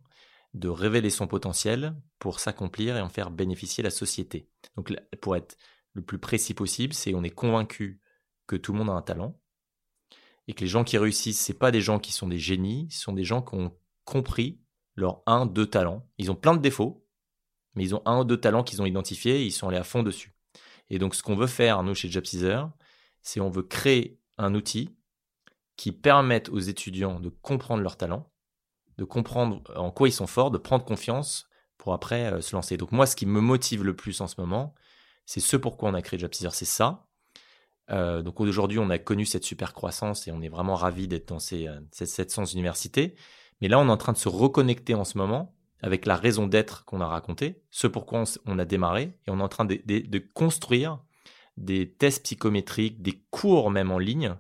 de 0.54 0.70
révéler 0.70 1.10
son 1.10 1.28
potentiel 1.28 1.96
pour 2.18 2.40
s'accomplir 2.40 2.96
et 2.96 3.02
en 3.02 3.10
faire 3.10 3.30
bénéficier 3.30 3.84
la 3.84 3.90
société. 3.90 4.48
Donc 4.78 4.94
pour 5.22 5.36
être 5.36 5.58
le 5.94 6.02
plus 6.02 6.18
précis 6.18 6.54
possible, 6.54 6.94
c'est 6.94 7.14
on 7.14 7.24
est 7.24 7.30
convaincu 7.30 8.00
que 8.48 8.56
tout 8.56 8.72
le 8.72 8.80
monde 8.80 8.90
a 8.90 8.94
un 8.94 9.02
talent 9.02 9.38
et 10.48 10.54
que 10.54 10.62
les 10.62 10.68
gens 10.68 10.84
qui 10.84 10.98
réussissent, 10.98 11.40
c'est 11.40 11.58
pas 11.58 11.72
des 11.72 11.82
gens 11.82 12.00
qui 12.00 12.14
sont 12.14 12.28
des 12.28 12.40
génies, 12.40 12.88
ce 12.90 13.02
sont 13.02 13.14
des 13.14 13.24
gens 13.24 13.42
qui 13.42 13.56
ont 13.56 13.76
compris 14.06 14.62
leurs 14.96 15.22
un, 15.26 15.46
deux 15.46 15.66
talents. 15.66 16.08
Ils 16.18 16.32
ont 16.32 16.36
plein 16.36 16.56
de 16.56 16.62
défauts, 16.62 17.06
mais 17.74 17.84
ils 17.84 17.96
ont 17.96 18.02
un 18.06 18.20
ou 18.20 18.24
deux 18.24 18.40
talents 18.40 18.64
qu'ils 18.64 18.82
ont 18.82 18.86
identifiés 18.86 19.42
et 19.42 19.46
ils 19.46 19.52
sont 19.52 19.68
allés 19.68 19.78
à 19.78 19.84
fond 19.84 20.04
dessus. 20.04 20.35
Et 20.90 21.00
donc, 21.00 21.16
ce 21.16 21.24
qu'on 21.24 21.36
veut 21.36 21.48
faire, 21.48 21.84
nous, 21.84 21.96
chez 21.96 22.10
JobCeaser, 22.10 22.64
c'est 23.22 23.40
on 23.40 23.50
veut 23.50 23.64
créer 23.64 24.20
un 24.38 24.54
outil 24.54 24.96
qui 25.78 25.92
permette 25.92 26.50
aux 26.50 26.60
étudiants 26.60 27.20
de 27.20 27.30
comprendre 27.30 27.82
leurs 27.82 27.98
talents, 27.98 28.32
de 28.98 29.04
comprendre 29.04 29.62
en 29.76 29.92
quoi 29.92 30.08
ils 30.08 30.14
sont 30.14 30.28
forts, 30.28 30.52
de 30.52 30.58
prendre 30.58 30.86
confiance 30.86 31.50
pour 31.78 31.94
après 31.94 32.32
euh, 32.32 32.42
se 32.42 32.56
lancer. 32.56 32.78
Donc, 32.78 32.92
moi, 32.92 33.06
ce 33.06 33.16
qui 33.16 33.26
me 33.26 33.42
motive 33.42 33.84
le 33.84 33.96
plus 33.96 34.22
en 34.22 34.28
ce 34.28 34.40
moment, 34.40 34.74
c'est 35.26 35.40
ce 35.40 35.58
pourquoi 35.58 35.90
on 35.90 35.94
a 35.94 36.02
créé 36.02 36.20
JobCeaser, 36.20 36.52
c'est 36.52 36.66
ça. 36.66 37.08
Euh, 37.92 38.22
donc 38.22 38.40
aujourd'hui, 38.42 38.80
on 38.80 38.90
a 38.90 38.98
connu 38.98 39.26
cette 39.26 39.44
super 39.44 39.74
croissance 39.74 40.28
et 40.28 40.32
on 40.32 40.42
est 40.42 40.50
vraiment 40.50 40.76
ravis 40.76 41.08
d'être 41.08 41.28
dans 41.30 41.40
ces, 41.40 41.68
euh, 41.68 41.80
ces 41.92 42.06
700 42.06 42.46
universités. 42.46 43.16
Mais 43.62 43.68
là, 43.68 43.80
on 43.80 43.88
est 43.88 43.92
en 43.92 43.98
train 43.98 44.14
de 44.14 44.18
se 44.18 44.30
reconnecter 44.30 44.96
en 44.96 45.04
ce 45.04 45.18
moment 45.18 45.56
avec 45.86 46.08
la 46.08 46.16
raison 46.16 46.48
d'être 46.48 46.84
qu'on 46.86 47.00
a 47.00 47.08
raconté, 47.08 47.62
ce 47.70 47.86
pourquoi 47.86 48.24
on, 48.48 48.58
a 48.58 48.66
démarré, 48.66 49.20
et 49.28 49.30
on 49.30 49.40
est 49.40 49.44
en 49.44 49.48
train 49.48 49.66
de, 49.66 50.18
construire 50.34 51.00
des 51.58 51.92
tests 51.92 52.24
psychométriques, 52.24 53.04
des 53.04 53.24
cours 53.30 53.70
même 53.70 53.92
en 53.92 54.00
ligne, 54.00 54.36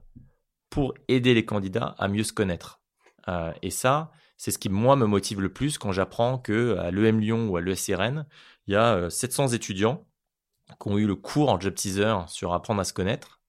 pour 0.72 0.96
aider 1.08 1.36
les 1.36 1.46
candidats 1.46 1.96
à 2.00 2.08
mieux 2.08 2.24
se 2.24 2.34
connaître. 2.34 2.82
Euh, 3.28 3.54
et 3.62 3.70
ça, 3.70 4.12
c'est 4.38 4.50
ce 4.50 4.58
qui, 4.58 4.70
moi, 4.70 4.96
me 4.96 5.06
motive 5.06 5.40
le 5.40 5.54
plus 5.54 5.78
quand 5.78 5.92
j'apprends 5.92 6.40
qu'à 6.40 6.90
l'EM 6.90 7.20
Lyon 7.20 7.48
ou 7.48 7.58
à 7.58 7.62
l'ESRN, 7.62 8.26
il 8.66 8.74
y 8.74 8.76
a 8.76 9.08
700 9.12 9.44
euh, 9.44 9.56
étudiants 9.56 10.04
qui 10.82 10.90
ont 10.90 10.98
eu 10.98 11.06
le 11.06 11.16
cours 11.16 11.52
en 11.52 11.60
job 11.60 11.76
teaser 11.76 12.16
sur 12.26 12.54
apprendre 12.54 12.82
à 12.82 12.86
se 12.86 12.94
connaître 12.94 13.40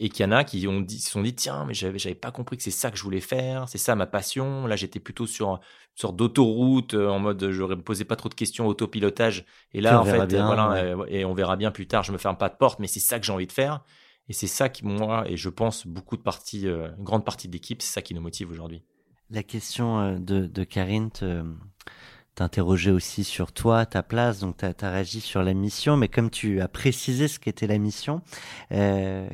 et 0.00 0.08
qu'il 0.10 0.24
y 0.24 0.28
en 0.28 0.32
a 0.32 0.44
qui 0.44 0.66
ont 0.68 0.80
dit, 0.80 1.00
se 1.00 1.10
sont 1.10 1.22
dit 1.22 1.34
tiens 1.34 1.64
mais 1.66 1.74
j'avais 1.74 1.98
j'avais 1.98 2.14
pas 2.14 2.30
compris 2.30 2.56
que 2.56 2.62
c'est 2.62 2.70
ça 2.70 2.90
que 2.90 2.96
je 2.96 3.02
voulais 3.02 3.20
faire 3.20 3.68
c'est 3.68 3.78
ça 3.78 3.94
ma 3.94 4.06
passion. 4.06 4.66
Là 4.66 4.76
j'étais 4.76 5.00
plutôt 5.00 5.26
sur 5.26 5.50
une 5.50 5.58
sorte 5.94 6.16
d'autoroute 6.16 6.94
euh, 6.94 7.08
en 7.08 7.18
mode 7.18 7.50
je 7.50 7.62
me 7.62 7.82
posais 7.82 8.04
pas 8.04 8.16
trop 8.16 8.28
de 8.28 8.34
questions 8.34 8.66
autopilotage. 8.66 9.44
Et 9.72 9.80
là 9.80 10.00
en 10.00 10.04
fait 10.04 10.34
voilà 10.34 10.72
euh, 10.72 11.04
et 11.08 11.24
on 11.24 11.34
verra 11.34 11.56
bien 11.56 11.70
plus 11.70 11.86
tard 11.86 12.02
je 12.04 12.12
me 12.12 12.18
ferme 12.18 12.36
pas 12.36 12.48
de 12.48 12.56
porte 12.56 12.78
mais 12.78 12.86
c'est 12.86 13.00
ça 13.00 13.18
que 13.18 13.26
j'ai 13.26 13.32
envie 13.32 13.46
de 13.46 13.52
faire. 13.52 13.82
Et 14.28 14.32
c'est 14.32 14.46
ça 14.46 14.68
qui 14.68 14.84
moi 14.84 15.24
et 15.28 15.36
je 15.36 15.48
pense 15.48 15.86
beaucoup 15.86 16.16
de 16.16 16.22
parties 16.22 16.68
euh, 16.68 16.90
une 16.96 17.04
grande 17.04 17.24
partie 17.24 17.48
de 17.48 17.52
l'équipe 17.52 17.82
c'est 17.82 17.92
ça 17.92 18.02
qui 18.02 18.14
nous 18.14 18.20
motive 18.20 18.50
aujourd'hui. 18.50 18.82
La 19.30 19.42
question 19.42 20.18
de, 20.18 20.46
de 20.46 20.64
Karine 20.64 21.10
t'interroger 22.38 22.92
aussi 22.92 23.24
sur 23.24 23.50
toi, 23.50 23.84
ta 23.84 24.04
place, 24.04 24.38
donc 24.38 24.58
tu 24.58 24.64
as, 24.64 24.90
réagi 24.90 25.20
sur 25.20 25.42
la 25.42 25.54
mission, 25.54 25.96
mais 25.96 26.06
comme 26.06 26.30
tu 26.30 26.60
as 26.60 26.68
précisé 26.68 27.26
ce 27.26 27.40
qu'était 27.40 27.66
la 27.66 27.78
mission, 27.78 28.22
euh, 28.70 29.28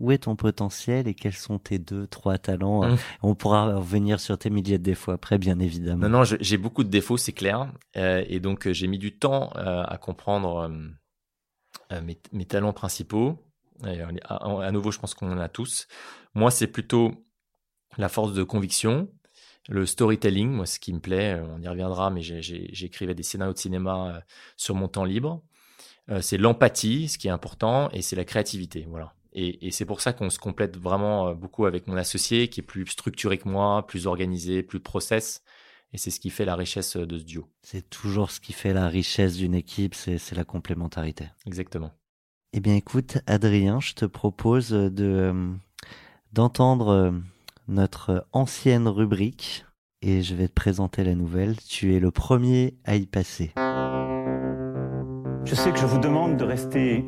où 0.00 0.10
est 0.10 0.18
ton 0.18 0.34
potentiel 0.34 1.06
et 1.06 1.14
quels 1.14 1.34
sont 1.34 1.58
tes 1.58 1.78
deux, 1.78 2.06
trois 2.06 2.38
talents? 2.38 2.88
Mmh. 2.88 2.96
On 3.22 3.34
pourra 3.34 3.76
revenir 3.76 4.18
sur 4.18 4.36
tes 4.38 4.50
milliers 4.50 4.78
de 4.78 4.82
défauts 4.82 5.12
après, 5.12 5.38
bien 5.38 5.58
évidemment. 5.60 6.08
Non, 6.08 6.20
non, 6.20 6.24
j'ai 6.24 6.56
beaucoup 6.56 6.82
de 6.82 6.88
défauts, 6.88 7.18
c'est 7.18 7.32
clair. 7.32 7.70
Euh, 7.96 8.24
et 8.26 8.40
donc, 8.40 8.66
euh, 8.66 8.72
j'ai 8.72 8.86
mis 8.86 8.98
du 8.98 9.16
temps 9.16 9.52
euh, 9.56 9.84
à 9.86 9.98
comprendre 9.98 10.70
mes, 11.90 12.18
mes, 12.32 12.44
talents 12.46 12.72
principaux. 12.72 13.38
à, 13.82 14.72
nouveau, 14.72 14.90
je 14.90 14.98
pense 14.98 15.14
qu'on 15.14 15.30
en 15.30 15.38
a 15.38 15.48
tous. 15.48 15.86
Moi, 16.34 16.50
c'est 16.50 16.66
plutôt 16.66 17.12
la 17.98 18.08
force 18.08 18.32
de 18.32 18.42
conviction, 18.42 19.10
le 19.68 19.84
storytelling, 19.84 20.48
moi, 20.48 20.64
ce 20.64 20.80
qui 20.80 20.94
me 20.94 21.00
plaît. 21.00 21.40
On 21.40 21.60
y 21.60 21.68
reviendra, 21.68 22.10
mais 22.10 22.22
j'écrivais 22.22 23.14
des 23.14 23.22
scénarios 23.22 23.52
de 23.52 23.58
cinéma 23.58 24.22
sur 24.56 24.74
mon 24.74 24.88
temps 24.88 25.04
libre. 25.04 25.42
c'est 26.20 26.38
l'empathie, 26.38 27.08
ce 27.08 27.18
qui 27.18 27.28
est 27.28 27.32
important, 27.32 27.90
et 27.90 28.00
c'est 28.00 28.16
la 28.16 28.24
créativité. 28.24 28.86
Voilà. 28.88 29.12
Et, 29.32 29.70
c'est 29.70 29.84
pour 29.84 30.00
ça 30.00 30.12
qu'on 30.12 30.30
se 30.30 30.38
complète 30.38 30.76
vraiment 30.76 31.28
euh, 31.28 31.34
beaucoup 31.34 31.66
avec 31.66 31.86
mon 31.86 31.96
associé 31.96 32.48
qui 32.48 32.60
est 32.60 32.64
plus 32.64 32.86
structuré 32.86 33.38
que 33.38 33.48
moi, 33.48 33.86
plus 33.86 34.06
organisé, 34.06 34.62
plus 34.62 34.80
process. 34.80 35.42
Et 35.92 35.98
c'est 35.98 36.10
ce 36.10 36.20
qui 36.20 36.30
fait 36.30 36.44
la 36.44 36.56
richesse 36.56 36.96
euh, 36.96 37.06
de 37.06 37.18
ce 37.18 37.24
duo. 37.24 37.48
C'est 37.62 37.88
toujours 37.88 38.30
ce 38.30 38.40
qui 38.40 38.52
fait 38.52 38.72
la 38.72 38.88
richesse 38.88 39.36
d'une 39.36 39.54
équipe, 39.54 39.94
c'est 39.94 40.34
la 40.34 40.44
complémentarité. 40.44 41.26
Exactement. 41.46 41.92
Eh 42.52 42.60
bien 42.60 42.74
écoute, 42.74 43.18
Adrien, 43.26 43.78
je 43.78 43.94
te 43.94 44.04
propose 44.04 44.70
de 44.70 44.90
euh, 45.04 45.52
d'entendre 46.32 47.14
notre 47.68 48.26
ancienne 48.32 48.88
rubrique 48.88 49.64
et 50.02 50.22
je 50.22 50.34
vais 50.34 50.48
te 50.48 50.54
présenter 50.54 51.04
la 51.04 51.14
nouvelle. 51.14 51.56
Tu 51.68 51.94
es 51.94 52.00
le 52.00 52.10
premier 52.10 52.74
à 52.84 52.96
y 52.96 53.06
passer. 53.06 53.52
Je 55.44 55.54
sais 55.54 55.70
que 55.72 55.78
je 55.78 55.86
vous 55.86 55.98
demande 55.98 56.36
de 56.36 56.44
rester 56.44 57.04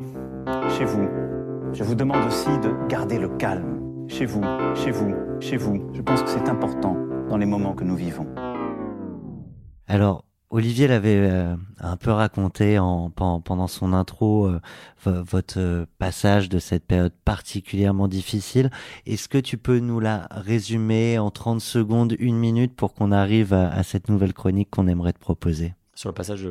chez 0.78 0.84
vous 0.84 1.31
je 1.74 1.84
vous 1.84 1.94
demande 1.94 2.26
aussi 2.26 2.50
de 2.58 2.86
garder 2.88 3.18
le 3.18 3.28
calme. 3.36 4.06
Chez 4.08 4.26
vous, 4.26 4.42
chez 4.74 4.90
vous, 4.90 5.14
chez 5.40 5.56
vous. 5.56 5.90
Je 5.94 6.02
pense 6.02 6.22
que 6.22 6.28
c'est 6.28 6.48
important 6.48 6.96
dans 7.28 7.38
les 7.38 7.46
moments 7.46 7.74
que 7.74 7.84
nous 7.84 7.96
vivons. 7.96 8.26
Alors, 9.86 10.26
Olivier 10.50 10.86
l'avait 10.86 11.16
euh, 11.16 11.56
un 11.78 11.96
peu 11.96 12.10
raconté 12.10 12.78
en, 12.78 13.10
pendant 13.10 13.66
son 13.68 13.94
intro, 13.94 14.48
euh, 14.48 14.60
votre 15.06 15.58
euh, 15.58 15.86
passage 15.98 16.50
de 16.50 16.58
cette 16.58 16.84
période 16.84 17.14
particulièrement 17.24 18.06
difficile. 18.06 18.70
Est-ce 19.06 19.30
que 19.30 19.38
tu 19.38 19.56
peux 19.56 19.78
nous 19.78 19.98
la 19.98 20.28
résumer 20.30 21.18
en 21.18 21.30
30 21.30 21.62
secondes, 21.62 22.14
une 22.18 22.36
minute, 22.36 22.76
pour 22.76 22.92
qu'on 22.92 23.12
arrive 23.12 23.54
à, 23.54 23.82
cette 23.82 24.10
nouvelle 24.10 24.34
chronique 24.34 24.68
qu'on 24.70 24.88
aimerait 24.88 25.14
te 25.14 25.20
proposer? 25.20 25.74
Sur 25.94 26.10
le 26.10 26.14
passage 26.14 26.46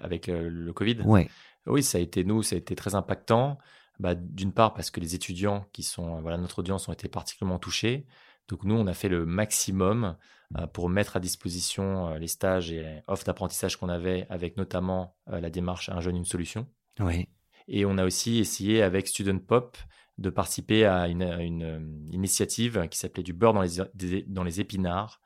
avec 0.00 0.26
le 0.26 0.72
Covid? 0.72 0.98
Oui. 1.04 1.28
Oui, 1.66 1.82
ça 1.82 1.98
a 1.98 2.00
été, 2.00 2.24
nous, 2.24 2.42
ça 2.42 2.56
a 2.56 2.58
été 2.58 2.74
très 2.74 2.96
impactant. 2.96 3.58
Bah, 4.00 4.14
d'une 4.14 4.52
part 4.52 4.74
parce 4.74 4.90
que 4.90 4.98
les 4.98 5.14
étudiants 5.14 5.66
qui 5.72 5.82
sont, 5.82 6.20
voilà, 6.20 6.36
notre 6.36 6.58
audience 6.58 6.88
ont 6.88 6.92
été 6.92 7.08
particulièrement 7.08 7.58
touchés. 7.58 8.06
Donc 8.48 8.64
nous, 8.64 8.74
on 8.74 8.86
a 8.86 8.94
fait 8.94 9.08
le 9.08 9.24
maximum 9.24 10.16
euh, 10.58 10.66
pour 10.66 10.88
mettre 10.88 11.16
à 11.16 11.20
disposition 11.20 12.08
euh, 12.08 12.18
les 12.18 12.28
stages 12.28 12.70
et 12.70 13.02
offres 13.06 13.24
d'apprentissage 13.24 13.76
qu'on 13.76 13.88
avait, 13.88 14.26
avec 14.28 14.56
notamment 14.56 15.16
euh, 15.30 15.40
la 15.40 15.50
démarche 15.50 15.88
Un 15.88 16.00
jeune, 16.00 16.16
une 16.16 16.24
solution. 16.24 16.66
Oui. 17.00 17.28
Et 17.68 17.86
on 17.86 17.96
a 17.96 18.04
aussi 18.04 18.38
essayé 18.38 18.82
avec 18.82 19.08
Student 19.08 19.38
Pop 19.38 19.78
de 20.18 20.30
participer 20.30 20.84
à 20.84 21.08
une, 21.08 21.22
une 21.22 22.08
initiative 22.12 22.88
qui 22.88 22.98
s'appelait 22.98 23.22
du 23.22 23.32
beurre 23.32 23.54
dans 23.54 23.62
les, 23.62 24.22
dans 24.28 24.44
les 24.44 24.60
épinards 24.60 25.20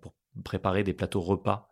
pour 0.00 0.14
préparer 0.44 0.82
des 0.82 0.92
plateaux 0.92 1.20
repas 1.20 1.70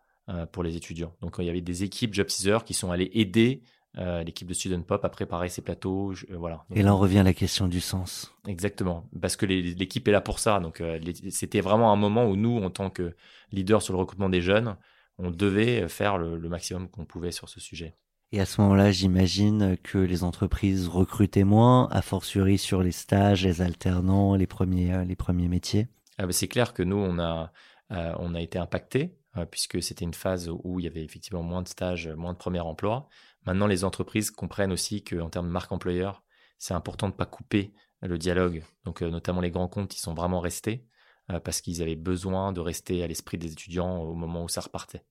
pour 0.51 0.63
les 0.63 0.75
étudiants. 0.75 1.13
Donc 1.21 1.35
il 1.37 1.45
y 1.45 1.49
avait 1.49 1.61
des 1.61 1.83
équipes 1.83 2.13
job 2.13 2.27
qui 2.65 2.73
sont 2.73 2.91
allées 2.91 3.11
aider 3.13 3.61
euh, 3.97 4.23
l'équipe 4.23 4.47
de 4.47 4.53
Student 4.53 4.81
Pop 4.81 5.03
a 5.03 5.09
préparé 5.09 5.49
ses 5.49 5.61
plateaux. 5.61 6.13
Euh, 6.29 6.37
voilà. 6.37 6.63
et 6.73 6.83
là, 6.83 6.93
on 6.93 6.99
revient 6.99 7.19
à 7.19 7.23
la 7.23 7.33
question 7.33 7.67
du 7.67 7.81
sens. 7.81 8.35
Exactement, 8.47 9.09
parce 9.19 9.35
que 9.35 9.45
l'équipe 9.45 10.07
est 10.07 10.11
là 10.11 10.21
pour 10.21 10.39
ça. 10.39 10.59
Donc, 10.59 10.79
euh, 10.81 10.99
c'était 11.29 11.61
vraiment 11.61 11.91
un 11.91 11.95
moment 11.95 12.25
où 12.25 12.35
nous, 12.35 12.57
en 12.57 12.69
tant 12.69 12.89
que 12.89 13.15
leader 13.51 13.81
sur 13.81 13.93
le 13.93 13.99
recrutement 13.99 14.29
des 14.29 14.41
jeunes, 14.41 14.77
on 15.17 15.31
devait 15.31 15.89
faire 15.89 16.17
le, 16.17 16.37
maximum 16.47 16.87
qu'on 16.87 17.05
pouvait 17.05 17.31
sur 17.31 17.49
ce 17.49 17.59
sujet. 17.59 17.95
Et 18.31 18.39
à 18.39 18.45
ce 18.45 18.61
moment-là, 18.61 18.91
j'imagine 18.91 19.75
que 19.81 19.97
les 19.97 20.23
entreprises 20.23 20.87
recrutaient 20.87 21.43
moins, 21.43 21.89
a 21.89 22.03
fortiori 22.03 22.59
sur 22.59 22.83
les 22.83 22.91
stages, 22.91 23.43
les 23.43 23.61
alternants, 23.61 24.35
les 24.35 24.45
premiers, 24.45 25.03
les 25.03 25.15
premiers 25.15 25.47
métiers. 25.47 25.87
Ah 26.19 26.27
bah, 26.27 26.31
c'est 26.31 26.47
clair 26.47 26.73
que 26.73 26.83
nous, 26.83 26.95
on 26.95 27.17
a, 27.17 27.51
on 27.89 28.35
a 28.35 28.39
été 28.41 28.59
impacté 28.59 29.15
puisque 29.49 29.81
c'était 29.81 30.05
une 30.05 30.13
phase 30.13 30.49
où 30.63 30.79
il 30.79 30.83
y 30.83 30.87
avait 30.87 31.03
effectivement 31.03 31.43
moins 31.43 31.63
de 31.63 31.67
stages, 31.67 32.07
moins 32.07 32.33
de 32.33 32.37
premiers 32.37 32.59
emplois. 32.59 33.09
Maintenant, 33.45 33.67
les 33.67 33.83
entreprises 33.83 34.31
comprennent 34.31 34.71
aussi 34.71 35.03
qu'en 35.03 35.29
termes 35.29 35.47
de 35.47 35.51
marque 35.51 35.71
employeur, 35.71 36.23
c'est 36.57 36.73
important 36.73 37.07
de 37.07 37.13
ne 37.13 37.17
pas 37.17 37.25
couper 37.25 37.73
le 38.01 38.17
dialogue. 38.17 38.63
Donc, 38.85 39.01
euh, 39.01 39.09
notamment 39.09 39.41
les 39.41 39.51
grands 39.51 39.67
comptes, 39.67 39.95
ils 39.95 39.99
sont 39.99 40.13
vraiment 40.13 40.39
restés 40.39 40.85
euh, 41.31 41.39
parce 41.39 41.61
qu'ils 41.61 41.81
avaient 41.81 41.95
besoin 41.95 42.51
de 42.51 42.59
rester 42.59 43.03
à 43.03 43.07
l'esprit 43.07 43.37
des 43.37 43.51
étudiants 43.51 43.97
au 43.97 44.13
moment 44.13 44.43
où 44.43 44.49
ça 44.49 44.61
repartait. 44.61 45.03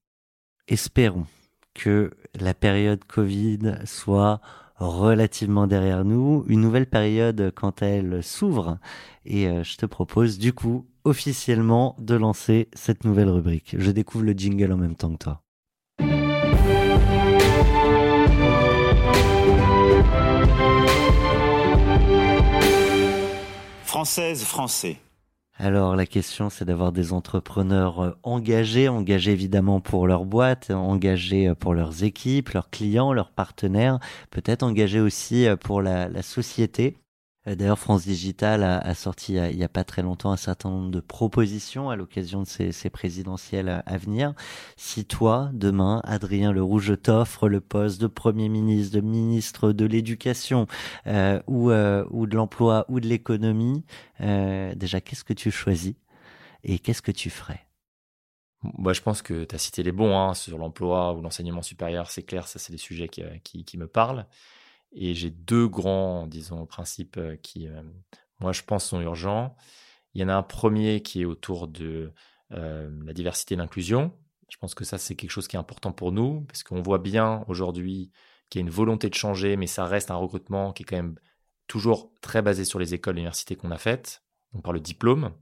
Espérons 0.67 1.27
que 1.75 2.17
la 2.35 2.55
période 2.55 3.05
Covid 3.05 3.76
soit 3.85 4.41
relativement 4.76 5.66
derrière 5.66 6.05
nous, 6.05 6.45
une 6.49 6.61
nouvelle 6.61 6.89
période 6.89 7.53
quand 7.55 7.83
elle 7.83 8.22
s'ouvre. 8.22 8.79
Et 9.24 9.49
euh, 9.49 9.64
je 9.64 9.76
te 9.76 9.87
propose 9.87 10.39
du 10.39 10.53
coup 10.53 10.87
officiellement 11.05 11.97
de 11.99 12.14
lancer 12.14 12.68
cette 12.74 13.05
nouvelle 13.05 13.31
rubrique. 13.31 13.74
Je 13.79 13.91
découvre 13.91 14.24
le 14.24 14.33
jingle 14.33 14.72
en 14.72 14.76
même 14.76 14.97
temps 14.97 15.12
que 15.12 15.24
toi. 15.24 15.43
Français. 24.05 24.96
Alors 25.57 25.96
la 25.96 26.07
question 26.07 26.51
c'est 26.51 26.64
d'avoir 26.64 26.92
des 26.92 27.12
entrepreneurs 27.12 28.01
euh, 28.01 28.11
engagés, 28.22 28.88
engagés 28.88 29.32
évidemment 29.32 29.80
pour 29.80 30.07
leur 30.07 30.24
boîte, 30.24 30.70
engagés 30.70 31.49
euh, 31.49 31.55
pour 31.57 31.74
leurs 31.74 32.05
équipes, 32.05 32.51
leurs 32.51 32.70
clients, 32.70 33.12
leurs 33.12 33.32
partenaires, 33.32 33.99
peut-être 34.30 34.62
engagés 34.62 35.01
aussi 35.01 35.49
euh, 35.49 35.57
pour 35.57 35.82
la 35.82 36.22
société. 36.22 36.96
Euh, 37.49 37.55
d'ailleurs, 37.55 37.78
France 37.78 38.05
Digital 38.05 38.62
a, 38.62 38.94
sorti 38.94 39.34
il 39.34 39.57
n'y 39.57 39.64
a, 39.64 39.68
pas 39.68 39.84
très 39.84 40.03
longtemps 40.03 40.32
un 40.32 40.36
certain 40.36 40.70
nombre 40.70 40.90
de 40.90 41.01
propositions 41.01 41.90
à 41.90 41.96
l'occasion 41.96 42.42
de 42.42 42.46
ces, 42.46 42.90
présidentielles 42.90 43.82
à, 43.86 43.99
venir. 43.99 44.34
Si 44.76 45.05
toi, 45.05 45.51
demain, 45.53 46.01
Adrien 46.05 46.53
Le 46.53 46.62
Rouge 46.62 46.92
t'offre 47.03 47.49
le 47.49 47.61
poste 47.61 48.01
de 48.01 48.07
Premier 48.07 48.49
ministre, 48.49 48.94
de 48.94 49.01
ministre 49.01 49.72
de 49.72 49.84
l'Éducation 49.84 50.66
euh, 51.07 51.40
ou, 51.46 51.70
euh, 51.70 52.05
de 52.26 52.36
l'Emploi 52.36 52.84
ou 52.88 53.01
de 53.01 53.07
l'Économie, 53.07 53.84
déjà, 54.20 55.01
qu'est-ce 55.01 55.24
que 55.24 55.32
tu 55.32 55.51
choisis 55.51 55.94
et 56.64 56.78
qu'est-ce 56.78 57.03
que 57.03 57.12
tu 57.12 57.30
ferais? 57.30 57.66
Moi, 58.62 58.92
je 58.92 59.01
pense 59.01 59.22
que 59.22 59.44
tu 59.44 59.55
as 59.55 59.59
cité 59.59 59.84
les 59.84 59.92
bons 59.92 60.18
hein, 60.18 60.34
sur 60.34 60.59
l'emploi 60.59 61.12
ou 61.12 61.22
l'enseignement 61.22 61.62
supérieur, 61.62 62.11
c'est 62.11 62.24
clair, 62.24 62.49
ça 62.49 62.59
c'est 62.59 62.72
des 62.72 62.78
sujets 62.78 63.09
qui 63.09 63.78
me 63.78 63.86
parlent. 63.86 64.26
Et 64.93 65.14
j'ai 65.14 65.30
deux 65.30 65.68
grands, 65.68 66.26
disons, 66.26 66.66
principes 66.66 67.20
qui, 67.43 67.68
moi, 68.41 68.53
je 68.53 68.62
pense, 68.62 68.86
sont 68.86 69.01
urgents. 69.01 69.55
Il 70.14 70.20
y 70.20 70.24
en 70.24 70.28
a 70.28 70.34
un 70.34 70.43
premier 70.43 71.03
qui 71.03 71.22
est 71.22 71.24
autour 71.24 71.68
de 71.68 72.12
la 72.51 73.12
diversité 73.12 73.55
et 73.55 73.59
l'inclusion. 73.59 74.12
Je 74.49 74.57
pense 74.57 74.74
que 74.74 74.84
ça, 74.84 74.97
c'est 74.97 75.14
quelque 75.14 75.30
chose 75.30 75.47
qui 75.47 75.57
est 75.57 75.59
important 75.59 75.93
pour 75.93 76.11
nous, 76.11 76.41
parce 76.43 76.62
qu'on 76.62 76.80
voit 76.80 76.99
bien 76.99 77.45
aujourd'hui 77.49 78.11
qu'il 78.49 78.61
y 78.61 78.64
a 78.64 78.66
une 78.66 78.72
volonté 78.72 79.11
de 79.11 79.14
changer, 79.14 79.57
mais 79.59 79.66
ça 79.66 79.84
reste 79.84 80.11
un 80.11 80.16
recrutement 80.16 80.72
qui 80.72 80.84
est 80.84 80.86
quand 80.86 80.97
même 80.97 81.18
toujours 81.66 82.11
très 82.22 82.41
basé 82.41 82.64
sur 82.64 82.78
les 82.78 82.95
écoles 82.95 83.18
et 83.18 83.20
universités 83.20 83.57
qu'on 83.57 83.70
a 83.70 83.76
faites, 83.76 84.24
donc 84.55 84.62
par 84.62 84.72
le 84.72 84.80
diplôme, 84.80 85.32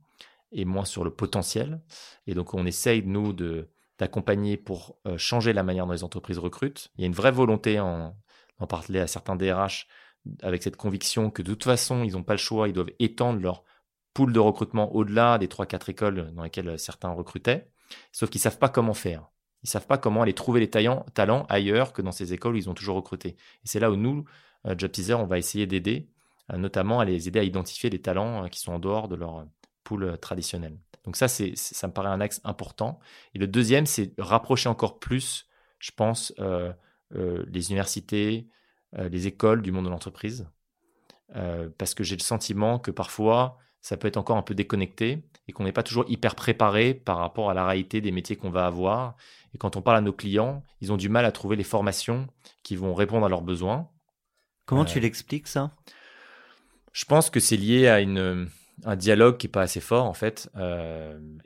et 0.51 0.65
moins 0.65 0.85
sur 0.85 1.05
le 1.05 1.13
potentiel. 1.13 1.81
Et 2.27 2.35
donc, 2.35 2.53
on 2.53 2.67
essaye, 2.67 3.05
nous, 3.07 3.33
d'accompagner 3.99 4.57
pour 4.57 4.99
changer 5.17 5.53
la 5.53 5.63
manière 5.63 5.87
dont 5.87 5.93
les 5.93 6.03
entreprises 6.03 6.39
recrutent. 6.39 6.89
Il 6.97 7.03
y 7.03 7.05
a 7.05 7.07
une 7.07 7.15
vraie 7.15 7.31
volonté 7.31 7.79
en, 7.79 8.17
en 8.59 8.67
parler 8.67 9.01
à 9.01 9.07
certains 9.07 9.37
DRH 9.37 9.87
avec 10.43 10.63
cette 10.63 10.77
conviction 10.77 11.31
que 11.31 11.43
de 11.43 11.53
toute 11.53 11.65
façon, 11.65 12.03
ils 12.03 12.13
n'ont 12.13 12.23
pas 12.23 12.35
le 12.35 12.39
choix, 12.39 12.69
ils 12.69 12.75
doivent 12.75 12.91
étendre 12.99 13.41
leur 13.41 13.65
pool 14.13 14.33
de 14.33 14.41
recrutement 14.41 14.95
au-delà 14.95 15.39
des 15.39 15.47
3-4 15.47 15.91
écoles 15.91 16.33
dans 16.35 16.43
lesquelles 16.43 16.79
certains 16.79 17.11
recrutaient, 17.11 17.71
sauf 18.13 18.31
qu'ils 18.31 18.41
ne 18.41 18.45
savent 18.45 18.59
pas 18.59 18.69
comment 18.69 18.95
faire. 18.95 19.31
Ils 19.63 19.67
ne 19.67 19.71
savent 19.71 19.87
pas 19.87 19.99
comment 19.99 20.23
aller 20.23 20.33
trouver 20.33 20.61
les 20.61 20.71
talents 20.71 21.47
ailleurs 21.49 21.93
que 21.93 22.03
dans 22.03 22.13
ces 22.13 22.33
écoles 22.33 22.55
où 22.55 22.59
ils 22.59 22.71
ont 22.71 22.75
toujours 22.75 22.97
recruté. 22.97 23.31
Et 23.31 23.37
c'est 23.65 23.81
là 23.81 23.91
où 23.91 23.97
nous, 23.97 24.25
euh, 24.67 24.75
Job 24.77 24.91
Teaser, 24.91 25.15
on 25.15 25.27
va 25.27 25.39
essayer 25.39 25.67
d'aider, 25.67 26.09
euh, 26.53 26.57
notamment 26.57 27.01
à 27.01 27.05
les 27.05 27.29
aider 27.29 27.41
à 27.41 27.45
identifier 27.45 27.91
les 27.91 28.01
talents 28.01 28.45
euh, 28.45 28.49
qui 28.49 28.61
sont 28.61 28.73
en 28.73 28.79
dehors 28.79 29.09
de 29.09 29.17
leur 29.17 29.47
pool 29.85 30.19
traditionnel. 30.19 30.79
Donc 31.07 31.17
ça, 31.17 31.29
c'est, 31.29 31.53
ça 31.57 31.87
me 31.87 31.93
paraît 31.93 32.09
un 32.09 32.21
axe 32.21 32.41
important. 32.45 32.99
Et 33.35 33.39
le 33.39 33.47
deuxième, 33.47 33.87
c'est 33.87 34.13
rapprocher 34.19 34.69
encore 34.69 34.99
plus, 34.99 35.47
je 35.79 35.93
pense, 35.93 36.35
euh, 36.41 36.73
les 37.13 37.71
universités, 37.71 38.49
euh, 38.99 39.09
les 39.09 39.27
écoles 39.27 39.63
du 39.63 39.73
monde 39.73 39.85
de 39.85 39.91
l'entreprise, 39.91 40.49
euh, 41.35 41.69
parce 41.77 41.93
que 41.95 42.05
j'ai 42.05 42.17
le 42.17 42.23
sentiment 42.23 42.79
que 42.79 42.93
parfois, 42.93 43.59
ça 43.81 43.97
peut 43.97 44.09
être 44.09 44.17
encore 44.17 44.37
un 44.37 44.43
peu 44.43 44.55
déconnecté 44.55 45.25
et 45.49 45.53
qu'on 45.53 45.65
n'est 45.65 45.73
pas 45.73 45.83
toujours 45.83 46.05
hyper 46.09 46.35
préparé 46.35 46.95
par 46.95 47.19
rapport 47.19 47.51
à 47.51 47.55
la 47.55 47.67
réalité 47.67 48.01
des 48.01 48.13
métiers 48.13 48.37
qu'on 48.37 48.51
va 48.51 48.67
avoir. 48.67 49.17
Et 49.55 49.59
quand 49.59 49.77
on 49.77 49.83
parle 49.83 49.99
à 49.99 50.01
nos 50.01 50.13
clients, 50.13 50.63
ils 50.81 50.93
ont 50.93 50.97
du 50.97 51.09
mal 51.09 51.25
à 51.25 51.33
trouver 51.33 51.57
les 51.57 51.65
formations 51.65 52.29
qui 52.63 52.77
vont 52.77 52.95
répondre 52.95 53.27
à 53.27 53.29
leurs 53.29 53.43
besoins. 53.43 53.89
Comment 54.65 54.85
tu 54.85 54.99
l'expliques 54.99 55.49
ça? 55.49 55.77
Je 56.93 57.05
pense 57.05 57.29
que 57.29 57.41
c'est 57.41 57.57
lié 57.57 57.89
à 57.89 58.01
une, 58.01 58.49
un 58.85 58.97
dialogue 58.97 59.37
qui 59.37 59.47
n'est 59.47 59.53
pas 59.53 59.63
assez 59.63 59.81
fort 59.81 60.07
en 60.07 60.15
fait, 60.15 60.51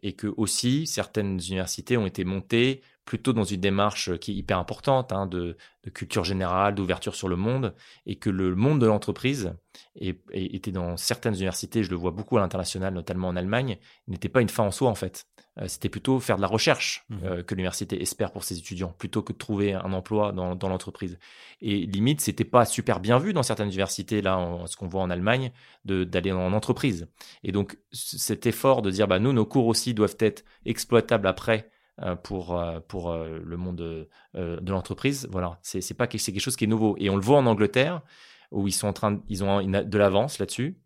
et 0.02 0.12
que 0.14 0.28
aussi 0.36 0.86
certaines 0.86 1.40
universités 1.40 1.96
ont 1.96 2.06
été 2.06 2.24
montées 2.24 2.82
plutôt 3.11 3.32
dans 3.32 3.42
une 3.42 3.61
démarche 3.61 4.16
qui 4.18 4.30
est 4.30 4.34
hyper 4.36 4.56
importante 4.56 5.11
hein, 5.11 5.26
de, 5.26 5.56
culture 5.92 6.22
générale, 6.22 6.76
d'ouverture 6.76 7.16
sur 7.16 7.26
le 7.26 7.34
monde, 7.34 7.74
et 8.06 8.14
que 8.14 8.30
le 8.30 8.54
monde 8.54 8.80
de 8.80 8.86
l'entreprise 8.86 9.52
était 9.96 10.70
dans 10.70 10.96
certaines 10.96 11.34
universités, 11.34 11.82
je 11.82 11.90
le 11.90 11.96
vois 11.96 12.12
beaucoup 12.12 12.38
à 12.38 12.40
l'international, 12.40 12.94
notamment 12.94 13.26
en 13.26 13.34
Allemagne, 13.34 13.78
n'était 14.06 14.28
pas 14.28 14.40
une 14.40 14.48
fin 14.48 14.62
en 14.62 14.70
soi 14.70 14.88
en 14.88 14.94
fait. 14.94 15.26
Euh, 15.58 15.66
c'était 15.66 15.88
plutôt 15.88 16.20
faire 16.20 16.36
de 16.36 16.42
la 16.42 16.46
recherche 16.46 17.04
mmh 17.08 17.16
euh, 17.24 17.42
que 17.42 17.56
l'université 17.56 18.00
espère 18.00 18.30
pour 18.30 18.44
ses 18.44 18.58
étudiants, 18.58 18.94
plutôt 18.96 19.22
que 19.22 19.32
de 19.32 19.38
trouver 19.38 19.74
un 19.74 19.92
emploi 19.92 20.30
dans, 20.30 20.68
l'entreprise. 20.68 21.18
Et 21.61 21.86
limite, 21.86 22.20
c'était 22.20 22.44
pas 22.44 22.64
super 22.64 23.00
bien 23.00 23.18
vu 23.18 23.32
dans 23.32 23.42
certaines 23.42 23.70
universités, 23.70 24.22
là, 24.22 24.38
ce 24.66 24.76
qu'on 24.76 24.86
voit 24.86 25.02
en 25.02 25.11
Allemagne, 25.11 25.50
d'aller 25.84 26.30
en 26.30 26.52
entreprise. 26.52 27.08
Et 27.42 27.50
donc, 27.50 27.76
cet 27.90 28.46
effort 28.46 28.82
de 28.82 28.92
dire, 28.92 29.08
bah, 29.08 29.18
nous, 29.18 29.32
nos 29.32 29.46
cours 29.46 29.66
aussi 29.66 29.94
doivent 29.94 30.16
être 30.20 30.44
exploitables 30.64 31.26
après 31.26 31.68
euh, 31.68 31.78
pour, 32.22 32.59
euh, 32.59 32.80
pour 32.86 33.11
euh, 33.11 33.40
le 33.44 33.57
monde 33.57 33.76
de, 33.76 34.70
l'entreprise. 34.70 35.28
Voilà, 35.30 35.59
c'est 35.62 35.94
pas 35.94 36.09
c'est 36.11 36.32
quelque 36.32 36.40
chose 36.40 36.57
qui 36.57 36.64
est 36.64 36.68
nouveau. 36.68 36.96
Et 36.98 37.11
on 37.11 37.16
le 37.16 37.22
voit 37.22 37.38
en 37.38 37.46
Angleterre, 37.46 38.03
où 38.51 38.66
ils 38.68 38.72
sont 38.72 38.88
en 38.88 38.92
train, 38.92 39.20
ils 39.28 39.44
ont 39.44 39.62
de 39.62 39.98
l'avance 39.98 40.38
là-dessus. 40.38 40.76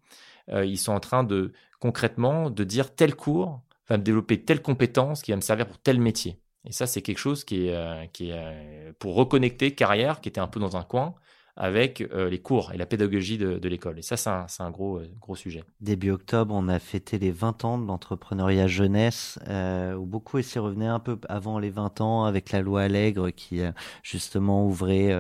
ils 0.53 0.79
sont 0.79 0.93
en 0.93 1.01
train 1.01 1.25
de 1.25 1.53
concrètement 1.81 2.51
de 2.51 2.65
dire 2.65 2.95
tel 2.95 3.15
cours 3.15 3.63
va 3.89 3.99
me 3.99 4.03
développer 4.03 4.43
telle 4.43 4.63
compétence 4.63 5.23
qui 5.23 5.31
va 5.31 5.37
me 5.37 5.43
servir 5.43 5.67
pour 5.67 5.79
tel 5.79 6.01
métier. 6.01 6.39
Et 6.67 6.73
ça, 6.73 6.87
c'est 6.87 7.03
quelque 7.03 7.19
chose 7.19 7.45
qui 7.45 7.69
est, 7.69 8.13
qui 8.13 8.31
est 8.31 8.93
pour 8.99 9.15
reconnecter 9.15 9.75
carrière, 9.75 10.21
qui 10.21 10.29
était 10.29 10.41
un 10.41 10.47
peu 10.47 10.61
dans 10.61 10.77
un 10.77 10.83
coin, 10.83 11.15
avec 11.57 12.01
euh, 12.01 12.29
les 12.29 12.41
cours 12.41 12.73
et 12.73 12.77
la 12.77 12.87
pédagogie 12.87 13.39
de, 13.39 13.69
l'école. 13.69 13.99
Et 13.99 14.03
ça, 14.03 14.17
c'est 14.17 14.63
un, 14.63 14.69
euh, 14.69 15.07
gros 15.21 15.37
sujet. 15.37 15.63
Début 15.81 16.11
octobre, 16.11 16.55
on 16.55 16.69
a 16.69 16.79
fêté 16.79 17.19
les 17.19 17.31
20 17.31 17.65
ans 17.65 17.79
de 17.79 17.87
l'entrepreneuriat 17.87 18.67
jeunesse, 18.67 19.39
euh, 19.49 19.95
où 19.95 20.05
beaucoup 20.05 20.41
s'y 20.43 20.59
revenaient 20.59 20.87
un 20.87 20.99
peu 20.99 21.19
avant 21.29 21.59
les 21.59 21.71
20 21.71 22.01
ans 22.01 22.25
avec 22.25 22.51
la 22.51 22.61
loi 22.61 22.83
Allègre 22.83 23.31
qui 23.31 23.61
justement 24.03 24.67
ouvrait 24.67 25.15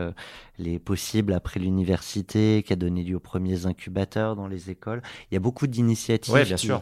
les 0.58 0.78
possibles 0.78 1.32
après 1.32 1.60
l'université, 1.60 2.62
qui 2.66 2.72
a 2.72 2.76
donné 2.76 3.02
lieu 3.02 3.16
aux 3.16 3.20
premiers 3.20 3.66
incubateurs 3.66 4.36
dans 4.36 4.46
les 4.46 4.70
écoles. 4.70 5.02
Il 5.30 5.34
y 5.34 5.36
a 5.36 5.40
beaucoup 5.40 5.66
d'initiatives 5.66 6.34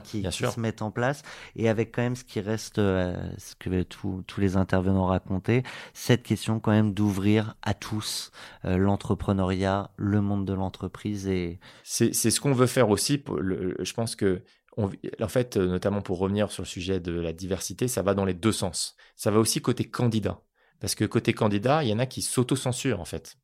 qui, 0.05 0.23
qui, 0.23 0.33
se 0.33 0.61
mettent 0.61 0.83
en 0.83 0.91
place 0.91 1.23
et 1.57 1.69
avec 1.69 1.93
quand 1.95 2.03
même 2.03 2.17
ce 2.17 2.25
qui 2.25 2.41
reste, 2.41 2.77
ce 2.77 3.55
que 3.59 3.83
tous 3.83 4.23
les 4.39 4.57
intervenants 4.57 5.07
racontaient, 5.07 5.63
cette 5.95 6.23
question 6.23 6.61
quand 6.61 6.73
même 6.73 6.93
d'ouvrir 6.93 7.57
à 7.63 7.75
tous 7.75 8.31
l'entrepreneuriat 8.65 9.91
le 9.97 10.21
monde 10.21 10.47
de 10.47 10.53
l'entreprise 10.53 11.27
et 11.27 11.59
c'est 11.83 12.13
ce 12.13 12.41
qu'on 12.41 12.53
veut 12.53 12.67
faire 12.67 12.91
aussi. 12.91 13.23
je 13.27 13.93
pense 13.93 14.17
que 14.17 14.43
en 14.79 15.29
fait, 15.29 15.57
notamment 15.57 16.01
pour 16.01 16.19
revenir 16.19 16.51
sur 16.51 16.63
le 16.63 16.67
sujet 16.67 16.99
de 16.99 17.13
la 17.13 17.33
diversité, 17.33 17.89
ça 17.89 18.03
va 18.03 18.15
dans 18.15 18.25
les 18.25 18.35
deux 18.35 18.53
sens. 18.53 18.97
Ça 19.17 19.31
va 19.31 19.39
aussi 19.39 19.61
côté 19.61 19.85
candidat, 19.85 20.41
parce 20.81 20.95
que 20.95 21.05
côté 21.05 21.35
candidat, 21.35 21.85
il 21.85 21.91
y 21.91 21.93
en 21.93 21.99
a 21.99 22.07
qui 22.07 22.23
s'auto-censurent 22.23 23.01
en 23.01 23.05
fait. 23.05 23.37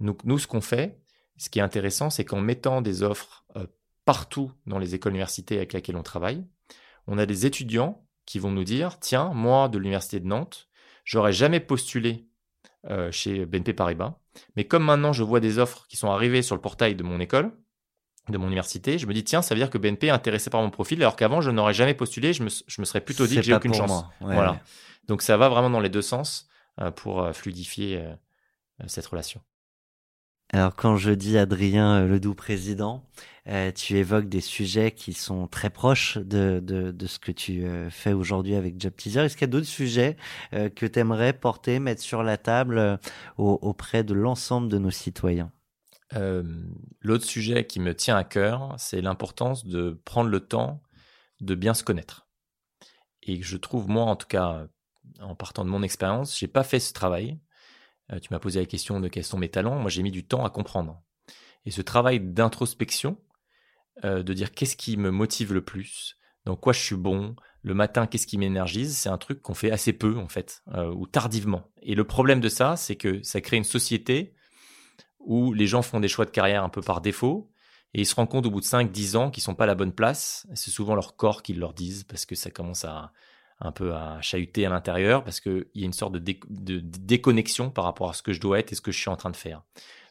Nous, 0.00 0.38
ce 0.38 0.46
qu'on 0.46 0.60
fait, 0.60 1.00
ce 1.36 1.48
qui 1.48 1.58
est 1.58 1.62
intéressant, 1.62 2.10
c'est 2.10 2.24
qu'en 2.24 2.40
mettant 2.40 2.82
des 2.82 3.02
offres 3.02 3.44
euh, 3.56 3.66
partout 4.04 4.52
dans 4.66 4.78
les 4.78 4.94
écoles 4.94 5.12
universités 5.12 5.56
avec 5.56 5.72
lesquelles 5.72 5.96
on 5.96 6.02
travaille, 6.02 6.44
on 7.06 7.18
a 7.18 7.26
des 7.26 7.46
étudiants 7.46 8.06
qui 8.26 8.38
vont 8.38 8.50
nous 8.50 8.64
dire 8.64 8.98
tiens, 9.00 9.32
moi 9.34 9.68
de 9.68 9.78
l'université 9.78 10.20
de 10.20 10.26
Nantes, 10.26 10.68
j'aurais 11.04 11.32
jamais 11.32 11.60
postulé 11.60 12.28
euh, 12.86 13.10
chez 13.10 13.46
BNP 13.46 13.74
Paribas. 13.74 14.18
Mais 14.56 14.64
comme 14.64 14.84
maintenant 14.84 15.12
je 15.12 15.22
vois 15.22 15.40
des 15.40 15.58
offres 15.58 15.86
qui 15.88 15.96
sont 15.96 16.10
arrivées 16.10 16.42
sur 16.42 16.54
le 16.54 16.60
portail 16.60 16.94
de 16.94 17.02
mon 17.02 17.20
école, 17.20 17.52
de 18.30 18.38
mon 18.38 18.46
université, 18.46 18.96
je 18.98 19.06
me 19.06 19.12
dis 19.12 19.22
tiens, 19.22 19.42
ça 19.42 19.54
veut 19.54 19.60
dire 19.60 19.68
que 19.68 19.76
BNP 19.76 20.06
est 20.06 20.10
intéressé 20.10 20.48
par 20.48 20.62
mon 20.62 20.70
profil, 20.70 21.02
alors 21.02 21.16
qu'avant 21.16 21.40
je 21.40 21.50
n'aurais 21.50 21.74
jamais 21.74 21.94
postulé, 21.94 22.32
je 22.32 22.42
me, 22.42 22.48
je 22.48 22.80
me 22.80 22.86
serais 22.86 23.02
plutôt 23.02 23.26
dit 23.26 23.36
que 23.36 23.42
j'ai 23.42 23.54
aucune 23.54 23.74
chance. 23.74 24.04
Voilà. 24.20 24.60
Donc 25.08 25.20
ça 25.20 25.36
va 25.36 25.48
vraiment 25.50 25.68
dans 25.68 25.80
les 25.80 25.90
deux 25.90 26.02
sens 26.02 26.48
euh, 26.80 26.90
pour 26.90 27.28
fluidifier 27.34 28.02
cette 28.86 29.06
relation. 29.06 29.42
Alors 30.54 30.76
quand 30.76 30.96
je 30.96 31.10
dis 31.10 31.36
Adrien 31.36 32.02
euh, 32.02 32.06
Ledoux 32.06 32.36
président, 32.36 33.04
euh, 33.48 33.72
tu 33.72 33.96
évoques 33.96 34.28
des 34.28 34.40
sujets 34.40 34.92
qui 34.92 35.12
sont 35.12 35.48
très 35.48 35.68
proches 35.68 36.16
de, 36.16 36.60
de, 36.62 37.06
ce 37.08 37.18
que 37.18 37.32
tu 37.32 37.64
euh, 37.64 37.90
fais 37.90 38.12
aujourd'hui 38.12 38.54
avec 38.54 38.80
Job 38.80 38.92
Teaser. 38.96 39.22
Est-ce 39.22 39.34
qu'il 39.34 39.48
y 39.48 39.50
a 39.50 39.52
d'autres 39.52 39.66
sujets 39.66 40.16
que 40.52 40.86
tu 40.86 40.98
aimerais 41.00 41.32
porter, 41.32 41.80
mettre 41.80 42.02
sur 42.02 42.22
la 42.22 42.36
table 42.36 43.00
auprès 43.36 44.04
de 44.04 44.14
l'ensemble 44.14 44.68
de 44.68 44.78
nos 44.78 44.92
citoyens? 44.92 45.50
L'autre 47.00 47.24
sujet 47.24 47.66
qui 47.66 47.80
me 47.80 47.92
tient 47.92 48.16
à 48.16 48.22
cœur, 48.22 48.76
c'est 48.78 49.00
l'importance 49.00 49.66
de 49.66 50.00
prendre 50.04 50.30
le 50.30 50.38
temps 50.38 50.80
de 51.40 51.56
bien 51.56 51.74
se 51.74 51.82
connaître. 51.82 52.28
Et 53.24 53.42
je 53.42 53.56
trouve, 53.56 53.88
moi 53.88 54.04
en 54.04 54.14
tout 54.14 54.28
cas, 54.28 54.68
en 55.20 55.34
partant 55.34 55.64
de 55.64 55.70
mon 55.70 55.82
expérience, 55.82 56.38
j'ai 56.38 56.46
pas 56.46 56.62
fait 56.62 56.78
ce 56.78 56.92
travail 56.92 57.40
euh, 58.12 58.18
tu 58.18 58.28
m'as 58.32 58.38
posé 58.38 58.60
la 58.60 58.66
question 58.66 59.00
de 59.00 59.08
quels 59.08 59.24
sont 59.24 59.38
mes 59.38 59.48
talents. 59.48 59.78
Moi, 59.78 59.90
j'ai 59.90 60.02
mis 60.02 60.10
du 60.10 60.26
temps 60.26 60.44
à 60.44 60.50
comprendre. 60.50 61.02
Et 61.66 61.70
ce 61.70 61.82
travail 61.82 62.20
d'introspection, 62.20 63.18
euh, 64.04 64.22
de 64.22 64.32
dire 64.32 64.52
qu'est-ce 64.52 64.76
qui 64.76 64.96
me 64.96 65.10
motive 65.10 65.52
le 65.52 65.64
plus, 65.64 66.18
dans 66.44 66.56
quoi 66.56 66.72
je 66.72 66.80
suis 66.80 66.96
bon, 66.96 67.36
le 67.62 67.74
matin, 67.74 68.06
qu'est-ce 68.06 68.26
qui 68.26 68.36
m'énergise, 68.36 68.96
c'est 68.96 69.08
un 69.08 69.16
truc 69.16 69.40
qu'on 69.40 69.54
fait 69.54 69.70
assez 69.70 69.94
peu 69.94 70.18
en 70.18 70.28
fait, 70.28 70.62
euh, 70.74 70.92
ou 70.92 71.06
tardivement. 71.06 71.70
Et 71.80 71.94
le 71.94 72.04
problème 72.04 72.40
de 72.40 72.50
ça, 72.50 72.76
c'est 72.76 72.96
que 72.96 73.22
ça 73.22 73.40
crée 73.40 73.56
une 73.56 73.64
société 73.64 74.34
où 75.18 75.54
les 75.54 75.66
gens 75.66 75.80
font 75.80 76.00
des 76.00 76.08
choix 76.08 76.26
de 76.26 76.30
carrière 76.30 76.62
un 76.62 76.68
peu 76.68 76.82
par 76.82 77.00
défaut, 77.00 77.50
et 77.94 78.00
ils 78.00 78.06
se 78.06 78.14
rendent 78.14 78.28
compte 78.28 78.44
au 78.44 78.50
bout 78.50 78.60
de 78.60 78.66
5-10 78.66 79.16
ans 79.16 79.30
qu'ils 79.30 79.42
sont 79.42 79.54
pas 79.54 79.64
à 79.64 79.68
la 79.68 79.76
bonne 79.76 79.94
place. 79.94 80.46
C'est 80.54 80.72
souvent 80.72 80.96
leur 80.96 81.16
corps 81.16 81.42
qui 81.42 81.54
leur 81.54 81.72
disent, 81.72 82.04
parce 82.04 82.26
que 82.26 82.34
ça 82.34 82.50
commence 82.50 82.84
à 82.84 83.12
un 83.64 83.72
peu 83.72 83.94
à 83.94 84.20
chahuter 84.20 84.66
à 84.66 84.68
l'intérieur, 84.68 85.24
parce 85.24 85.40
qu'il 85.40 85.66
y 85.74 85.82
a 85.82 85.86
une 85.86 85.92
sorte 85.92 86.12
de, 86.12 86.18
de, 86.18 86.80
déconnexion 86.80 87.70
par 87.70 87.84
rapport 87.84 88.10
à 88.10 88.12
ce 88.12 88.22
que 88.22 88.32
je 88.32 88.40
dois 88.40 88.58
être 88.58 88.72
et 88.72 88.74
ce 88.74 88.80
que 88.80 88.92
je 88.92 88.98
suis 88.98 89.10
en 89.10 89.16
train 89.16 89.30
de 89.30 89.36
faire. 89.36 89.62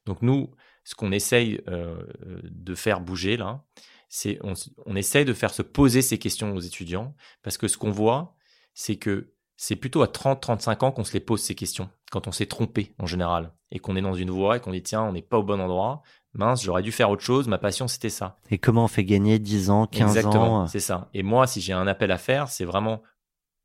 Donc 0.06 0.22
nous, 0.22 0.52
ce 0.84 0.96
qu'on 0.96 1.12
essaye 1.12 1.62
euh, 1.68 2.04
de 2.44 2.76
faire 2.76 3.00
bouger 3.00 3.38
là, 3.38 3.64
c'est 4.10 4.40
on, 4.44 4.54
on 4.86 4.96
essaye 4.96 5.26
de 5.26 5.34
faire 5.34 5.54
se 5.54 5.62
poser 5.62 6.02
ces 6.02 6.18
questions 6.18 6.54
aux 6.56 6.60
étudiants, 6.60 7.16
parce 7.42 7.58
que 7.58 7.68
ce 7.68 7.78
qu'on 7.78 7.92
voit, 7.92 8.36
c'est 8.74 8.98
que 8.98 9.34
c'est 9.56 9.76
plutôt 9.76 10.02
à 10.02 10.08
30-35 10.08 10.86
ans 10.86 10.92
qu'on 10.92 11.04
se 11.04 11.14
les 11.14 11.20
pose 11.20 11.42
ces 11.42 11.56
questions, 11.56 11.90
quand 12.12 12.28
on 12.28 12.32
s'est 12.32 12.48
trompé 12.48 12.94
en 13.00 13.06
général, 13.06 13.54
et 13.72 13.80
qu'on 13.80 13.96
est 13.96 14.02
dans 14.02 14.14
une 14.14 14.32
voie 14.32 14.58
et 14.58 14.60
qu'on 14.60 14.72
dit 14.72 14.84
tiens, 14.84 15.04
on 15.04 15.14
n'est 15.14 15.22
pas 15.22 15.38
au 15.38 15.44
bon 15.44 15.60
endroit, 15.60 16.02
mince, 16.34 16.64
j'aurais 16.64 16.82
dû 16.82 16.92
faire 16.92 17.10
autre 17.10 17.24
chose, 17.24 17.48
ma 17.48 17.58
passion 17.58 17.88
c'était 17.88 18.10
ça. 18.10 18.38
Et 18.50 18.58
comment 18.58 18.86
on 18.86 18.88
fait 18.88 19.06
gagner 19.06 19.40
10 19.40 19.70
ans, 19.70 19.88
15 19.88 20.02
ans 20.02 20.06
Exactement, 20.08 20.68
c'est 20.68 20.80
ça. 20.80 21.10
Et 21.14 21.24
moi, 21.24 21.48
si 21.48 21.62
j'ai 21.62 21.74
un 21.74 21.88
appel 21.88 22.12
à 22.12 22.18
faire, 22.18 22.50
c'est 22.50 22.66
vraiment 22.66 23.02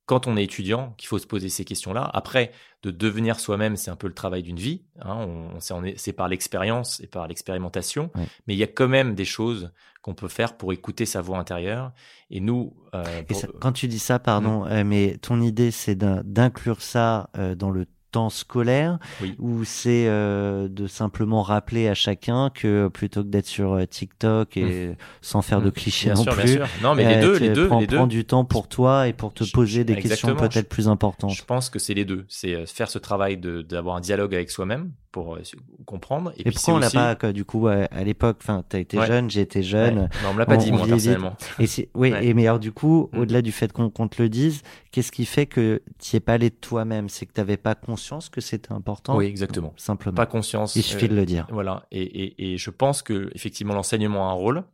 quand 0.08 0.26
on 0.26 0.38
est 0.38 0.44
étudiant 0.44 0.94
qu'il 0.96 1.06
faut 1.06 1.18
se 1.18 1.26
poser 1.26 1.50
ces 1.50 1.66
questions-là. 1.66 2.10
Après, 2.14 2.50
de 2.82 2.90
devenir 2.90 3.38
soi-même, 3.38 3.76
c'est 3.76 3.90
un 3.90 3.96
peu 3.96 4.06
le 4.06 4.14
travail 4.14 4.42
d'une 4.42 4.56
vie. 4.56 4.86
Hein. 5.02 5.26
On, 5.28 5.60
c'est 5.96 6.14
par 6.14 6.28
l'expérience 6.28 7.00
et 7.00 7.06
par 7.06 7.28
l'expérimentation. 7.28 8.10
Mais 8.46 8.54
il 8.54 8.56
y 8.56 8.62
a 8.62 8.66
quand 8.66 8.88
même 8.88 9.14
des 9.14 9.26
choses 9.26 9.70
qu'on 10.00 10.14
peut 10.14 10.28
faire 10.28 10.56
pour 10.56 10.72
écouter 10.72 11.04
sa 11.04 11.20
voix 11.20 11.38
intérieure. 11.38 11.92
Et 12.30 12.40
nous... 12.40 12.74
Euh, 12.94 13.22
quand 13.60 13.72
tu 13.72 13.86
dis 13.86 13.98
ça, 13.98 14.18
pardon, 14.18 14.64
mmh. 14.64 14.68
euh, 14.70 14.84
mais 14.84 15.18
ton 15.18 15.42
idée, 15.42 15.70
c'est 15.70 15.96
d'inclure 15.96 16.80
ça 16.80 17.28
euh, 17.36 17.54
dans 17.54 17.70
le 17.70 17.84
temps 18.10 18.30
scolaire 18.30 18.98
ou 19.38 19.64
c'est 19.64 20.06
euh, 20.08 20.68
de 20.68 20.86
simplement 20.86 21.42
rappeler 21.42 21.88
à 21.88 21.94
chacun 21.94 22.50
que 22.50 22.88
plutôt 22.88 23.22
que 23.22 23.28
d'être 23.28 23.46
sur 23.46 23.74
euh, 23.74 23.84
TikTok 23.84 24.56
et 24.56 24.88
mmh. 24.88 24.96
sans 25.20 25.42
faire 25.42 25.60
de 25.60 25.68
mmh. 25.68 25.72
clichés 25.72 26.12
non 26.14 26.24
plus, 26.24 26.58
non 26.82 26.94
mais 26.94 27.04
les 27.04 27.16
euh, 27.16 27.22
deux, 27.22 27.38
les 27.38 27.50
deux, 27.50 27.68
prends, 27.68 27.80
les 27.80 27.86
deux. 27.86 28.06
du 28.06 28.24
temps 28.24 28.44
pour 28.44 28.68
toi 28.68 29.08
et 29.08 29.12
pour 29.12 29.32
te 29.32 29.44
poser 29.50 29.84
des 29.84 29.96
questions 29.96 30.34
peut-être 30.34 30.68
plus 30.68 30.88
importantes. 30.88 31.32
Je 31.32 31.44
pense 31.44 31.70
que 31.70 31.78
c'est 31.78 31.94
les 31.94 32.04
deux, 32.04 32.24
c'est 32.28 32.66
faire 32.66 32.90
ce 32.90 32.98
travail 32.98 33.36
de 33.36 33.62
d'avoir 33.62 33.96
un 33.96 34.00
dialogue 34.00 34.34
avec 34.34 34.50
soi-même 34.50 34.92
pour 35.12 35.34
euh, 35.34 35.42
comprendre. 35.86 36.32
Et, 36.36 36.50
pourquoi 36.50 36.74
on 36.74 36.78
l'a 36.78 36.90
pas, 36.90 37.32
du 37.32 37.44
coup, 37.44 37.66
à, 37.68 37.86
l'époque, 38.04 38.38
enfin, 38.42 38.62
t'as 38.68 38.78
été 38.78 39.00
jeune, 39.06 39.30
j'ai 39.30 39.40
été 39.40 39.62
jeune. 39.62 40.08
Non, 40.22 40.30
on 40.30 40.34
me 40.34 40.38
l'a 40.38 40.46
pas 40.46 40.56
dit, 40.56 40.72
moi, 40.72 40.86
personnellement. 40.86 41.36
Et 41.58 41.66
oui, 41.94 42.12
et 42.20 42.34
mais 42.34 42.46
alors, 42.46 42.58
du 42.58 42.72
coup, 42.72 43.08
mm. 43.12 43.18
au-delà 43.18 43.42
du 43.42 43.52
fait 43.52 43.72
qu'on 43.72 44.08
te 44.08 44.22
le 44.22 44.28
dise, 44.28 44.62
qu'est-ce 44.90 45.12
qui 45.12 45.24
fait 45.24 45.46
que 45.46 45.82
tu 45.98 46.16
es 46.16 46.20
pas 46.20 46.34
allé 46.34 46.50
de 46.50 46.54
toi-même? 46.54 47.08
C'est 47.08 47.26
que 47.26 47.32
t'avais 47.32 47.56
pas 47.56 47.74
conscience 47.74 48.28
que 48.28 48.40
c'était 48.40 48.72
important? 48.72 49.16
Oui, 49.16 49.26
exactement. 49.26 49.72
Simplement. 49.76 50.16
Pas 50.16 50.26
conscience. 50.26 50.76
Il 50.76 50.82
suffit 50.82 51.08
de 51.08 51.14
le 51.14 51.26
dire. 51.26 51.46
Voilà. 51.50 51.86
Et, 51.90 52.02
et, 52.02 52.52
et 52.52 52.58
je 52.58 52.70
pense 52.70 53.02
que, 53.02 53.30
effectivement, 53.34 53.74
l'enseignement 53.74 54.28
a 54.28 54.32
un 54.32 54.34
rôle. 54.34 54.64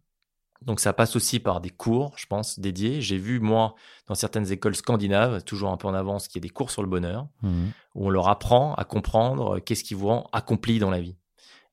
Donc 0.66 0.80
ça 0.80 0.92
passe 0.92 1.16
aussi 1.16 1.40
par 1.40 1.60
des 1.60 1.70
cours, 1.70 2.12
je 2.16 2.26
pense, 2.26 2.58
dédiés. 2.58 3.00
J'ai 3.00 3.18
vu, 3.18 3.40
moi, 3.40 3.74
dans 4.06 4.14
certaines 4.14 4.50
écoles 4.50 4.74
scandinaves, 4.74 5.42
toujours 5.44 5.70
un 5.70 5.76
peu 5.76 5.88
en 5.88 5.94
avance, 5.94 6.28
qu'il 6.28 6.40
y 6.40 6.42
a 6.42 6.46
des 6.46 6.50
cours 6.50 6.70
sur 6.70 6.82
le 6.82 6.88
bonheur, 6.88 7.28
mmh. 7.42 7.66
où 7.94 8.06
on 8.06 8.10
leur 8.10 8.28
apprend 8.28 8.74
à 8.74 8.84
comprendre 8.84 9.56
euh, 9.56 9.60
qu'est-ce 9.60 9.84
qui 9.84 9.94
vous 9.94 10.08
rend 10.08 10.28
accompli 10.32 10.78
dans 10.78 10.90
la 10.90 11.00
vie. 11.00 11.16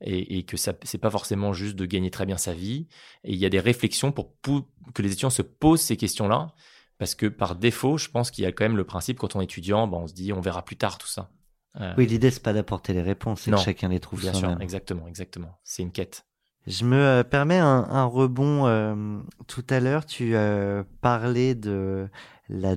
Et, 0.03 0.43
que 0.45 0.57
ça 0.57 0.73
c'est 0.81 0.97
pas 0.97 1.11
forcément 1.11 1.53
juste 1.53 1.75
de 1.75 1.85
gagner 1.85 2.09
très 2.09 2.25
bien 2.25 2.37
sa 2.37 2.55
vie. 2.55 2.87
Et 3.23 3.33
il 3.33 3.37
y 3.37 3.45
a 3.45 3.49
des 3.49 3.59
réflexions 3.59 4.11
pour, 4.11 4.31
que 4.41 5.01
les 5.03 5.11
étudiants 5.11 5.29
se 5.29 5.43
posent 5.43 5.81
ces 5.81 5.95
questions-là. 5.95 6.53
Parce 6.97 7.13
que 7.13 7.27
par 7.27 7.55
défaut, 7.55 7.97
je 7.97 8.09
pense 8.09 8.31
qu'il 8.31 8.43
y 8.43 8.47
a 8.47 8.51
quand 8.51 8.63
même 8.63 8.77
le 8.77 8.83
principe, 8.83 9.19
quand 9.19 9.35
on 9.35 9.41
est 9.41 9.45
étudiant, 9.45 9.87
ben, 9.87 9.99
on 9.99 10.07
se 10.07 10.13
dit 10.13 10.33
on 10.33 10.41
verra 10.41 10.63
plus 10.63 10.75
tard 10.75 10.97
tout 10.97 11.07
ça. 11.07 11.29
Euh, 11.79 11.93
oui, 11.97 12.05
l'idée, 12.05 12.31
c'est 12.31 12.43
pas 12.43 12.53
d'apporter 12.53 12.93
les 12.93 13.01
réponses, 13.01 13.41
c'est 13.41 13.51
que 13.51 13.57
chacun 13.57 13.89
les 13.89 13.99
trouve 13.99 14.21
Bien 14.21 14.33
sûr, 14.33 14.59
exactement, 14.59 15.07
exactement. 15.07 15.59
C'est 15.63 15.83
une 15.83 15.91
quête. 15.91 16.25
Je 16.68 16.86
me 16.86 16.95
euh, 16.95 17.24
permets 17.24 17.57
un, 17.57 17.88
un 17.89 18.05
rebond. 18.05 18.68
Euh, 18.68 19.20
tout 19.47 19.66
à 19.70 19.80
l'heure, 19.80 20.05
tu 20.05 20.36
euh, 20.36 20.84
parlais 21.01 21.55
de 21.55 22.07
la, 22.49 22.76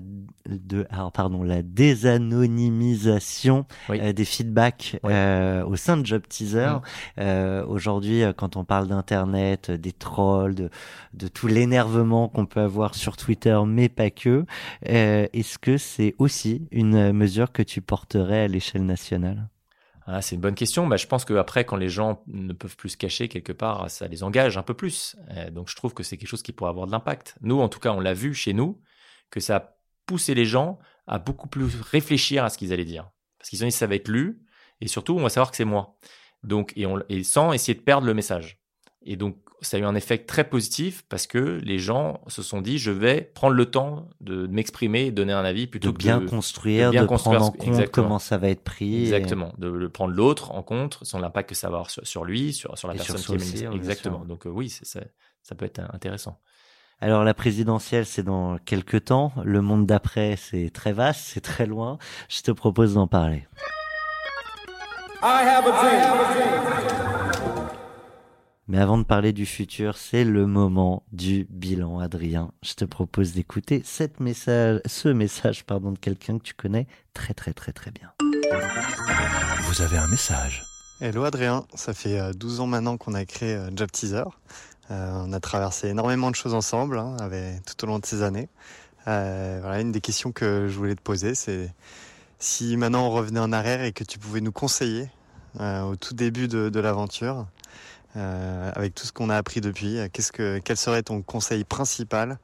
de, 0.49 0.87
alors 0.89 1.12
pardon, 1.12 1.43
la 1.43 1.62
désanonymisation 1.62 3.66
des 3.91 4.24
feedbacks 4.24 4.97
au 5.03 5.76
sein 5.76 5.97
de 5.97 6.07
Job 6.07 6.22
Teaser. 6.28 6.76
Mm. 7.18 7.64
Aujourd'hui, 7.68 8.22
quand 8.37 8.57
on 8.57 8.64
parle 8.64 8.87
d'Internet, 8.87 9.72
des 9.72 9.93
trolls, 9.93 10.55
de, 10.55 10.70
de 11.12 11.28
tout 11.28 11.49
l'énervement 11.49 12.28
qu'on 12.28 12.47
peut 12.47 12.61
avoir 12.61 12.95
sur 12.95 13.16
Twitter, 13.16 13.59
mais 13.66 13.89
pas 13.89 14.11
que, 14.11 14.47
est-ce 14.82 15.59
que 15.59 15.76
c'est 15.76 16.14
aussi 16.18 16.68
une 16.70 17.12
mesure 17.12 17.51
que 17.51 17.62
tu 17.62 17.80
porterais 17.80 18.45
à 18.45 18.49
l'échelle 18.49 18.87
nationale? 18.87 19.49
Ah, 20.07 20.20
c'est 20.20 20.34
une 20.34 20.40
bonne 20.40 20.55
question. 20.55 20.86
Bah, 20.86 20.96
je 20.96 21.07
pense 21.07 21.24
qu'après, 21.24 21.64
quand 21.64 21.76
les 21.76 21.88
gens 21.88 22.22
ne 22.26 22.52
peuvent 22.52 22.76
plus 22.76 22.90
se 22.90 22.96
cacher 22.96 23.28
quelque 23.28 23.52
part, 23.52 23.90
ça 23.90 24.07
les 24.07 24.22
engage 24.22 24.59
un 24.59 24.62
peu 24.62 24.74
plus. 24.74 25.16
Euh, 25.30 25.50
donc 25.50 25.70
je 25.70 25.76
trouve 25.76 25.94
que 25.94 26.02
c'est 26.02 26.18
quelque 26.18 26.28
chose 26.28 26.42
qui 26.42 26.52
pourrait 26.52 26.70
avoir 26.70 26.86
de 26.86 26.92
l'impact. 26.92 27.36
Nous, 27.40 27.59
en 27.59 27.68
tout 27.68 27.80
cas, 27.80 27.92
on 27.92 28.00
l'a 28.00 28.14
vu 28.14 28.34
chez 28.34 28.52
nous, 28.52 28.80
que 29.30 29.40
ça 29.40 29.57
a 29.57 29.76
poussé 30.07 30.34
les 30.34 30.44
gens 30.44 30.78
à 31.07 31.18
beaucoup 31.18 31.48
plus 31.48 31.64
réfléchir 31.80 32.44
à 32.44 32.50
ce 32.50 32.59
qu'ils 32.59 32.72
allaient 32.72 32.84
dire. 32.84 33.11
Parce 33.38 33.48
qu'ils 33.50 33.62
ont 33.62 33.66
dit 33.66 33.72
ça 33.72 33.86
va 33.86 33.94
être 33.94 34.09
lu, 34.09 34.42
et 34.80 34.88
surtout, 34.88 35.14
on 35.14 35.22
va 35.22 35.30
savoir 35.30 35.50
que 35.50 35.57
c'est 35.57 35.64
moi. 35.64 35.98
Donc, 36.42 36.72
et, 36.76 36.84
on, 36.84 37.02
et 37.09 37.22
sans 37.24 37.52
essayer 37.52 37.74
de 37.74 37.82
perdre 37.82 38.07
le 38.07 38.12
message. 38.14 38.61
Et 39.02 39.16
donc, 39.16 39.38
ça 39.66 39.76
a 39.76 39.80
eu 39.80 39.84
un 39.84 39.94
effet 39.94 40.18
très 40.18 40.44
positif 40.44 41.04
parce 41.08 41.26
que 41.26 41.60
les 41.62 41.78
gens 41.78 42.20
se 42.28 42.42
sont 42.42 42.60
dit 42.60 42.78
je 42.78 42.90
vais 42.90 43.30
prendre 43.34 43.54
le 43.54 43.66
temps 43.66 44.08
de 44.20 44.46
m'exprimer, 44.46 45.10
donner 45.10 45.32
un 45.32 45.44
avis 45.44 45.66
plutôt 45.66 45.92
de 45.92 45.96
bien 45.96 46.20
construire, 46.20 46.88
de, 46.88 46.92
bien 46.92 47.06
construire 47.06 47.38
prendre 47.40 47.52
en 47.52 47.56
compte 47.56 47.90
comment 47.90 48.18
ça 48.18 48.38
va 48.38 48.48
être 48.48 48.64
pris. 48.64 49.02
Exactement, 49.02 49.52
de 49.58 49.68
le 49.68 49.88
prendre 49.88 50.14
l'autre 50.14 50.52
en 50.52 50.62
compte, 50.62 50.98
son 51.02 51.22
impact 51.22 51.50
que 51.50 51.54
ça 51.54 51.68
va 51.68 51.76
avoir 51.76 51.90
sur, 51.90 52.24
lui, 52.24 52.52
sur, 52.52 52.76
sur 52.78 52.88
la 52.88 52.94
personne 52.94 53.38
qui 53.38 53.64
est 53.64 53.74
Exactement. 53.74 54.24
Donc 54.24 54.46
euh, 54.46 54.50
oui, 54.50 54.68
ça, 54.68 55.00
ça 55.42 55.54
peut 55.54 55.64
être 55.64 55.80
intéressant. 55.92 56.38
Alors 57.00 57.24
la 57.24 57.34
présidentielle, 57.34 58.06
c'est 58.06 58.22
dans 58.22 58.58
quelques 58.58 59.06
temps. 59.06 59.32
Le 59.44 59.60
monde 59.60 59.86
d'après, 59.86 60.36
c'est 60.36 60.70
très 60.72 60.92
vaste, 60.92 61.20
c'est 61.24 61.40
très 61.40 61.66
loin. 61.66 61.98
Je 62.28 62.40
te 62.42 62.50
propose 62.50 62.94
d'en 62.94 63.06
parler. 63.06 63.46
I 65.22 65.42
have 65.42 65.66
a 65.66 65.72
dream. 65.72 67.03
Mais 68.66 68.78
avant 68.78 68.96
de 68.96 69.02
parler 69.02 69.34
du 69.34 69.44
futur, 69.44 69.98
c'est 69.98 70.24
le 70.24 70.46
moment 70.46 71.02
du 71.12 71.46
bilan, 71.50 71.98
Adrien. 71.98 72.50
Je 72.62 72.72
te 72.72 72.86
propose 72.86 73.34
d'écouter 73.34 73.82
cette 73.84 74.20
message, 74.20 74.80
ce 74.86 75.10
message 75.10 75.64
pardon, 75.64 75.92
de 75.92 75.98
quelqu'un 75.98 76.38
que 76.38 76.44
tu 76.44 76.54
connais 76.54 76.86
très 77.12 77.34
très 77.34 77.52
très 77.52 77.72
très 77.72 77.90
bien. 77.90 78.10
Vous 79.64 79.82
avez 79.82 79.98
un 79.98 80.06
message. 80.06 80.64
Hello 81.02 81.24
Adrien, 81.24 81.66
ça 81.74 81.92
fait 81.92 82.32
12 82.34 82.58
euh, 82.58 82.62
ans 82.62 82.66
maintenant 82.66 82.96
qu'on 82.96 83.12
a 83.12 83.26
créé 83.26 83.54
euh, 83.54 83.68
Job 83.76 83.90
Teaser. 83.90 84.24
Euh, 84.90 85.24
on 85.26 85.34
a 85.34 85.40
traversé 85.40 85.88
énormément 85.88 86.30
de 86.30 86.36
choses 86.36 86.54
ensemble 86.54 86.98
hein, 86.98 87.18
avec, 87.20 87.62
tout 87.66 87.84
au 87.84 87.86
long 87.86 87.98
de 87.98 88.06
ces 88.06 88.22
années. 88.22 88.48
voilà, 89.04 89.82
une 89.82 89.92
des 89.92 90.00
questions 90.00 90.32
que 90.32 90.68
je 90.68 90.78
voulais 90.78 90.94
te 90.94 91.02
poser, 91.02 91.34
c'est 91.34 91.70
si 92.38 92.78
maintenant 92.78 93.08
on 93.08 93.10
revenait 93.10 93.40
en 93.40 93.52
arrière 93.52 93.82
et 93.82 93.92
que 93.92 94.04
tu 94.04 94.18
pouvais 94.18 94.40
nous 94.40 94.52
conseiller 94.52 95.10
au 95.60 95.96
tout 95.96 96.14
début 96.14 96.48
de, 96.48 96.68
de 96.70 96.80
l'aventure, 96.80 97.46
euh, 98.16 98.70
avec 98.74 98.94
tout 98.94 99.04
ce 99.04 99.12
qu'on 99.12 99.28
a 99.28 99.36
appris 99.36 99.60
depuis. 99.60 99.98
Qu'est-ce 100.12 100.30
que, 100.30 100.58
quel 100.58 100.76
serait 100.76 101.02
ton 101.02 101.22
conseil 101.22 101.64
principal 101.64 102.38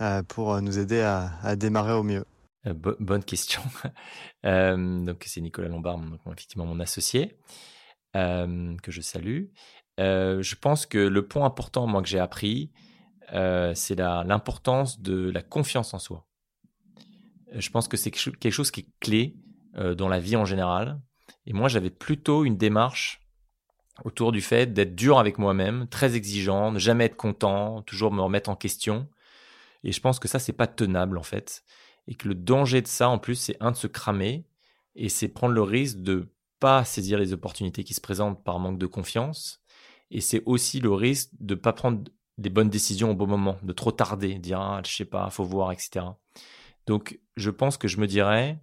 euh, 0.00 0.22
pour 0.22 0.60
nous 0.62 0.78
aider 0.78 1.00
à, 1.00 1.56
démarrer 1.56 1.92
au 1.92 2.02
mieux? 2.02 2.24
Euh, 2.66 2.74
Bonne 3.00 3.24
question. 3.24 3.62
donc 4.44 5.24
c'est 5.26 5.40
Nicolas 5.40 5.68
Lombard, 5.68 6.00
effectivement 6.32 6.66
mon 6.66 6.80
associé, 6.80 7.36
que 8.14 8.90
je 8.90 9.00
salue. 9.00 9.46
je 9.98 10.54
pense 10.54 10.86
que 10.86 10.98
le 10.98 11.26
point 11.26 11.44
important, 11.44 11.86
moi, 11.86 12.02
que 12.02 12.08
j'ai 12.08 12.20
appris, 12.20 12.70
c'est 13.30 13.96
l'importance 13.96 15.00
de 15.00 15.30
la 15.30 15.42
confiance 15.42 15.94
en 15.94 15.98
soi. 15.98 16.26
Je 17.54 17.70
pense 17.70 17.88
que 17.88 17.96
c'est 17.96 18.10
quelque 18.10 18.50
chose 18.50 18.70
qui 18.70 18.80
est 18.80 18.88
clé 19.00 19.36
dans 19.74 20.08
la 20.08 20.20
vie 20.20 20.36
en 20.36 20.44
général. 20.44 21.00
Et 21.46 21.52
moi, 21.52 21.68
j'avais 21.68 21.90
plutôt 21.90 22.44
une 22.44 22.56
démarche 22.56 23.27
autour 24.04 24.32
du 24.32 24.40
fait 24.40 24.72
d'être 24.72 24.94
dur 24.94 25.18
avec 25.18 25.38
moi-même, 25.38 25.88
très 25.88 26.16
exigeant, 26.16 26.72
ne 26.72 26.78
jamais 26.78 27.04
être 27.04 27.16
content, 27.16 27.82
toujours 27.82 28.12
me 28.12 28.20
remettre 28.20 28.50
en 28.50 28.56
question. 28.56 29.08
Et 29.84 29.92
je 29.92 30.00
pense 30.00 30.18
que 30.18 30.28
ça, 30.28 30.38
c'est 30.38 30.52
pas 30.52 30.66
tenable 30.66 31.18
en 31.18 31.22
fait. 31.22 31.64
Et 32.06 32.14
que 32.14 32.28
le 32.28 32.34
danger 32.34 32.82
de 32.82 32.86
ça, 32.86 33.08
en 33.08 33.18
plus, 33.18 33.34
c'est 33.34 33.56
un 33.60 33.70
de 33.70 33.76
se 33.76 33.86
cramer 33.86 34.46
et 34.94 35.08
c'est 35.08 35.28
prendre 35.28 35.54
le 35.54 35.62
risque 35.62 35.98
de 35.98 36.32
pas 36.60 36.84
saisir 36.84 37.18
les 37.18 37.32
opportunités 37.32 37.84
qui 37.84 37.94
se 37.94 38.00
présentent 38.00 38.42
par 38.42 38.58
manque 38.58 38.78
de 38.78 38.86
confiance. 38.86 39.62
Et 40.10 40.20
c'est 40.20 40.42
aussi 40.46 40.80
le 40.80 40.92
risque 40.92 41.30
de 41.38 41.54
pas 41.54 41.72
prendre 41.72 42.02
des 42.38 42.50
bonnes 42.50 42.70
décisions 42.70 43.10
au 43.10 43.14
bon 43.14 43.26
moment, 43.26 43.58
de 43.62 43.72
trop 43.72 43.92
tarder, 43.92 44.38
dire 44.38 44.60
ah, 44.60 44.80
je 44.84 44.92
sais 44.92 45.04
pas, 45.04 45.28
faut 45.30 45.44
voir, 45.44 45.72
etc. 45.72 46.06
Donc, 46.86 47.20
je 47.36 47.50
pense 47.50 47.76
que 47.76 47.88
je 47.88 47.98
me 47.98 48.06
dirais, 48.06 48.58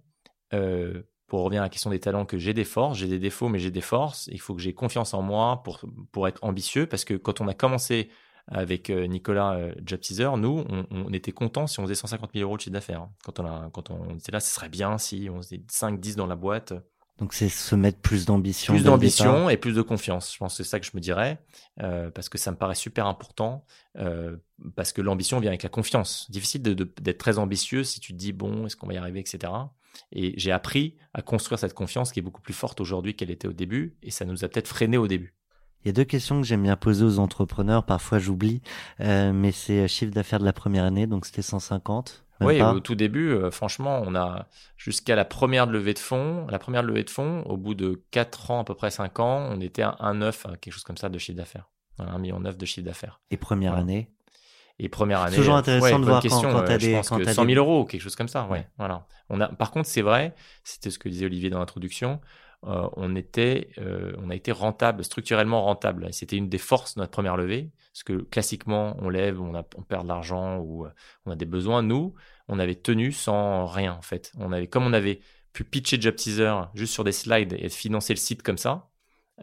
euh, 0.52 1.02
pour 1.26 1.42
revenir 1.42 1.62
à 1.62 1.64
la 1.64 1.68
question 1.68 1.90
des 1.90 2.00
talents, 2.00 2.24
que 2.24 2.38
j'ai 2.38 2.54
des 2.54 2.64
forces, 2.64 2.98
j'ai 2.98 3.08
des 3.08 3.18
défauts, 3.18 3.48
mais 3.48 3.58
j'ai 3.58 3.70
des 3.70 3.80
forces. 3.80 4.28
Il 4.32 4.40
faut 4.40 4.54
que 4.54 4.60
j'ai 4.60 4.74
confiance 4.74 5.14
en 5.14 5.22
moi 5.22 5.62
pour, 5.64 5.80
pour 6.12 6.28
être 6.28 6.42
ambitieux, 6.42 6.86
parce 6.86 7.04
que 7.04 7.14
quand 7.14 7.40
on 7.40 7.48
a 7.48 7.54
commencé 7.54 8.10
avec 8.48 8.90
Nicolas 8.90 9.58
Job 9.84 9.98
Teaser, 9.98 10.30
nous, 10.36 10.64
on, 10.92 11.12
était 11.12 11.32
contents 11.32 11.66
si 11.66 11.80
on 11.80 11.82
faisait 11.82 11.96
150 11.96 12.30
000 12.32 12.44
euros 12.44 12.56
de 12.56 12.62
chiffre 12.62 12.72
d'affaires. 12.72 13.08
Quand, 13.24 13.40
on 13.40 13.44
a, 13.44 13.70
quand 13.72 13.90
on 13.90 14.16
était 14.16 14.30
là, 14.30 14.38
ce 14.38 14.54
serait 14.54 14.68
bien 14.68 14.98
si 14.98 15.28
on 15.28 15.42
faisait 15.42 15.62
5, 15.68 15.98
10 15.98 16.14
dans 16.14 16.28
la 16.28 16.36
boîte. 16.36 16.72
Donc 17.18 17.32
c'est 17.32 17.48
se 17.48 17.74
mettre 17.74 17.98
plus 17.98 18.26
d'ambition. 18.26 18.74
Plus 18.74 18.84
d'ambition 18.84 19.48
et 19.48 19.56
plus 19.56 19.74
de 19.74 19.82
confiance. 19.82 20.32
Je 20.32 20.38
pense 20.38 20.56
que 20.56 20.62
c'est 20.62 20.68
ça 20.68 20.78
que 20.78 20.86
je 20.86 20.90
me 20.94 21.00
dirais, 21.00 21.38
euh, 21.80 22.10
parce 22.10 22.28
que 22.28 22.36
ça 22.36 22.50
me 22.50 22.56
paraît 22.56 22.74
super 22.74 23.06
important, 23.06 23.64
euh, 23.96 24.36
parce 24.74 24.92
que 24.92 25.00
l'ambition 25.00 25.40
vient 25.40 25.50
avec 25.50 25.62
la 25.62 25.70
confiance. 25.70 26.30
Difficile 26.30 26.62
d'être 26.62 27.18
très 27.18 27.38
ambitieux 27.38 27.84
si 27.84 28.00
tu 28.00 28.12
te 28.12 28.18
dis, 28.18 28.32
bon, 28.32 28.66
est-ce 28.66 28.76
qu'on 28.76 28.86
va 28.86 28.94
y 28.94 28.98
arriver, 28.98 29.20
etc. 29.20 29.50
Et 30.12 30.34
j'ai 30.36 30.52
appris 30.52 30.96
à 31.14 31.22
construire 31.22 31.58
cette 31.58 31.74
confiance 31.74 32.12
qui 32.12 32.20
est 32.20 32.22
beaucoup 32.22 32.42
plus 32.42 32.54
forte 32.54 32.80
aujourd'hui 32.80 33.14
qu'elle 33.14 33.30
était 33.30 33.48
au 33.48 33.52
début, 33.52 33.96
et 34.02 34.10
ça 34.10 34.24
nous 34.24 34.44
a 34.44 34.48
peut-être 34.48 34.68
freiné 34.68 34.96
au 34.96 35.08
début. 35.08 35.34
Il 35.84 35.88
y 35.88 35.90
a 35.90 35.92
deux 35.92 36.04
questions 36.04 36.40
que 36.40 36.46
j'aime 36.46 36.64
bien 36.64 36.76
poser 36.76 37.04
aux 37.04 37.18
entrepreneurs, 37.18 37.84
parfois 37.84 38.18
j'oublie, 38.18 38.60
euh, 39.00 39.32
mais 39.32 39.52
c'est 39.52 39.86
chiffre 39.88 40.12
d'affaires 40.12 40.40
de 40.40 40.44
la 40.44 40.52
première 40.52 40.84
année, 40.84 41.06
donc 41.06 41.26
c'était 41.26 41.42
150 41.42 42.26
oui, 42.40 42.60
au 42.60 42.80
tout 42.80 42.94
début, 42.94 43.30
euh, 43.30 43.50
franchement, 43.50 44.02
on 44.04 44.14
a 44.14 44.46
jusqu'à 44.76 45.16
la 45.16 45.24
première 45.24 45.66
levée 45.66 45.94
de 45.94 45.98
fonds, 45.98 46.46
la 46.50 46.58
première 46.58 46.82
levée 46.82 47.02
de 47.02 47.10
fonds, 47.10 47.42
au 47.46 47.56
bout 47.56 47.74
de 47.74 48.02
4 48.10 48.50
ans, 48.50 48.60
à 48.60 48.64
peu 48.64 48.74
près 48.74 48.90
5 48.90 49.20
ans, 49.20 49.48
on 49.50 49.60
était 49.60 49.82
à 49.82 49.96
1,9, 50.00 50.58
quelque 50.58 50.72
chose 50.72 50.84
comme 50.84 50.98
ça 50.98 51.08
de 51.08 51.18
chiffre 51.18 51.38
d'affaires. 51.38 51.70
1,9 51.98 52.20
million 52.20 52.40
de 52.40 52.66
chiffre 52.66 52.84
d'affaires. 52.84 53.20
Et 53.30 53.38
première 53.38 53.74
année 53.74 54.10
et 54.78 54.88
première 54.88 55.22
année. 55.22 55.36
Toujours 55.36 55.54
intéressant 55.54 55.98
de 55.98 56.04
voir 56.04 56.22
question, 56.22 56.42
quand, 56.42 56.60
quand 56.60 56.70
as 56.70 56.78
des, 56.78 56.90
je 56.90 56.96
pense 56.96 57.08
que 57.08 57.24
100 57.24 57.44
000 57.46 57.56
euros, 57.56 57.84
quelque 57.84 58.00
chose 58.00 58.16
comme 58.16 58.28
ça. 58.28 58.46
Ouais, 58.46 58.66
voilà. 58.78 59.06
On 59.28 59.40
a, 59.40 59.48
par 59.48 59.70
contre, 59.70 59.88
c'est 59.88 60.02
vrai, 60.02 60.34
c'était 60.64 60.90
ce 60.90 60.98
que 60.98 61.08
disait 61.08 61.26
Olivier 61.26 61.50
dans 61.50 61.58
l'introduction. 61.58 62.20
Euh, 62.64 62.88
on 62.96 63.14
était, 63.16 63.70
euh, 63.78 64.12
on 64.18 64.30
a 64.30 64.34
été 64.34 64.52
rentable, 64.52 65.04
structurellement 65.04 65.62
rentable. 65.62 66.08
C'était 66.12 66.36
une 66.36 66.48
des 66.48 66.58
forces 66.58 66.94
de 66.94 67.00
notre 67.00 67.12
première 67.12 67.36
levée, 67.36 67.70
parce 67.92 68.02
que 68.02 68.24
classiquement, 68.24 68.96
on 69.00 69.08
lève, 69.08 69.40
on, 69.40 69.54
a, 69.54 69.62
on 69.76 69.82
perd 69.82 70.04
de 70.04 70.08
l'argent 70.08 70.58
ou 70.58 70.86
on 71.26 71.30
a 71.30 71.36
des 71.36 71.46
besoins. 71.46 71.82
Nous, 71.82 72.14
on 72.48 72.58
avait 72.58 72.74
tenu 72.74 73.12
sans 73.12 73.66
rien 73.66 73.94
en 73.94 74.02
fait. 74.02 74.32
On 74.38 74.52
avait, 74.52 74.66
comme 74.66 74.84
on 74.84 74.92
avait 74.92 75.20
pu 75.52 75.64
pitcher 75.64 76.00
Job 76.00 76.14
Teaser 76.16 76.54
juste 76.74 76.92
sur 76.92 77.04
des 77.04 77.12
slides 77.12 77.56
et 77.58 77.68
financer 77.68 78.12
le 78.12 78.18
site 78.18 78.42
comme 78.42 78.58
ça. 78.58 78.88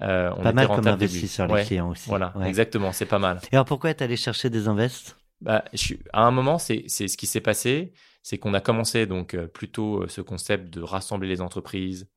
Euh, 0.02 0.32
on 0.38 0.44
pas 0.44 0.54
mal 0.54 0.68
comme 0.68 0.88
investisseur 0.88 1.48
les 1.48 1.64
clients 1.64 1.90
aussi. 1.90 2.10
Voilà, 2.10 2.34
exactement, 2.46 2.92
c'est 2.92 3.06
pas 3.06 3.20
mal. 3.20 3.40
Et 3.52 3.56
alors 3.56 3.66
pourquoi 3.66 3.92
être 3.92 4.02
allé 4.02 4.18
chercher 4.18 4.50
des 4.50 4.68
invests? 4.68 5.16
Bah, 5.44 5.64
je 5.74 5.96
à 6.12 6.24
un 6.24 6.32
moment, 6.32 6.58
c'est 6.58 6.88
ce 6.88 7.18
qui 7.18 7.28
s'est 7.28 7.42
passé, 7.42 7.94
c'est 8.24 8.38
qu'on 8.38 8.54
a 8.54 8.62
commencé 8.62 9.06
donc 9.06 9.34
euh, 9.34 9.48
plutôt 9.48 10.04
euh, 10.04 10.08
ce 10.08 10.22
concept 10.22 10.74
de 10.74 10.82
rassembler 10.82 11.28
les 11.28 11.42
entreprises, 11.42 12.08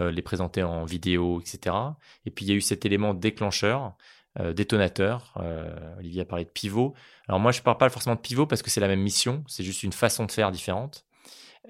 les 0.00 0.22
présenter 0.22 0.62
en 0.62 0.86
vidéo, 0.86 1.40
etc. 1.40 1.76
Et 2.24 2.30
puis 2.30 2.46
il 2.46 2.48
y 2.48 2.52
a 2.52 2.54
eu 2.54 2.62
cet 2.62 2.86
élément 2.86 3.12
déclencheur 3.12 3.94
euh, 4.40 4.54
détonateur. 4.54 5.34
Euh, 5.36 5.98
Olivier 5.98 6.22
a 6.22 6.24
parlé 6.24 6.46
de 6.46 6.50
pivot. 6.50 6.94
Alors 7.28 7.38
moi, 7.38 7.52
je 7.52 7.58
ne 7.58 7.64
parle 7.64 7.76
pas 7.76 7.90
forcément 7.90 8.16
de 8.16 8.20
pivot 8.20 8.46
parce 8.46 8.62
que 8.62 8.70
c'est 8.70 8.80
la 8.80 8.88
même 8.88 9.02
mission, 9.02 9.44
c'est 9.46 9.62
juste 9.62 9.82
une 9.82 9.92
façon 9.92 10.24
de 10.24 10.32
faire 10.32 10.50
différente. 10.50 11.04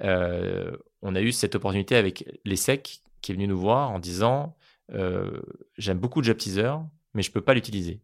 Euh, 0.02 0.76
on 1.02 1.16
a 1.16 1.20
eu 1.20 1.32
cette 1.32 1.56
opportunité 1.56 1.96
avec 1.96 2.24
l'ESSEC 2.44 3.00
qui 3.20 3.32
est 3.32 3.34
venu 3.34 3.48
nous 3.48 3.58
voir 3.58 3.90
en 3.90 3.98
disant 3.98 4.56
j'aime 5.78 5.98
beaucoup 5.98 6.22
Job 6.22 6.36
Teaser, 6.36 6.74
mais 7.14 7.22
je 7.22 7.30
ne 7.30 7.32
peux 7.32 7.40
pas 7.40 7.54
l'utiliser. 7.54 8.02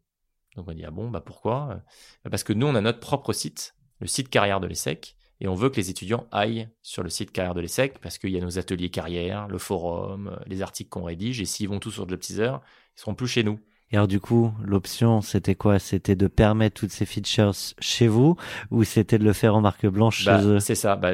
Donc 0.59 0.67
on 0.69 0.73
dit 0.73 0.85
ah 0.85 0.91
bon 0.91 1.09
bah 1.09 1.21
pourquoi? 1.21 1.83
Parce 2.29 2.43
que 2.43 2.53
nous 2.53 2.67
on 2.67 2.75
a 2.75 2.81
notre 2.81 2.99
propre 2.99 3.33
site, 3.33 3.77
le 4.01 4.09
site 4.09 4.29
carrière 4.29 4.59
de 4.59 4.67
l'ESSEC, 4.67 5.15
et 5.41 5.47
on 5.47 5.55
veut 5.55 5.71
que 5.71 5.77
les 5.77 5.89
étudiants 5.89 6.27
aillent 6.33 6.69
sur 6.83 7.05
le 7.05 7.11
site 7.11 7.31
carrière 7.31 7.55
de 7.55 7.61
l'ESSEC 7.61 8.01
parce 8.01 8.19
qu'il 8.19 8.31
y 8.31 8.37
a 8.37 8.41
nos 8.41 8.59
ateliers 8.59 8.91
carrière, 8.91 9.47
le 9.47 9.59
forum, 9.59 10.37
les 10.47 10.61
articles 10.61 10.91
qu'on 10.91 11.05
rédige, 11.05 11.41
et 11.41 11.45
s'ils 11.45 11.69
vont 11.69 11.79
tous 11.79 11.93
sur 11.93 12.09
Job 12.09 12.19
Teaser, 12.19 12.57
ils 12.97 13.01
seront 13.01 13.15
plus 13.15 13.29
chez 13.29 13.45
nous. 13.45 13.61
Et 13.91 13.97
alors 13.97 14.09
du 14.09 14.21
coup, 14.21 14.53
l'option, 14.63 15.23
c'était 15.23 15.55
quoi? 15.55 15.79
C'était 15.79 16.17
de 16.17 16.27
permettre 16.27 16.81
toutes 16.81 16.91
ces 16.91 17.07
features 17.07 17.53
chez 17.81 18.07
vous 18.07 18.37
ou 18.71 18.85
c'était 18.85 19.19
de 19.19 19.25
le 19.25 19.33
faire 19.33 19.55
en 19.55 19.61
marque 19.63 19.87
blanche 19.87 20.25
bah, 20.25 20.39
chez 20.39 20.47
eux? 20.47 20.61
C'est 20.61 20.75
ça. 20.75 20.97
Bah, 20.97 21.13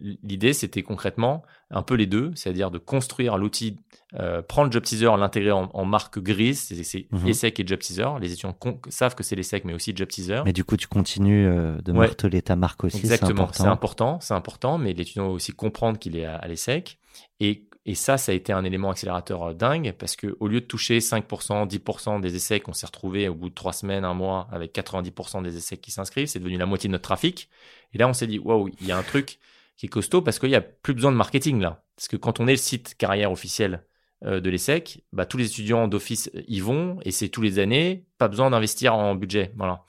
L'idée, 0.00 0.54
c'était 0.54 0.82
concrètement 0.82 1.42
un 1.70 1.82
peu 1.82 1.94
les 1.94 2.06
deux, 2.06 2.30
c'est-à-dire 2.34 2.70
de 2.70 2.78
construire 2.78 3.36
l'outil, 3.36 3.78
euh, 4.18 4.42
prendre 4.42 4.72
Job 4.72 4.84
Teaser, 4.84 5.10
l'intégrer 5.18 5.52
en, 5.52 5.84
marque 5.84 6.18
grise, 6.18 6.60
c'est 6.60 7.06
mmh. 7.10 7.28
ESSEC 7.28 7.60
et 7.60 7.66
Job 7.66 7.78
Teaser. 7.80 8.08
Les 8.20 8.32
étudiants 8.32 8.56
savent 8.88 9.14
que 9.14 9.22
c'est 9.22 9.36
l'ESSEC, 9.36 9.64
mais 9.64 9.74
aussi 9.74 9.92
Job 9.94 10.08
Teaser. 10.08 10.42
Mais 10.44 10.52
du 10.52 10.64
coup, 10.64 10.76
tu 10.76 10.86
continues 10.86 11.46
euh, 11.46 11.80
de 11.82 11.92
marteler 11.92 12.40
ta 12.40 12.56
marque 12.56 12.84
aussi. 12.84 12.98
Exactement, 12.98 13.48
c'est 13.52 13.64
important, 13.64 14.18
c'est 14.20 14.34
important, 14.34 14.78
mais 14.78 14.92
l'étudiant 14.94 15.26
doit 15.26 15.34
aussi 15.34 15.52
comprendre 15.52 15.98
qu'il 15.98 16.16
est 16.16 16.24
à, 16.24 16.36
à 16.36 16.48
l'ESSEC. 16.48 16.98
Et 17.40 17.68
et 17.86 17.94
ça, 17.94 18.16
ça 18.16 18.32
a 18.32 18.34
été 18.34 18.52
un 18.52 18.64
élément 18.64 18.90
accélérateur 18.90 19.42
euh, 19.42 19.54
dingue 19.54 19.94
parce 19.98 20.16
que 20.16 20.36
au 20.40 20.48
lieu 20.48 20.60
de 20.60 20.66
toucher 20.66 20.98
5%, 20.98 21.68
10% 21.68 22.20
des 22.20 22.34
essais 22.34 22.60
qu'on 22.60 22.72
s'est 22.72 22.86
retrouvés 22.86 23.28
au 23.28 23.34
bout 23.34 23.50
de 23.50 23.54
trois 23.54 23.74
semaines, 23.74 24.04
un 24.04 24.14
mois, 24.14 24.48
avec 24.50 24.74
90% 24.74 25.42
des 25.42 25.56
essais 25.56 25.76
qui 25.76 25.90
s'inscrivent, 25.90 26.26
c'est 26.26 26.38
devenu 26.38 26.56
la 26.56 26.66
moitié 26.66 26.88
de 26.88 26.92
notre 26.92 27.04
trafic. 27.04 27.50
Et 27.92 27.98
là, 27.98 28.08
on 28.08 28.14
s'est 28.14 28.26
dit, 28.26 28.38
waouh, 28.38 28.70
il 28.80 28.86
y 28.86 28.92
a 28.92 28.96
un 28.96 29.02
truc 29.02 29.38
qui 29.76 29.86
est 29.86 29.90
costaud 29.90 30.22
parce 30.22 30.38
qu'il 30.38 30.48
n'y 30.48 30.54
a 30.54 30.62
plus 30.62 30.94
besoin 30.94 31.12
de 31.12 31.16
marketing 31.16 31.60
là. 31.60 31.84
Parce 31.96 32.08
que 32.08 32.16
quand 32.16 32.40
on 32.40 32.46
est 32.46 32.52
le 32.52 32.56
site 32.56 32.96
carrière 32.96 33.30
officiel 33.30 33.84
euh, 34.24 34.40
de 34.40 34.48
l'ESSEC, 34.48 35.04
bah, 35.12 35.26
tous 35.26 35.36
les 35.36 35.46
étudiants 35.46 35.86
d'office 35.86 36.30
y 36.48 36.60
vont 36.60 36.98
et 37.02 37.10
c'est 37.10 37.28
tous 37.28 37.42
les 37.42 37.58
années, 37.58 38.06
pas 38.16 38.28
besoin 38.28 38.50
d'investir 38.50 38.94
en 38.94 39.14
budget. 39.14 39.52
Voilà. 39.56 39.84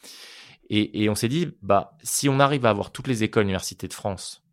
Et, 0.70 1.04
et 1.04 1.10
on 1.10 1.16
s'est 1.16 1.30
dit, 1.30 1.48
bah, 1.62 1.96
si 2.04 2.28
on 2.28 2.42
arrive 2.42 2.66
à 2.66 2.72
avoir 2.72 2.92
toutes 2.92 3.08
les 3.08 3.24
écoles 3.24 3.44
universités 3.44 3.88
de 3.88 3.94
France, 3.94 4.44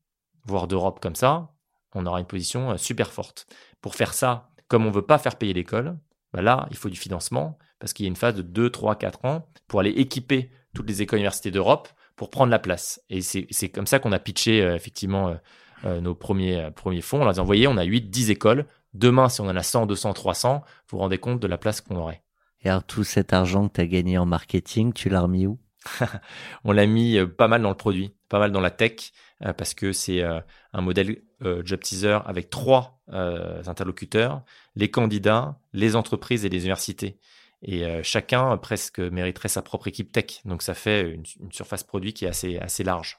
voire 0.44 0.68
d'Europe 0.68 1.00
comme 1.00 1.16
ça, 1.16 1.52
on 1.94 2.06
aura 2.06 2.20
une 2.20 2.26
position 2.26 2.70
euh, 2.70 2.76
super 2.76 3.12
forte. 3.12 3.46
Pour 3.80 3.94
faire 3.94 4.14
ça, 4.14 4.50
comme 4.68 4.84
on 4.84 4.90
ne 4.90 4.94
veut 4.94 5.06
pas 5.06 5.18
faire 5.18 5.36
payer 5.36 5.52
l'école, 5.52 5.98
bah 6.32 6.42
là, 6.42 6.66
il 6.70 6.76
faut 6.76 6.88
du 6.88 6.96
financement 6.96 7.58
parce 7.78 7.92
qu'il 7.92 8.04
y 8.04 8.06
a 8.06 8.10
une 8.10 8.16
phase 8.16 8.34
de 8.34 8.42
2, 8.42 8.70
3, 8.70 8.96
4 8.96 9.24
ans 9.24 9.46
pour 9.68 9.80
aller 9.80 9.90
équiper 9.90 10.50
toutes 10.74 10.88
les 10.88 11.02
écoles 11.02 11.18
universités 11.18 11.50
d'Europe 11.50 11.88
pour 12.16 12.30
prendre 12.30 12.50
la 12.50 12.58
place. 12.58 13.02
Et 13.10 13.20
c'est 13.20 13.68
comme 13.68 13.86
ça 13.86 13.98
qu'on 13.98 14.12
a 14.12 14.18
pitché 14.18 14.62
euh, 14.62 14.74
effectivement 14.74 15.36
euh, 15.84 16.00
nos 16.00 16.14
premiers, 16.14 16.70
premiers 16.74 17.00
fonds. 17.00 17.20
On 17.20 17.24
leur 17.24 17.32
disant, 17.32 17.44
voyez, 17.44 17.66
on 17.66 17.76
a 17.76 17.84
8, 17.84 18.08
10 18.08 18.30
écoles. 18.30 18.66
Demain, 18.94 19.28
si 19.28 19.40
on 19.40 19.46
en 19.46 19.56
a 19.56 19.62
100, 19.62 19.86
200, 19.86 20.12
300, 20.12 20.62
vous 20.64 20.96
vous 20.96 20.98
rendez 20.98 21.18
compte 21.18 21.40
de 21.40 21.46
la 21.46 21.58
place 21.58 21.80
qu'on 21.80 21.96
aurait. 21.96 22.22
Et 22.60 22.68
alors, 22.68 22.84
tout 22.84 23.04
cet 23.04 23.32
argent 23.32 23.68
que 23.68 23.74
tu 23.74 23.80
as 23.80 23.86
gagné 23.86 24.18
en 24.18 24.26
marketing, 24.26 24.92
tu 24.92 25.08
l'as 25.08 25.22
remis 25.22 25.46
où? 25.46 25.58
On 26.64 26.70
l'a 26.70 26.86
mis 26.86 27.18
pas 27.26 27.48
mal 27.48 27.62
dans 27.62 27.70
le 27.70 27.74
produit, 27.74 28.14
pas 28.28 28.38
mal 28.38 28.52
dans 28.52 28.60
la 28.60 28.70
tech, 28.70 29.12
parce 29.40 29.74
que 29.74 29.90
c'est 29.90 30.22
un 30.22 30.80
modèle 30.80 31.22
euh, 31.44 31.62
job 31.64 31.80
teaser 31.80 32.18
avec 32.24 32.50
trois 32.50 33.00
euh, 33.12 33.62
interlocuteurs, 33.66 34.42
les 34.76 34.90
candidats, 34.90 35.58
les 35.72 35.96
entreprises 35.96 36.44
et 36.44 36.48
les 36.48 36.58
universités. 36.58 37.18
Et 37.62 37.84
euh, 37.84 38.00
chacun 38.02 38.56
presque 38.56 39.00
mériterait 39.00 39.48
sa 39.48 39.62
propre 39.62 39.88
équipe 39.88 40.12
tech. 40.12 40.40
Donc 40.44 40.62
ça 40.62 40.74
fait 40.74 41.10
une, 41.10 41.24
surface 41.50 41.82
produit 41.82 42.12
qui 42.12 42.24
est 42.24 42.28
assez, 42.28 42.58
assez 42.58 42.84
large. 42.84 43.18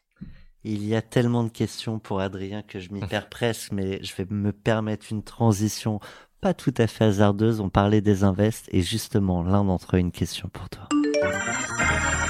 Il 0.64 0.86
y 0.86 0.96
a 0.96 1.02
tellement 1.02 1.44
de 1.44 1.50
questions 1.50 2.00
pour 2.00 2.22
Adrien 2.22 2.62
que 2.62 2.80
je 2.80 2.92
m'y 2.92 3.02
perds 3.08 3.30
presque, 3.30 3.72
mais 3.72 4.02
je 4.04 4.16
vais 4.16 4.26
me 4.30 4.52
permettre 4.52 5.08
une 5.12 5.24
transition 5.24 6.00
pas 6.40 6.54
tout 6.54 6.74
à 6.78 6.88
fait 6.88 7.06
hasardeuse. 7.06 7.60
On 7.60 7.70
parlait 7.70 8.02
des 8.02 8.24
invests 8.24 8.68
et 8.72 8.82
justement, 8.82 9.44
l'un 9.44 9.64
d'entre 9.64 9.96
eux, 9.96 10.00
une 10.00 10.12
question 10.12 10.50
pour 10.50 10.70
toi. 10.70 10.90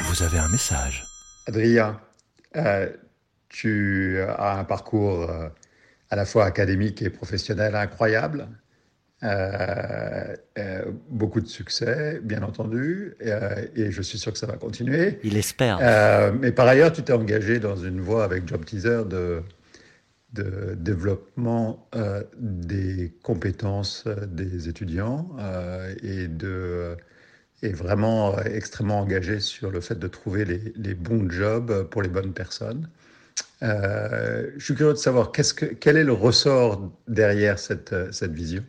Vous 0.03 0.21
avez 0.21 0.37
un 0.37 0.49
message. 0.49 1.03
Adrien, 1.47 1.99
tu 3.49 4.19
as 4.21 4.59
un 4.59 4.63
parcours 4.65 5.27
à 6.13 6.15
la 6.15 6.25
fois 6.25 6.45
académique 6.45 7.01
et 7.01 7.09
professionnel 7.09 7.73
incroyable. 7.75 8.47
Euh, 9.23 10.35
euh, 10.59 10.91
beaucoup 11.09 11.41
de 11.41 11.47
succès, 11.47 12.19
bien 12.21 12.43
entendu, 12.43 13.15
euh, 13.25 13.65
et 13.75 13.89
je 13.89 14.01
suis 14.03 14.19
sûr 14.19 14.31
que 14.31 14.37
ça 14.37 14.45
va 14.45 14.57
continuer. 14.57 15.19
Il 15.23 15.37
espère. 15.37 15.77
mais 16.39 16.51
par 16.51 16.67
ailleurs, 16.67 16.91
tu 16.91 17.01
t'es 17.01 17.13
engagé 17.13 17.59
dans 17.59 17.77
une 17.77 17.99
voie 17.99 18.23
avec 18.25 18.47
Job 18.47 18.63
Teaser 18.63 19.05
de, 19.09 19.41
de 20.33 20.75
développement 20.75 21.89
des 22.37 23.11
compétences 23.23 24.05
des 24.27 24.69
étudiants 24.69 25.29
et 26.03 26.27
de 26.27 26.95
vraiment 27.63 28.37
extrêmement 28.39 28.99
engagé 28.99 29.39
sur 29.39 29.71
le 29.71 29.81
fait 29.81 29.97
de 29.97 30.07
trouver 30.07 30.45
les, 30.45 30.73
les 30.75 30.93
bons 30.93 31.27
jobs 31.31 31.87
pour 31.89 32.03
les 32.03 32.09
bonnes 32.09 32.33
personnes. 32.33 32.87
Euh, 33.63 34.51
je 34.57 34.65
suis 34.65 34.75
curieux 34.75 34.93
de 34.93 34.97
savoir 34.97 35.31
que, 35.31 35.65
quel 35.65 35.97
est 35.97 36.03
le 36.03 36.13
ressort 36.13 36.91
derrière 37.07 37.57
cette, 37.59 37.93
euh, 37.93 38.11
cette 38.11 38.33
vision? 38.33 38.65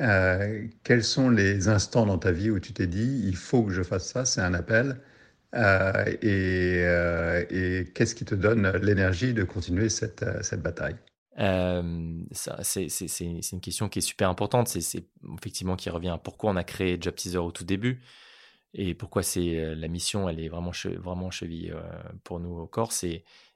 Euh, 0.00 0.66
quels 0.84 1.04
sont 1.04 1.28
les 1.28 1.68
instants 1.68 2.06
dans 2.06 2.18
ta 2.18 2.32
vie 2.32 2.50
où 2.50 2.58
tu 2.60 2.72
t'es 2.72 2.86
dit 2.86 3.24
il 3.26 3.36
faut 3.36 3.62
que 3.62 3.72
je 3.72 3.82
fasse 3.82 4.10
ça, 4.10 4.24
c'est 4.24 4.40
un 4.40 4.54
appel 4.54 5.00
et, 5.54 6.82
qu'est-ce 7.94 8.14
qui 8.14 8.24
te 8.24 8.34
donne 8.34 8.70
l'énergie 8.82 9.34
de 9.34 9.44
continuer 9.44 9.90
cette, 9.90 10.24
cette 10.42 10.62
bataille? 10.62 10.96
C'est 11.36 11.42
une 13.52 13.60
question 13.60 13.90
qui 13.90 13.98
est 13.98 14.02
super 14.02 14.30
importante. 14.30 14.68
C'est 14.68 15.04
effectivement 15.38 15.76
qui 15.76 15.90
revient 15.90 16.08
à 16.08 16.18
pourquoi 16.18 16.52
on 16.52 16.56
a 16.56 16.64
créé 16.64 16.96
Job 16.98 17.14
Teaser 17.14 17.38
au 17.38 17.52
tout 17.52 17.64
début 17.64 18.00
et 18.72 18.94
pourquoi 18.94 19.20
la 19.36 19.88
mission, 19.88 20.26
elle 20.26 20.40
est 20.40 20.48
vraiment, 20.48 20.72
vraiment 20.96 21.30
cheville 21.30 21.74
pour 22.24 22.40
nous 22.40 22.56
au 22.56 22.66
corps. 22.66 22.92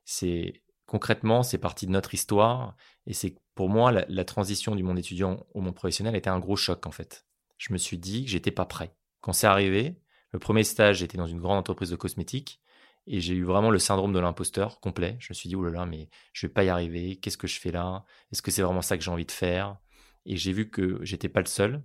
C'est 0.06 0.62
concrètement, 0.86 1.42
c'est 1.42 1.58
parti 1.58 1.86
de 1.86 1.90
notre 1.90 2.14
histoire. 2.14 2.74
Et 3.06 3.12
c'est 3.12 3.36
pour 3.54 3.68
moi, 3.68 3.92
la, 3.92 4.24
transition 4.24 4.74
du 4.74 4.82
monde 4.82 4.98
étudiant 4.98 5.44
au 5.52 5.60
monde 5.60 5.74
professionnel 5.74 6.16
était 6.16 6.30
un 6.30 6.38
gros 6.38 6.56
choc 6.56 6.86
en 6.86 6.90
fait. 6.92 7.26
Je 7.58 7.72
me 7.72 7.78
suis 7.78 7.98
dit 7.98 8.24
que 8.24 8.30
j'étais 8.30 8.50
pas 8.50 8.64
prêt. 8.64 8.94
Quand 9.20 9.34
c'est 9.34 9.46
arrivé, 9.46 10.00
Le 10.32 10.38
premier 10.40 10.64
stage, 10.64 10.98
j'étais 10.98 11.16
dans 11.16 11.26
une 11.26 11.40
grande 11.40 11.58
entreprise 11.58 11.90
de 11.90 11.96
cosmétiques 11.96 12.60
et 13.06 13.20
j'ai 13.20 13.34
eu 13.34 13.44
vraiment 13.44 13.70
le 13.70 13.78
syndrome 13.78 14.12
de 14.12 14.18
l'imposteur 14.18 14.80
complet. 14.80 15.16
Je 15.20 15.28
me 15.30 15.34
suis 15.34 15.48
dit, 15.48 15.56
oulala, 15.56 15.78
là 15.78 15.84
là, 15.84 15.90
mais 15.90 16.08
je 16.32 16.46
vais 16.46 16.52
pas 16.52 16.64
y 16.64 16.68
arriver. 16.68 17.16
Qu'est-ce 17.16 17.38
que 17.38 17.46
je 17.46 17.58
fais 17.58 17.70
là? 17.70 18.04
Est-ce 18.32 18.42
que 18.42 18.50
c'est 18.50 18.62
vraiment 18.62 18.82
ça 18.82 18.98
que 18.98 19.04
j'ai 19.04 19.10
envie 19.10 19.24
de 19.24 19.32
faire? 19.32 19.78
Et 20.26 20.36
j'ai 20.36 20.52
vu 20.52 20.68
que 20.68 20.98
j'étais 21.02 21.28
pas 21.28 21.40
le 21.40 21.46
seul. 21.46 21.82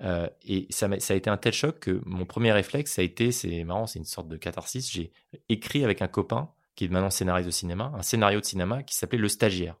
Euh, 0.00 0.28
et 0.42 0.66
ça, 0.70 0.88
ça 1.00 1.14
a 1.14 1.16
été 1.16 1.28
un 1.28 1.36
tel 1.36 1.52
choc 1.52 1.80
que 1.80 2.00
mon 2.06 2.24
premier 2.24 2.52
réflexe, 2.52 2.92
ça 2.92 3.02
a 3.02 3.04
été, 3.04 3.32
c'est 3.32 3.64
marrant, 3.64 3.86
c'est 3.86 3.98
une 3.98 4.04
sorte 4.04 4.28
de 4.28 4.36
catharsis. 4.36 4.90
J'ai 4.90 5.12
écrit 5.48 5.84
avec 5.84 6.00
un 6.00 6.08
copain 6.08 6.53
qui 6.74 6.84
est 6.84 6.88
maintenant 6.88 7.10
scénariste 7.10 7.46
de 7.46 7.52
cinéma, 7.52 7.92
un 7.94 8.02
scénario 8.02 8.40
de 8.40 8.44
cinéma 8.44 8.82
qui 8.82 8.94
s'appelait 8.94 9.18
Le 9.18 9.28
Stagiaire, 9.28 9.76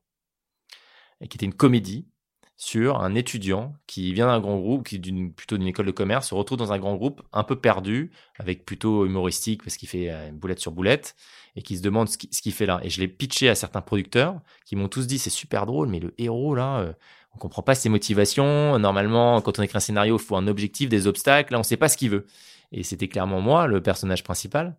et 1.20 1.28
qui 1.28 1.36
était 1.36 1.46
une 1.46 1.54
comédie 1.54 2.08
sur 2.56 3.00
un 3.00 3.14
étudiant 3.14 3.74
qui 3.86 4.12
vient 4.12 4.28
d'un 4.28 4.40
grand 4.40 4.58
groupe, 4.58 4.86
qui 4.86 4.98
d'une 5.00 5.32
plutôt 5.32 5.58
d'une 5.58 5.66
école 5.66 5.86
de 5.86 5.90
commerce, 5.90 6.28
se 6.28 6.34
retrouve 6.34 6.58
dans 6.58 6.72
un 6.72 6.78
grand 6.78 6.94
groupe 6.94 7.22
un 7.32 7.42
peu 7.42 7.56
perdu, 7.56 8.12
avec 8.38 8.64
plutôt 8.64 9.06
humoristique 9.06 9.64
parce 9.64 9.76
qu'il 9.76 9.88
fait 9.88 10.10
euh, 10.10 10.30
boulette 10.32 10.60
sur 10.60 10.70
boulette, 10.70 11.16
et 11.56 11.62
qui 11.62 11.76
se 11.76 11.82
demande 11.82 12.08
ce 12.08 12.16
qu'il 12.16 12.52
fait 12.52 12.66
là. 12.66 12.80
Et 12.82 12.90
je 12.90 13.00
l'ai 13.00 13.08
pitché 13.08 13.48
à 13.48 13.54
certains 13.54 13.80
producteurs 13.80 14.40
qui 14.64 14.76
m'ont 14.76 14.88
tous 14.88 15.06
dit 15.06 15.18
c'est 15.18 15.30
super 15.30 15.66
drôle, 15.66 15.88
mais 15.88 15.98
le 15.98 16.14
héros 16.18 16.54
là, 16.54 16.78
euh, 16.78 16.92
on 17.34 17.38
comprend 17.38 17.62
pas 17.62 17.74
ses 17.74 17.88
motivations. 17.88 18.78
Normalement, 18.78 19.40
quand 19.40 19.58
on 19.58 19.62
écrit 19.62 19.76
un 19.76 19.80
scénario, 19.80 20.16
il 20.16 20.22
faut 20.22 20.36
un 20.36 20.46
objectif, 20.46 20.88
des 20.88 21.06
obstacles. 21.06 21.52
Là, 21.52 21.58
on 21.58 21.62
sait 21.64 21.76
pas 21.76 21.88
ce 21.88 21.96
qu'il 21.96 22.10
veut. 22.10 22.26
Et 22.72 22.82
c'était 22.82 23.08
clairement 23.08 23.40
moi, 23.40 23.66
le 23.66 23.82
personnage 23.82 24.22
principal. 24.24 24.76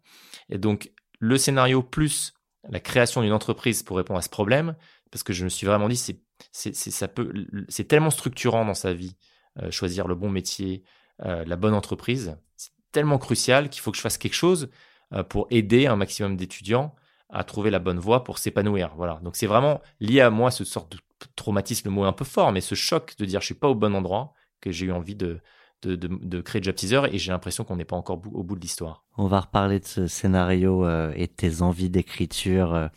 Et 0.49 0.57
donc, 0.57 0.91
le 1.25 1.37
scénario 1.37 1.81
plus 1.81 2.33
la 2.69 2.79
création 2.79 3.21
d'une 3.21 3.33
entreprise 3.33 3.83
pour 3.83 3.97
répondre 3.97 4.19
à 4.19 4.21
ce 4.21 4.29
problème, 4.29 4.75
parce 5.11 5.23
que 5.23 5.33
je 5.33 5.43
me 5.43 5.49
suis 5.49 5.67
vraiment 5.67 5.89
dit, 5.89 5.97
c'est, 5.97 6.19
c'est, 6.51 6.73
ça 6.73 7.07
peut, 7.07 7.31
c'est 7.69 7.87
tellement 7.87 8.09
structurant 8.09 8.65
dans 8.65 8.73
sa 8.73 8.93
vie, 8.93 9.15
euh, 9.61 9.71
choisir 9.71 10.07
le 10.07 10.15
bon 10.15 10.29
métier, 10.29 10.83
euh, 11.23 11.45
la 11.45 11.55
bonne 11.55 11.73
entreprise, 11.73 12.37
c'est 12.57 12.71
tellement 12.91 13.17
crucial 13.17 13.69
qu'il 13.69 13.81
faut 13.81 13.91
que 13.91 13.97
je 13.97 14.01
fasse 14.01 14.17
quelque 14.17 14.33
chose 14.33 14.69
euh, 15.13 15.23
pour 15.23 15.47
aider 15.49 15.87
un 15.87 15.95
maximum 15.95 16.35
d'étudiants 16.37 16.95
à 17.29 17.43
trouver 17.43 17.69
la 17.69 17.79
bonne 17.79 17.99
voie 17.99 18.23
pour 18.23 18.37
s'épanouir. 18.37 18.93
Voilà. 18.95 19.19
Donc 19.23 19.35
c'est 19.35 19.47
vraiment 19.47 19.81
lié 19.99 20.21
à 20.21 20.29
moi 20.29 20.51
ce 20.51 20.63
sorte 20.63 20.91
de 20.91 20.99
traumatisme, 21.35 21.87
le 21.87 21.93
mot 21.93 22.03
un 22.03 22.13
peu 22.13 22.25
fort, 22.25 22.51
mais 22.51 22.61
ce 22.61 22.75
choc 22.75 23.15
de 23.17 23.25
dire 23.25 23.41
je 23.41 23.45
suis 23.45 23.55
pas 23.55 23.69
au 23.69 23.75
bon 23.75 23.95
endroit 23.95 24.33
que 24.61 24.71
j'ai 24.71 24.87
eu 24.87 24.91
envie 24.91 25.15
de, 25.15 25.39
de, 25.87 26.41
créer 26.41 26.61
Job 26.61 26.75
Teaser 26.75 27.01
et 27.11 27.17
j'ai 27.17 27.31
l'impression 27.31 27.63
qu'on 27.63 27.75
n'est 27.75 27.85
pas 27.85 27.95
encore 27.95 28.21
au 28.33 28.43
bout 28.43 28.55
de 28.55 28.61
l'histoire. 28.61 29.03
On 29.17 29.27
va 29.27 29.41
reparler 29.41 29.79
de 29.79 29.85
ce 29.85 30.07
scénario 30.07 30.85
euh, 30.85 31.13
et 31.15 31.27
de 31.27 31.31
tes 31.31 31.61
envies 31.61 31.89
d'écriture 31.89 32.73
euh, 32.73 32.87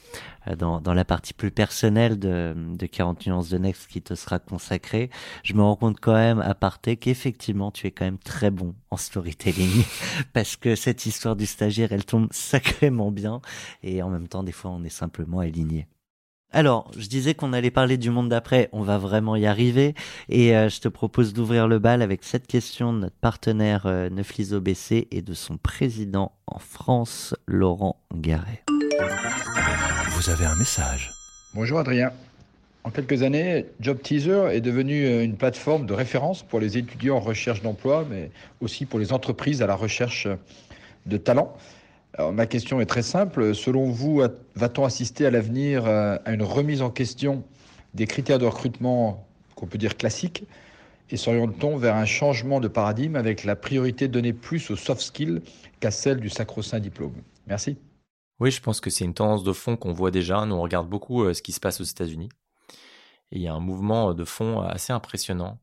dans, 0.57 0.80
dans, 0.80 0.95
la 0.95 1.05
partie 1.05 1.32
plus 1.32 1.51
personnelle 1.51 2.18
de, 2.18 2.55
de 2.57 2.86
40 2.86 3.26
nuances 3.26 3.51
de 3.51 3.59
Next 3.59 3.86
qui 3.89 4.03
te 4.03 4.14
sera 4.14 4.39
consacrée. 4.39 5.11
Je 5.45 5.55
me 5.55 5.62
rends 5.62 5.76
compte 5.76 6.01
quand 6.01 6.14
même 6.14 6.41
à 6.41 6.55
parté 6.55 6.97
qu'effectivement 6.97 7.70
tu 7.70 7.86
es 7.86 7.91
quand 7.91 8.05
même 8.05 8.18
très 8.18 8.51
bon 8.51 8.74
en 8.91 8.97
storytelling 8.97 9.84
parce 10.32 10.57
que 10.57 10.74
cette 10.74 11.07
histoire 11.07 11.36
du 11.36 11.47
stagiaire 11.47 11.93
elle 11.93 12.05
tombe 12.05 12.28
sacrément 12.32 13.11
bien 13.11 13.41
et 13.82 14.03
en 14.03 14.11
même 14.11 14.28
temps 14.28 14.43
des 14.43 14.53
fois 14.53 14.70
on 14.70 14.82
est 14.84 14.89
simplement 14.89 15.41
aligné. 15.41 15.86
Alors, 16.51 16.90
je 16.96 17.09
disais 17.09 17.34
qu'on 17.34 17.53
allait 17.53 17.70
parler 17.70 17.99
du 17.99 18.09
monde 18.09 18.30
d'après, 18.30 18.70
on 18.72 18.80
va 18.80 18.96
vraiment 18.96 19.36
y 19.36 19.44
arriver, 19.44 19.94
et 20.30 20.57
euh, 20.57 20.70
je 20.70 20.80
te 20.80 20.88
propose 20.88 21.34
d'ouvrir 21.34 21.68
le 21.68 21.78
bal 21.78 22.01
avec 22.01 22.24
cette 22.24 22.46
question 22.46 22.94
de 22.94 23.01
notre 23.01 23.16
partenaire 23.16 23.84
euh, 23.84 24.09
Neuflis 24.09 24.55
OBC 24.55 25.09
et 25.11 25.20
de 25.20 25.34
son 25.34 25.59
président 25.59 26.32
en 26.46 26.59
France, 26.59 27.34
Laurent 27.46 28.01
Garret. 28.14 28.62
Vous 30.12 30.30
avez 30.30 30.46
un 30.46 30.55
message. 30.55 31.12
Bonjour 31.53 31.80
Adrien. 31.80 32.12
En 32.82 32.90
quelques 32.90 33.22
années, 33.22 33.66
Job 33.80 34.01
Teaser 34.01 34.49
est 34.51 34.62
devenu 34.62 35.05
euh, 35.05 35.24
une 35.24 35.36
plateforme 35.36 35.84
de 35.84 35.92
référence 35.92 36.42
pour 36.42 36.61
les 36.61 36.78
étudiants 36.78 37.16
en 37.16 37.20
recherche 37.20 37.61
d'emploi, 37.61 38.07
mais 38.09 38.30
aussi 38.62 38.86
pour 38.86 38.99
les 38.99 39.12
entreprises 39.12 39.61
à 39.61 39.66
la 39.66 39.74
recherche 39.74 40.26
de 41.05 41.16
talents 41.18 41.55
ma 42.32 42.46
question 42.46 42.80
est 42.80 42.86
très 42.86 43.02
simple. 43.02 43.54
Selon 43.54 43.90
vous, 43.90 44.22
va-t-on 44.54 44.84
assister 44.84 45.26
à 45.26 45.30
l'avenir 45.30 45.86
euh, 45.86 46.16
à 46.24 46.32
une 46.32 46.42
remise 46.42 46.82
en 46.82 46.90
question 46.90 47.44
des 47.94 48.06
critères 48.06 48.38
de 48.38 48.46
recrutement 48.46 49.26
qu'on 49.54 49.66
peut 49.66 49.78
dire 49.78 49.96
classiques? 49.96 50.44
Et 51.11 51.16
s'oriente-t-on 51.16 51.76
vers 51.76 51.96
un 51.96 52.04
changement 52.04 52.61
de 52.61 52.68
paradigme 52.68 53.16
avec 53.16 53.44
la 53.44 53.56
priorité 53.56 54.09
donnée 54.09 54.34
plus 54.34 54.70
aux 54.70 54.76
soft 54.76 55.00
skills 55.00 55.40
qu'à 55.80 55.90
celle 55.90 56.20
du 56.20 56.28
sacro-saint 56.28 56.80
diplôme? 56.80 57.14
Merci. 57.46 57.78
Oui, 58.40 58.50
je 58.50 58.61
pense 58.61 58.80
que 58.80 58.90
c'est 58.90 59.04
une 59.04 59.14
tendance 59.14 59.42
de 59.42 59.52
fond 59.52 59.76
qu'on 59.76 59.92
voit 59.92 60.11
déjà. 60.11 60.44
Nous, 60.44 60.54
on 60.54 60.61
regarde 60.61 60.88
beaucoup 60.88 61.24
euh, 61.24 61.34
ce 61.34 61.42
qui 61.42 61.52
se 61.52 61.61
passe 61.61 61.80
aux 61.80 61.84
États-Unis. 61.84 62.28
Il 63.30 63.40
y 63.40 63.48
a 63.48 63.54
un 63.54 63.61
mouvement 63.61 64.14
de 64.14 64.24
fond 64.24 64.61
assez 64.61 64.92
impressionnant 64.92 65.61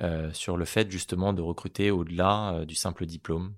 euh, 0.00 0.32
sur 0.32 0.56
le 0.56 0.64
fait 0.64 0.90
justement 0.90 1.32
de 1.32 1.42
recruter 1.42 1.90
au-delà 1.90 2.64
du 2.66 2.74
simple 2.74 3.06
diplôme. 3.06 3.54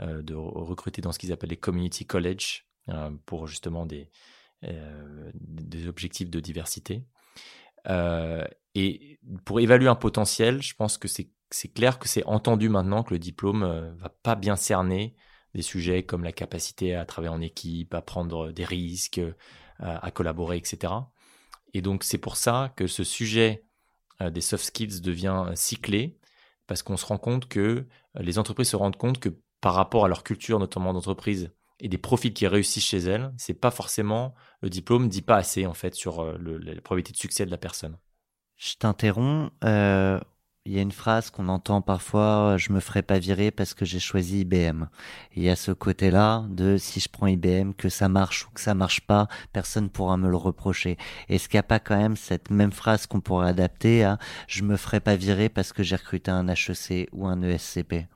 Euh, 0.00 0.22
de 0.22 0.34
recruter 0.34 1.02
dans 1.02 1.10
ce 1.10 1.18
qu'ils 1.18 1.32
appellent 1.32 1.50
les 1.50 1.56
community 1.56 2.06
college 2.06 2.68
euh, 2.88 3.10
pour 3.26 3.48
justement 3.48 3.84
des, 3.84 4.12
euh, 4.62 5.32
des 5.34 5.88
objectifs 5.88 6.30
de 6.30 6.38
diversité. 6.38 7.04
et 8.76 9.18
pour 9.44 9.58
évaluer 9.58 9.88
un 9.88 9.96
potentiel, 9.96 10.62
je 10.62 10.74
pense 10.74 10.98
que 10.98 11.08
c'est 11.08 11.68
clair 11.74 11.98
que 11.98 12.06
c'est 12.06 12.24
entendu 12.26 12.68
maintenant 12.68 13.02
que 13.02 13.12
le 13.12 13.18
diplôme 13.18 13.64
va 13.96 14.08
pas 14.08 14.36
bien 14.36 14.54
cerner 14.54 15.16
des 15.54 15.62
sujets 15.62 16.04
comme 16.04 16.22
la 16.22 16.32
capacité 16.32 16.94
à 16.94 17.04
travailler 17.04 17.34
en 17.34 17.40
équipe, 17.40 17.92
à 17.94 18.02
prendre 18.02 18.52
des 18.52 18.64
risques, 18.64 19.20
à 19.80 20.10
collaborer, 20.12 20.58
etc. 20.58 20.92
Et 21.74 21.80
donc 21.80 22.04
c'est 22.04 22.18
pour 22.18 22.36
ça 22.36 22.72
que 22.76 22.86
ce 22.86 23.02
sujet 23.02 23.64
des 24.20 24.42
soft 24.42 24.64
skills 24.64 25.00
devient 25.00 25.46
cyclé, 25.54 26.18
parce 26.66 26.82
qu'on 26.82 26.98
se 26.98 27.06
rend 27.06 27.18
compte 27.18 27.48
que 27.48 27.86
les 28.14 28.38
entreprises 28.38 28.68
se 28.68 28.76
rendent 28.76 28.96
compte 28.96 29.18
que 29.18 29.30
par 29.60 29.74
rapport 29.74 30.04
à 30.04 30.08
leur 30.08 30.22
culture, 30.22 30.58
notamment 30.58 30.92
d'entreprise, 30.92 31.50
et 31.80 31.88
des 31.88 31.98
profils 31.98 32.32
qui 32.32 32.46
réussissent 32.46 32.86
chez 32.86 32.98
elles, 32.98 33.32
c'est 33.36 33.54
pas 33.54 33.70
forcément 33.70 34.34
le 34.62 34.70
diplôme 34.70 35.08
dit 35.08 35.22
pas 35.22 35.36
assez 35.36 35.66
en 35.66 35.74
fait 35.74 35.94
sur 35.94 36.20
euh, 36.20 36.36
la 36.38 36.80
probabilité 36.80 37.12
de 37.12 37.18
succès 37.18 37.46
de 37.46 37.50
la 37.50 37.58
personne. 37.58 37.96
Je 38.56 38.74
t'interromps. 38.74 39.52
Euh, 39.64 40.18
il 40.64 40.74
y 40.74 40.78
a 40.78 40.82
une 40.82 40.92
phrase 40.92 41.30
qu'on 41.30 41.48
entend 41.48 41.80
parfois 41.80 42.56
je 42.58 42.72
me 42.72 42.80
ferai 42.80 43.00
pas 43.00 43.18
virer 43.18 43.50
parce 43.50 43.72
que 43.72 43.86
j'ai 43.86 44.00
choisi 44.00 44.40
IBM. 44.40 44.88
il 45.34 45.42
y 45.42 45.48
a 45.48 45.56
ce 45.56 45.70
côté-là 45.72 46.44
de 46.50 46.76
si 46.76 47.00
je 47.00 47.08
prends 47.08 47.26
IBM, 47.26 47.72
que 47.72 47.88
ça 47.88 48.10
marche 48.10 48.46
ou 48.46 48.50
que 48.50 48.60
ça 48.60 48.74
marche 48.74 49.00
pas, 49.00 49.28
personne 49.54 49.88
pourra 49.88 50.18
me 50.18 50.28
le 50.28 50.36
reprocher. 50.36 50.98
Est-ce 51.30 51.48
qu'il 51.48 51.56
n'y 51.56 51.60
a 51.60 51.62
pas 51.62 51.80
quand 51.80 51.96
même 51.96 52.16
cette 52.16 52.50
même 52.50 52.72
phrase 52.72 53.06
qu'on 53.06 53.20
pourrait 53.20 53.48
adapter 53.48 54.04
à 54.04 54.18
je 54.46 54.62
me 54.62 54.76
ferai 54.76 55.00
pas 55.00 55.16
virer 55.16 55.48
parce 55.48 55.72
que 55.72 55.82
j'ai 55.82 55.96
recruté 55.96 56.30
un 56.30 56.48
HEC 56.48 57.08
ou 57.12 57.26
un 57.26 57.40
ESCP 57.40 58.08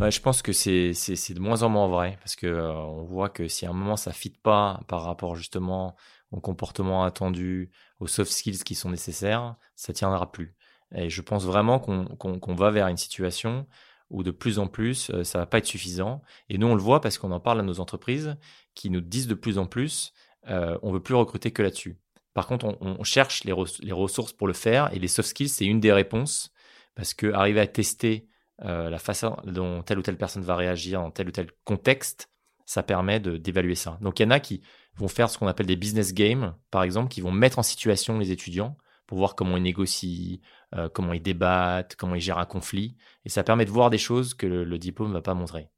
je 0.00 0.20
pense 0.20 0.42
que 0.42 0.52
c'est 0.52 0.92
de 1.34 1.40
moins 1.40 1.62
en 1.62 1.68
moins 1.68 1.88
vrai 1.88 2.16
parce 2.20 2.36
que 2.36 2.46
euh, 2.46 2.74
on 2.74 3.04
voit 3.04 3.28
que 3.28 3.48
si 3.48 3.66
à 3.66 3.70
un 3.70 3.72
moment 3.72 3.96
ça 3.96 4.12
fit 4.12 4.30
pas 4.30 4.80
par 4.88 5.02
rapport 5.02 5.36
justement 5.36 5.96
au 6.32 6.40
comportement 6.40 7.04
attendu, 7.04 7.70
aux 8.00 8.06
soft 8.06 8.30
skills 8.30 8.58
qui 8.58 8.74
sont 8.74 8.90
nécessaires, 8.90 9.56
ça 9.74 9.92
tiendra 9.92 10.30
plus. 10.32 10.54
Et 10.94 11.08
je 11.08 11.22
pense 11.22 11.44
vraiment 11.44 11.78
qu'on 11.78 12.54
va 12.54 12.70
vers 12.70 12.88
une 12.88 12.96
situation 12.96 13.66
où 14.10 14.22
de 14.22 14.30
plus 14.30 14.58
en 14.58 14.68
plus 14.68 15.10
euh, 15.10 15.24
ça 15.24 15.38
va 15.38 15.46
pas 15.46 15.58
être 15.58 15.66
suffisant. 15.66 16.22
Et 16.48 16.58
nous 16.58 16.66
on 16.66 16.74
le 16.74 16.82
voit 16.82 17.00
parce 17.00 17.18
qu'on 17.18 17.32
en 17.32 17.40
parle 17.40 17.60
à 17.60 17.62
nos 17.62 17.80
entreprises 17.80 18.36
qui 18.74 18.90
nous 18.90 19.00
disent 19.00 19.26
de 19.26 19.34
plus 19.34 19.58
en 19.58 19.66
plus 19.66 20.12
euh, 20.48 20.78
on 20.82 20.92
veut 20.92 21.02
plus 21.02 21.14
recruter 21.14 21.52
que 21.52 21.62
là-dessus. 21.62 21.98
Par 22.34 22.46
contre, 22.46 22.76
on, 22.82 23.02
cherche 23.02 23.44
les, 23.44 23.54
les 23.80 23.92
ressources 23.92 24.34
pour 24.34 24.46
le 24.46 24.52
faire 24.52 24.92
et 24.92 24.98
les 24.98 25.08
soft 25.08 25.30
skills 25.30 25.48
c'est 25.48 25.64
une 25.64 25.80
des 25.80 25.92
réponses 25.92 26.52
parce 26.94 27.14
que 27.14 27.32
arriver 27.32 27.60
à 27.60 27.66
tester 27.66 28.28
euh, 28.64 28.88
la 28.88 28.98
façon 28.98 29.36
dont 29.44 29.82
telle 29.82 29.98
ou 29.98 30.02
telle 30.02 30.16
personne 30.16 30.42
va 30.42 30.56
réagir 30.56 31.00
dans 31.00 31.10
tel 31.10 31.28
ou 31.28 31.32
tel 31.32 31.48
contexte, 31.64 32.30
ça 32.64 32.82
permet 32.82 33.20
d'évaluer 33.20 33.74
ça. 33.74 33.98
Donc 34.00 34.18
il 34.18 34.24
y 34.24 34.26
en 34.26 34.30
a 34.30 34.40
qui 34.40 34.62
vont 34.96 35.08
faire 35.08 35.30
ce 35.30 35.38
qu'on 35.38 35.46
appelle 35.46 35.66
des 35.66 35.76
business 35.76 36.14
games, 36.14 36.54
par 36.70 36.82
exemple, 36.82 37.08
qui 37.08 37.20
vont 37.20 37.30
mettre 37.30 37.58
en 37.58 37.62
situation 37.62 38.18
les 38.18 38.32
étudiants 38.32 38.76
pour 39.06 39.18
voir 39.18 39.36
comment 39.36 39.56
ils 39.56 39.62
négocient, 39.62 40.40
euh, 40.74 40.88
comment 40.88 41.12
ils 41.12 41.22
débattent, 41.22 41.94
comment 41.96 42.14
ils 42.14 42.20
gèrent 42.20 42.38
un 42.38 42.46
conflit. 42.46 42.96
Et 43.24 43.28
ça 43.28 43.44
permet 43.44 43.64
de 43.64 43.70
voir 43.70 43.90
des 43.90 43.98
choses 43.98 44.34
que 44.34 44.46
le 44.46 44.78
diplôme 44.78 45.08
ne 45.08 45.14
va 45.14 45.22
pas 45.22 45.34
montrer. 45.34 45.68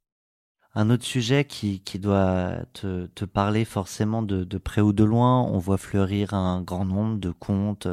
Un 0.75 0.91
autre 0.91 1.05
sujet 1.05 1.45
qui, 1.45 1.81
qui 1.81 1.99
doit 1.99 2.53
te, 2.75 3.07
te 3.07 3.25
parler 3.25 3.65
forcément 3.65 4.23
de, 4.23 4.45
de, 4.45 4.59
près 4.59 4.81
ou 4.81 4.93
de 4.93 5.03
loin, 5.03 5.43
on 5.43 5.59
voit 5.59 5.79
fleurir 5.79 6.35
un 6.35 6.61
grand 6.61 6.85
nombre 6.85 7.19
de 7.19 7.31
comptes, 7.31 7.89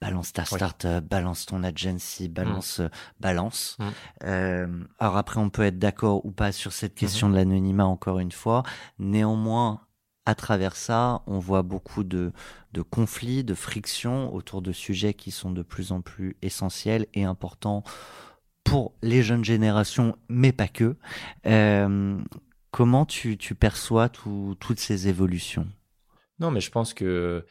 balance 0.00 0.32
ta 0.32 0.44
startup, 0.44 1.04
balance 1.04 1.46
ton 1.46 1.64
agency, 1.64 2.28
mmh. 2.28 2.32
balance, 2.32 2.80
balance. 3.20 3.76
Mmh. 3.78 3.84
Euh, 4.24 4.84
alors 4.98 5.16
après, 5.16 5.40
on 5.40 5.50
peut 5.50 5.62
être 5.62 5.78
d'accord 5.78 6.24
ou 6.24 6.30
pas 6.30 6.52
sur 6.52 6.72
cette 6.72 6.94
question 6.94 7.28
mmh 7.28 7.32
de 7.32 7.36
l'anonymat 7.36 7.86
encore 7.86 8.20
une 8.20 8.32
fois. 8.32 8.62
Néanmoins, 8.98 9.80
à 10.24 10.36
travers 10.36 10.76
ça, 10.76 11.22
on 11.26 11.40
voit 11.40 11.62
beaucoup 11.62 12.04
de, 12.04 12.32
de 12.72 12.82
conflits, 12.82 13.42
de 13.42 13.54
frictions 13.54 14.32
autour 14.32 14.62
de 14.62 14.72
sujets 14.72 15.14
qui 15.14 15.32
sont 15.32 15.50
de 15.50 15.62
plus 15.62 15.90
en 15.90 16.00
plus 16.00 16.36
essentiels 16.42 17.06
et 17.14 17.24
importants 17.24 17.82
pour 18.64 18.94
les 19.02 19.22
jeunes 19.22 19.44
générations, 19.44 20.16
mais 20.28 20.52
pas 20.52 20.68
que. 20.68 20.96
Euh, 21.46 22.18
comment 22.70 23.04
tu, 23.04 23.36
perçois 23.58 24.08
toutes 24.08 24.80
ces 24.80 25.08
évolutions? 25.08 25.68
Non, 26.38 26.50
mais 26.50 26.60
je 26.60 26.70
pense 26.70 26.94
que 26.94 27.44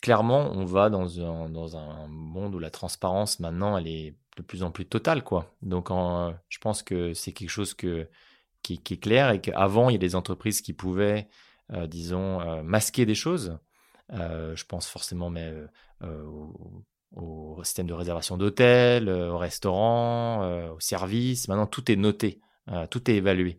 clairement, 0.00 0.50
on 0.52 0.64
va 0.64 0.90
dans 0.90 1.20
un, 1.20 2.06
monde 2.08 2.54
où 2.54 2.58
la 2.58 2.70
transparence, 2.70 3.40
maintenant, 3.40 3.76
elle 3.76 3.88
est 3.88 4.16
de 4.36 4.42
plus 4.42 4.62
en 4.62 4.70
plus 4.70 4.86
totale, 4.86 5.22
quoi. 5.22 5.54
Donc, 5.62 5.88
je 5.90 6.58
pense 6.58 6.82
que 6.82 7.12
c'est 7.14 7.32
quelque 7.32 7.50
chose 7.50 7.74
qui, 7.74 7.88
est 8.68 9.00
clair 9.00 9.30
et 9.30 9.40
qu'avant, 9.40 9.90
il 9.90 9.92
y 9.92 9.96
a 9.96 9.98
des 9.98 10.14
entreprises 10.14 10.62
qui 10.62 10.72
pouvaient, 10.72 11.28
disons, 11.88 12.62
masquer 12.62 13.06
des 13.06 13.14
choses. 13.14 13.58
je 14.10 14.64
pense 14.64 14.88
forcément 14.88 15.30
mais, 15.30 15.52
au, 16.02 16.84
au, 17.16 17.60
système 17.64 17.86
de 17.86 17.94
réservation 17.94 18.36
d'hôtel, 18.36 19.08
au 19.08 19.38
restaurant, 19.38 20.70
au 20.70 20.80
service. 20.80 21.48
Maintenant, 21.48 21.66
tout 21.66 21.90
est 21.90 21.96
noté, 21.96 22.40
tout 22.90 23.10
est 23.10 23.14
évalué. 23.14 23.58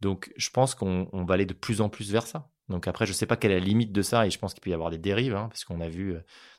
Donc, 0.00 0.32
je 0.36 0.50
pense 0.50 0.74
qu'on 0.74 1.08
va 1.12 1.34
aller 1.34 1.46
de 1.46 1.54
plus 1.54 1.80
en 1.80 1.88
plus 1.88 2.10
vers 2.10 2.26
ça. 2.26 2.48
Donc 2.68 2.88
après, 2.88 3.04
je 3.06 3.10
ne 3.10 3.14
sais 3.14 3.26
pas 3.26 3.36
quelle 3.36 3.52
est 3.52 3.58
la 3.58 3.64
limite 3.64 3.92
de 3.92 4.02
ça, 4.02 4.26
et 4.26 4.30
je 4.30 4.38
pense 4.38 4.54
qu'il 4.54 4.62
peut 4.62 4.70
y 4.70 4.74
avoir 4.74 4.90
des 4.90 4.98
dérives, 4.98 5.36
hein, 5.36 5.48
parce 5.50 5.64
qu'on 5.64 5.80
a 5.80 5.88
vu 5.88 6.16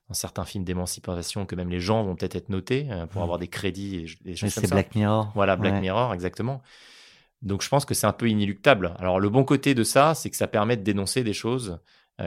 dans 0.08 0.14
certains 0.14 0.46
films 0.46 0.64
d'émancipation 0.64 1.46
que 1.46 1.56
même 1.56 1.70
les 1.70 1.80
gens 1.80 2.04
vont 2.04 2.16
peut-être 2.16 2.36
être 2.36 2.50
notés 2.50 2.88
pour 3.10 3.22
mmh. 3.22 3.24
avoir 3.24 3.40
des 3.40 3.48
crédits 3.48 3.96
et 3.96 4.24
des 4.24 4.36
choses 4.36 4.52
C'est 4.52 4.70
Black 4.70 4.94
Mirror. 4.94 5.32
Voilà, 5.34 5.56
Black 5.56 5.82
Mirror, 5.82 6.14
exactement. 6.14 6.62
Donc 7.42 7.62
je 7.62 7.70
pense 7.70 7.86
que 7.86 7.94
c'est 7.94 8.08
un 8.08 8.14
peu 8.14 8.30
inéluctable. 8.30 8.94
Alors 9.00 9.20
le 9.20 9.30
bon 9.30 9.44
côté 9.44 9.74
de 9.74 9.84
ça, 9.84 10.16
c'est 10.16 10.30
que 10.30 10.38
ça 10.38 10.48
permet 10.48 10.78
de 10.78 10.84
dénoncer 10.84 11.24
des 11.24 11.34
choses 11.34 11.80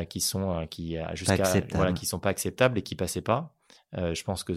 qui 0.08 0.20
sont 0.20 0.66
qui 0.70 0.96
jusqu'à 1.14 1.44
voilà, 1.72 1.92
qui 1.92 2.06
sont 2.06 2.18
pas 2.18 2.30
acceptables 2.30 2.78
et 2.78 2.82
qui 2.82 2.94
passaient 2.94 3.22
pas. 3.22 3.54
Je 3.94 4.22
pense 4.22 4.44
que 4.44 4.52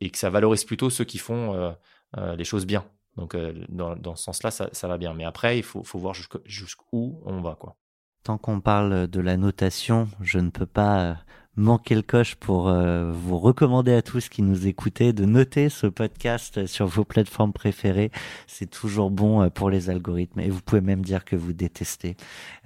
et 0.00 0.10
que 0.10 0.18
ça 0.18 0.30
valorise 0.30 0.64
plutôt 0.64 0.90
ceux 0.90 1.04
qui 1.04 1.18
font 1.18 1.74
les 2.16 2.44
choses 2.44 2.66
bien. 2.66 2.84
Donc 3.16 3.36
dans, 3.68 3.94
dans, 3.94 4.16
ce 4.16 4.24
sens-là, 4.24 4.50
ça, 4.50 4.68
ça, 4.72 4.88
va 4.88 4.98
bien. 4.98 5.14
Mais 5.14 5.24
après, 5.24 5.58
il 5.58 5.62
faut, 5.62 5.84
faut 5.84 5.98
voir 5.98 6.14
jusqu'où 6.44 7.22
on 7.24 7.40
va 7.40 7.54
quoi. 7.54 7.76
Tant 8.24 8.38
qu'on 8.38 8.62
parle 8.62 9.06
de 9.06 9.20
la 9.20 9.36
notation, 9.36 10.08
je 10.22 10.38
ne 10.38 10.48
peux 10.48 10.64
pas 10.64 11.00
euh, 11.00 11.14
manquer 11.56 11.94
le 11.94 12.02
coche 12.02 12.34
pour 12.34 12.68
euh, 12.68 13.12
vous 13.12 13.38
recommander 13.38 13.94
à 13.94 14.02
tous 14.02 14.28
qui 14.28 14.42
nous 14.42 14.66
écoutez 14.66 15.12
de 15.12 15.24
noter 15.24 15.68
ce 15.68 15.86
podcast 15.86 16.66
sur 16.66 16.86
vos 16.86 17.04
plateformes 17.04 17.52
préférées. 17.52 18.10
C'est 18.46 18.70
toujours 18.70 19.10
bon 19.10 19.42
euh, 19.42 19.50
pour 19.50 19.70
les 19.70 19.90
algorithmes 19.90 20.40
et 20.40 20.50
vous 20.50 20.60
pouvez 20.60 20.80
même 20.80 21.02
dire 21.02 21.24
que 21.24 21.36
vous 21.36 21.52
détestez. 21.52 22.16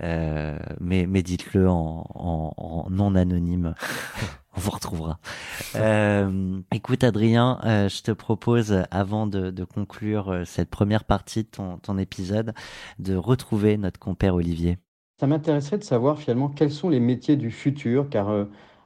mais, 0.01 1.07
mais 1.07 1.23
dites-le 1.23 1.69
en, 1.69 2.07
en, 2.15 2.87
non 2.91 3.15
anonyme. 3.15 3.75
On 4.57 4.61
vous 4.61 4.71
retrouvera. 4.73 5.21
écoute 6.73 7.05
Adrien, 7.05 7.61
je 7.63 8.03
te 8.03 8.11
propose, 8.11 8.83
avant 8.91 9.29
de, 9.29 9.65
conclure 9.65 10.43
cette 10.47 10.69
première 10.69 11.05
partie 11.05 11.45
de 11.45 11.49
ton, 11.49 11.79
ton 11.79 11.97
épisode, 11.97 12.55
de 12.99 13.15
retrouver 13.15 13.77
notre 13.77 14.01
compère 14.01 14.35
Olivier. 14.35 14.79
Ça 15.21 15.27
m'intéresserait 15.27 15.79
de 15.79 15.85
savoir 15.85 16.19
finalement 16.19 16.49
quels 16.49 16.71
sont 16.71 16.89
les 16.89 17.01
métiers 17.01 17.37
du 17.37 17.51
futur, 17.51 18.09
car 18.09 18.29
euh, 18.29 18.45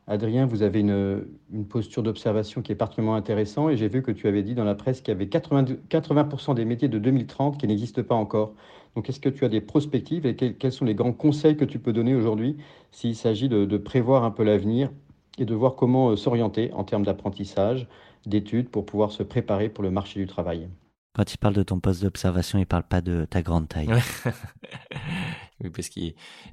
Adrien, 0.09 0.46
vous 0.46 0.62
avez 0.62 0.80
une, 0.80 1.24
posture 1.68 2.03
d'observation 2.03 2.61
qui 2.61 2.72
est 2.72 2.76
particulièrement 2.76 3.14
intéressante, 3.16 3.70
et 3.70 3.76
j'ai 3.76 3.88
vu 3.88 4.03
que 4.03 4.11
tu 4.11 4.26
avais 4.26 4.42
dit 4.42 4.55
dans 4.55 4.64
la 4.64 4.74
presse 4.74 5.00
qu'il 5.00 5.12
y 5.12 5.16
avait 5.16 5.26
80%, 5.26 5.76
80 5.88 6.55
des 6.55 6.64
métiers 6.64 6.88
de 6.88 6.98
2030 6.98 7.59
qui 7.59 7.66
n'existent 7.66 8.03
pas 8.03 8.14
encore. 8.14 8.55
Donc 8.96 9.09
est-ce 9.09 9.20
que 9.20 9.28
tu 9.28 9.44
as 9.44 9.48
des 9.48 9.61
prospectives 9.61 10.26
et 10.26 10.34
quels, 10.34 10.72
sont 10.72 10.84
les 10.84 10.94
grands 10.94 11.12
conseils 11.12 11.57
que 11.57 11.64
tu 11.64 11.78
peux 11.78 11.92
donner 11.92 12.14
aujourd'hui 12.14 12.57
s'il 12.90 13.16
s'agit 13.16 13.48
de, 13.48 13.76
prévoir 13.78 14.24
un 14.24 14.30
peu 14.30 14.42
l'avenir 14.42 14.90
et 15.38 15.44
de 15.44 15.55
voir 15.55 15.76
comment 15.76 16.11
euh, 16.11 16.16
s'orienter 16.16 16.72
en 16.74 16.84
termes 16.84 17.05
d'apprentissage, 17.05 17.88
d'études 18.26 18.68
pour 18.68 18.84
pouvoir 18.84 19.12
se 19.12 19.22
préparer 19.22 19.68
pour 19.68 19.82
le 19.82 19.90
marché 19.90 20.20
du 20.20 20.26
travail? 20.26 20.68
Quand 21.14 21.32
il 21.32 21.38
parle 21.38 21.55
de 21.55 21.62
ton 21.62 21.78
poste 21.78 22.03
d'observation, 22.03 22.59
il 22.59 22.66
parle 22.66 22.84
pas 22.84 23.03
de 23.03 23.26
ta 23.28 23.42
grande 23.42 23.68
taille. 23.68 23.88
oui, 25.61 25.70
parce 25.70 25.88
que 25.88 26.00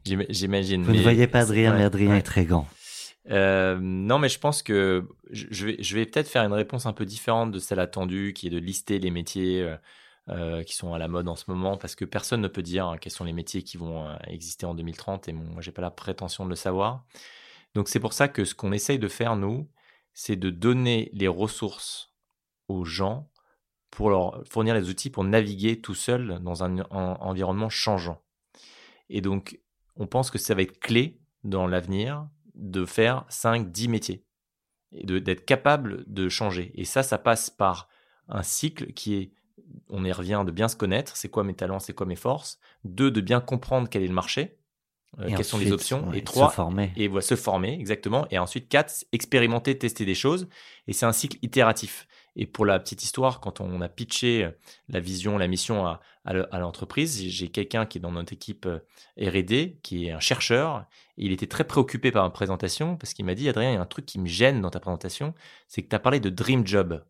j'imagine. 0.06 0.84
Vous 0.84 0.94
ne 0.94 1.02
voyez 1.02 1.28
pas 1.28 1.40
Adrien, 1.40 1.76
mais 1.76 1.84
Adrien 1.84 2.16
est 2.16 2.22
très 2.22 2.46
grand. 2.46 2.68
Euh, 3.30 3.78
non, 3.82 4.20
mais 4.20 4.30
je 4.30 4.40
pense 4.40 4.64
que 4.64 5.08
je 5.32 5.96
vais, 5.96 6.06
peut-être 6.06 6.28
faire 6.28 6.44
une 6.44 6.54
réponse 6.54 6.86
un 6.86 6.94
peu 6.94 7.06
différente 7.06 7.52
de 7.52 7.60
celle 7.60 7.80
attendue, 7.80 8.34
qui 8.34 8.48
est 8.48 8.50
de 8.50 8.58
lister 8.58 9.00
les 9.00 9.12
métiers 9.12 9.62
euh, 9.62 9.78
euh, 10.30 10.64
qui 10.64 10.76
sont 10.76 10.94
à 10.94 10.98
la 10.98 11.08
mode 11.08 11.28
en 11.28 11.36
ce 11.36 11.46
moment, 11.48 11.78
parce 11.78 11.96
que 11.96 12.06
personne 12.06 12.42
ne 12.42 12.48
peut 12.48 12.62
dire 12.64 12.88
hein, 12.88 12.98
quels 12.98 13.12
sont 13.12 13.26
les 13.26 13.34
métiers 13.34 13.64
qui 13.64 13.78
vont 13.78 14.18
exister 14.28 14.66
en 14.66 14.74
2030, 14.74 15.28
et 15.28 15.34
moi, 15.34 15.62
j'ai 15.62 15.72
pas 15.72 15.82
la 15.82 15.92
prétention 15.92 16.46
de 16.46 16.50
le 16.50 16.56
savoir. 16.56 17.06
Donc, 17.76 17.90
c'est 17.90 18.00
pour 18.00 18.14
ça 18.14 18.28
que 18.28 18.46
ce 18.46 18.56
qu'on 18.56 18.72
essaye 18.72 19.00
de 19.00 19.08
faire, 19.08 19.36
nous, 19.36 19.70
c'est 20.14 20.36
de 20.36 20.50
donner 20.50 21.10
les 21.14 21.28
ressources 21.28 22.14
aux 22.68 22.84
gens 22.86 23.30
pour 23.92 24.10
leur 24.10 24.44
fournir 24.48 24.76
les 24.76 24.90
outils 24.90 25.10
pour 25.10 25.24
naviguer 25.24 25.82
tout 25.82 25.96
seul 25.96 26.40
dans 26.42 26.64
un, 26.64 26.80
environnement 26.92 27.70
changeant. 27.70 28.22
Et 29.10 29.22
donc, 29.22 29.60
on 29.96 30.08
pense 30.08 30.32
que 30.32 30.38
ça 30.38 30.54
va 30.56 30.62
être 30.62 30.80
clé 30.80 31.20
dans 31.44 31.68
l'avenir 31.68 32.28
de 32.60 32.86
faire 32.86 33.26
5, 33.30 33.72
10 33.72 33.88
métiers 33.88 34.26
et 34.92 35.06
d'être 35.06 35.46
capable 35.46 36.04
de 36.08 36.30
changer. 36.30 36.72
Et 36.76 36.86
ça, 36.86 37.04
ça 37.04 37.18
passe 37.18 37.50
par 37.50 37.88
un 38.28 38.44
cycle 38.44 38.94
qui 38.94 39.16
est, 39.16 39.32
on 39.90 40.04
y 40.04 40.12
revient, 40.12 40.44
de 40.46 40.52
bien 40.52 40.68
se 40.68 40.76
connaître, 40.76 41.16
c'est 41.16 41.30
quoi 41.30 41.44
mes 41.44 41.54
talents, 41.54 41.80
c'est 41.80 41.94
quoi 41.94 42.06
mes 42.06 42.16
forces. 42.16 42.60
Deux, 42.84 43.12
de 43.12 43.22
bien 43.22 43.40
comprendre 43.40 43.88
quel 43.90 44.04
est 44.04 44.08
le 44.08 44.14
marché, 44.14 44.58
euh, 45.20 45.28
quelles 45.28 45.46
sont 45.46 45.58
les 45.58 45.72
options. 45.72 46.12
et 46.14 46.24
trois, 46.24 46.50
se 46.50 46.56
former. 46.56 46.92
Et 46.96 47.08
voilà, 47.08 47.22
se 47.22 47.36
former, 47.36 47.74
exactement. 47.74 48.28
Et 48.32 48.38
ensuite, 48.38 48.68
quatre, 48.70 49.06
expérimenter, 49.12 49.78
tester 49.78 50.06
des 50.06 50.16
choses. 50.16 50.48
Et 50.88 50.94
c'est 50.94 51.06
un 51.06 51.12
cycle 51.12 51.38
itératif. 51.42 52.08
Et 52.42 52.46
pour 52.46 52.66
la 52.66 52.80
petite 52.80 53.04
histoire, 53.04 53.42
quand 53.42 53.60
on 53.60 53.82
a 53.82 53.90
pitché 53.90 54.46
euh, 54.46 54.52
la 54.88 55.02
vision, 55.02 55.38
la 55.38 55.50
mission 55.50 55.86
à, 55.86 56.00
à 56.24 56.60
l'entreprise, 56.60 57.22
j'ai 57.28 57.50
quelqu'un 57.50 57.86
qui 57.86 57.98
est 57.98 58.02
dans 58.02 58.14
notre 58.14 58.32
équipe 58.32 58.66
euh, 58.66 58.80
R&D, 59.20 59.78
qui 59.84 60.08
est 60.08 60.12
un 60.12 60.22
chercheur. 60.22 60.86
Et 61.18 61.26
il 61.26 61.34
était 61.34 61.48
très 61.48 61.66
préoccupé 61.66 62.12
par 62.12 62.24
ma 62.24 62.30
présentation 62.30 62.96
parce 62.96 63.14
qu'il 63.14 63.26
m'a 63.26 63.36
dit, 63.36 63.50
Adrien, 63.50 63.72
il 63.72 63.74
y 63.74 63.78
a 63.78 63.82
un 63.82 63.86
truc 63.86 64.06
qui 64.06 64.20
me 64.20 64.26
gêne 64.26 64.62
dans 64.62 64.70
ta 64.70 64.80
présentation, 64.80 65.36
c'est 65.68 65.84
que 65.84 65.90
tu 65.90 65.96
as 65.98 66.00
parlé 66.00 66.22
de 66.22 66.30
dream 66.30 66.66
job. 66.66 67.04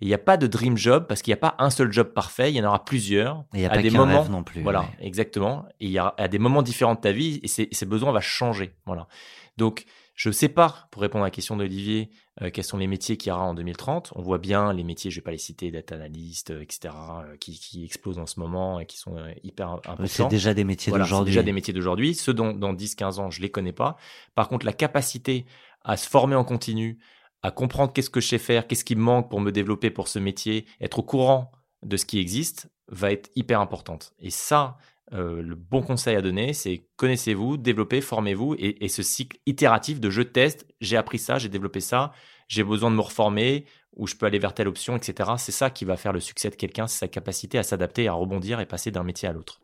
Il 0.00 0.08
n'y 0.08 0.14
a 0.14 0.18
pas 0.18 0.36
de 0.36 0.48
dream 0.48 0.76
job 0.76 1.06
parce 1.06 1.22
qu'il 1.22 1.30
n'y 1.30 1.38
a 1.38 1.48
pas 1.48 1.54
un 1.60 1.70
seul 1.70 1.92
job 1.92 2.08
parfait, 2.08 2.50
il 2.50 2.56
y 2.56 2.60
en 2.60 2.66
aura 2.66 2.84
plusieurs. 2.84 3.44
il 3.52 3.60
n'y 3.60 3.66
a 3.66 3.70
pas 3.70 3.82
des 3.82 3.90
moments 3.90 4.28
non 4.28 4.42
plus. 4.42 4.62
Voilà, 4.62 4.86
exactement. 4.98 5.64
Et 5.78 5.86
il 5.86 5.92
y 5.92 5.98
a 5.98 6.12
à 6.18 6.26
des 6.26 6.40
moments 6.40 6.62
différents 6.62 6.96
de 6.96 7.00
ta 7.00 7.12
vie 7.12 7.38
et 7.44 7.46
ces 7.46 7.86
besoins 7.86 8.10
vont 8.10 8.20
changer. 8.20 8.74
Voilà. 8.84 9.06
Donc, 9.58 9.84
je 10.16 10.46
pas, 10.46 10.88
pour 10.90 11.02
répondre 11.02 11.24
à 11.24 11.26
la 11.26 11.30
question 11.30 11.56
d'Olivier, 11.56 12.10
euh, 12.40 12.50
quels 12.50 12.64
sont 12.64 12.78
les 12.78 12.86
métiers 12.86 13.18
qu'il 13.18 13.28
y 13.28 13.32
aura 13.32 13.44
en 13.44 13.52
2030. 13.52 14.14
On 14.16 14.22
voit 14.22 14.38
bien 14.38 14.72
les 14.72 14.82
métiers, 14.82 15.10
je 15.10 15.16
ne 15.16 15.20
vais 15.20 15.24
pas 15.24 15.30
les 15.30 15.38
citer, 15.38 15.70
data 15.70 15.94
analyst, 15.94 16.50
euh, 16.50 16.62
etc., 16.62 16.94
euh, 16.94 17.36
qui, 17.36 17.58
qui, 17.58 17.84
explosent 17.84 18.18
en 18.18 18.24
ce 18.24 18.40
moment 18.40 18.80
et 18.80 18.86
qui 18.86 18.96
sont 18.96 19.14
hyper 19.44 19.68
importants. 19.70 20.06
C'est 20.06 20.28
déjà 20.28 20.54
des 20.54 20.64
métiers 20.64 20.90
d'aujourd'hui. 20.90 21.32
C'est 21.32 21.36
déjà 21.36 21.42
des 21.42 21.52
métiers 21.52 21.74
d'aujourd'hui. 21.74 22.14
Ceux 22.14 22.32
dont 22.32 22.54
dans 22.54 22.72
10-15 22.72 23.20
ans, 23.20 23.30
je 23.30 23.40
ne 23.40 23.42
les 23.42 23.50
connais 23.50 23.72
pas. 23.72 23.96
Par 24.34 24.48
contre, 24.48 24.64
la 24.64 24.72
capacité 24.72 25.44
à 25.84 25.98
se 25.98 26.08
former 26.08 26.34
en 26.34 26.44
continu, 26.44 26.98
à 27.42 27.50
comprendre 27.50 27.92
qu'est-ce 27.92 28.10
que 28.10 28.20
je 28.20 28.28
sais 28.28 28.38
faire, 28.38 28.66
qu'est-ce 28.66 28.84
qui 28.84 28.96
me 28.96 29.02
manque 29.02 29.28
pour 29.28 29.40
me 29.40 29.52
développer 29.52 29.90
pour 29.90 30.08
ce 30.08 30.18
métier, 30.18 30.64
être 30.80 30.98
au 30.98 31.02
courant 31.02 31.52
de 31.82 31.96
ce 31.98 32.06
qui 32.06 32.18
existe, 32.18 32.70
va 32.88 33.12
être 33.12 33.30
hyper 33.36 33.60
importante. 33.60 34.14
Et 34.18 34.30
ça, 34.30 34.78
euh, 35.12 35.40
le 35.40 35.54
bon 35.54 35.82
conseil 35.82 36.16
à 36.16 36.22
donner, 36.22 36.52
c'est 36.52 36.86
connaissez-vous, 36.96 37.56
développez, 37.56 38.00
formez-vous 38.00 38.56
et, 38.58 38.88
ce 38.88 39.02
cycle 39.02 39.38
itératif 39.46 40.00
de 40.00 40.10
je 40.10 40.22
teste, 40.22 40.66
j'ai 40.80 40.96
appris 40.96 41.18
ça, 41.18 41.38
j'ai 41.38 41.48
développé 41.48 41.80
ça, 41.80 42.12
j'ai 42.48 42.64
besoin 42.64 42.90
de 42.90 42.96
me 42.96 43.00
reformer 43.00 43.66
ou 43.94 44.06
je 44.06 44.16
peux 44.16 44.26
aller 44.26 44.38
vers 44.38 44.52
telle 44.52 44.68
option, 44.68 44.96
etc. 44.96 45.30
C'est 45.38 45.52
ça 45.52 45.70
qui 45.70 45.84
va 45.84 45.96
faire 45.96 46.12
le 46.12 46.20
succès 46.20 46.50
de 46.50 46.56
quelqu'un, 46.56 46.86
c'est 46.86 46.98
sa 46.98 47.08
capacité 47.08 47.58
à 47.58 47.62
s'adapter, 47.62 48.08
à 48.08 48.12
rebondir 48.12 48.60
et 48.60 48.66
passer 48.66 48.90
d'un 48.90 49.04
métier 49.04 49.28
à 49.28 49.32
l'autre 49.32 49.60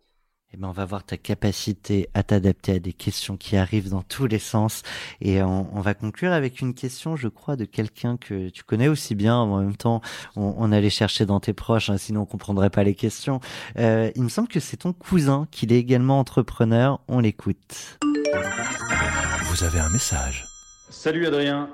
eh 0.54 0.58
ben, 0.58 0.68
on 0.68 0.72
va 0.72 0.84
voir 0.84 1.02
ta 1.02 1.16
capacité 1.16 2.10
à 2.12 2.22
t'adapter 2.22 2.72
à 2.72 2.78
des 2.78 2.92
questions 2.92 3.38
qui 3.38 3.56
arrivent 3.56 3.88
dans 3.88 4.02
tous 4.02 4.26
les 4.26 4.38
sens. 4.38 4.82
Et 5.22 5.42
on, 5.42 5.80
va 5.80 5.94
conclure 5.94 6.32
avec 6.32 6.60
une 6.60 6.74
question, 6.74 7.16
je 7.16 7.28
crois, 7.28 7.56
de 7.56 7.64
quelqu'un 7.64 8.18
que 8.18 8.50
tu 8.50 8.62
connais 8.62 8.88
aussi 8.88 9.14
bien. 9.14 9.36
En 9.36 9.58
même 9.58 9.76
temps, 9.76 10.02
on, 10.36 10.70
allait 10.70 10.90
chercher 10.90 11.24
dans 11.24 11.40
tes 11.40 11.54
proches, 11.54 11.88
hein, 11.88 11.96
sinon 11.96 12.22
on 12.22 12.26
comprendrait 12.26 12.68
pas 12.68 12.84
les 12.84 12.94
questions. 12.94 13.40
Euh, 13.78 14.10
il 14.14 14.22
me 14.22 14.28
semble 14.28 14.48
que 14.48 14.60
c'est 14.60 14.76
ton 14.76 14.92
cousin, 14.92 15.48
qu'il 15.50 15.72
est 15.72 15.78
également 15.78 16.18
entrepreneur. 16.18 17.00
On 17.08 17.20
l'écoute. 17.20 17.98
Vous 19.44 19.64
avez 19.64 19.78
un 19.78 19.88
message. 19.88 20.46
Salut 20.90 21.26
Adrien. 21.26 21.70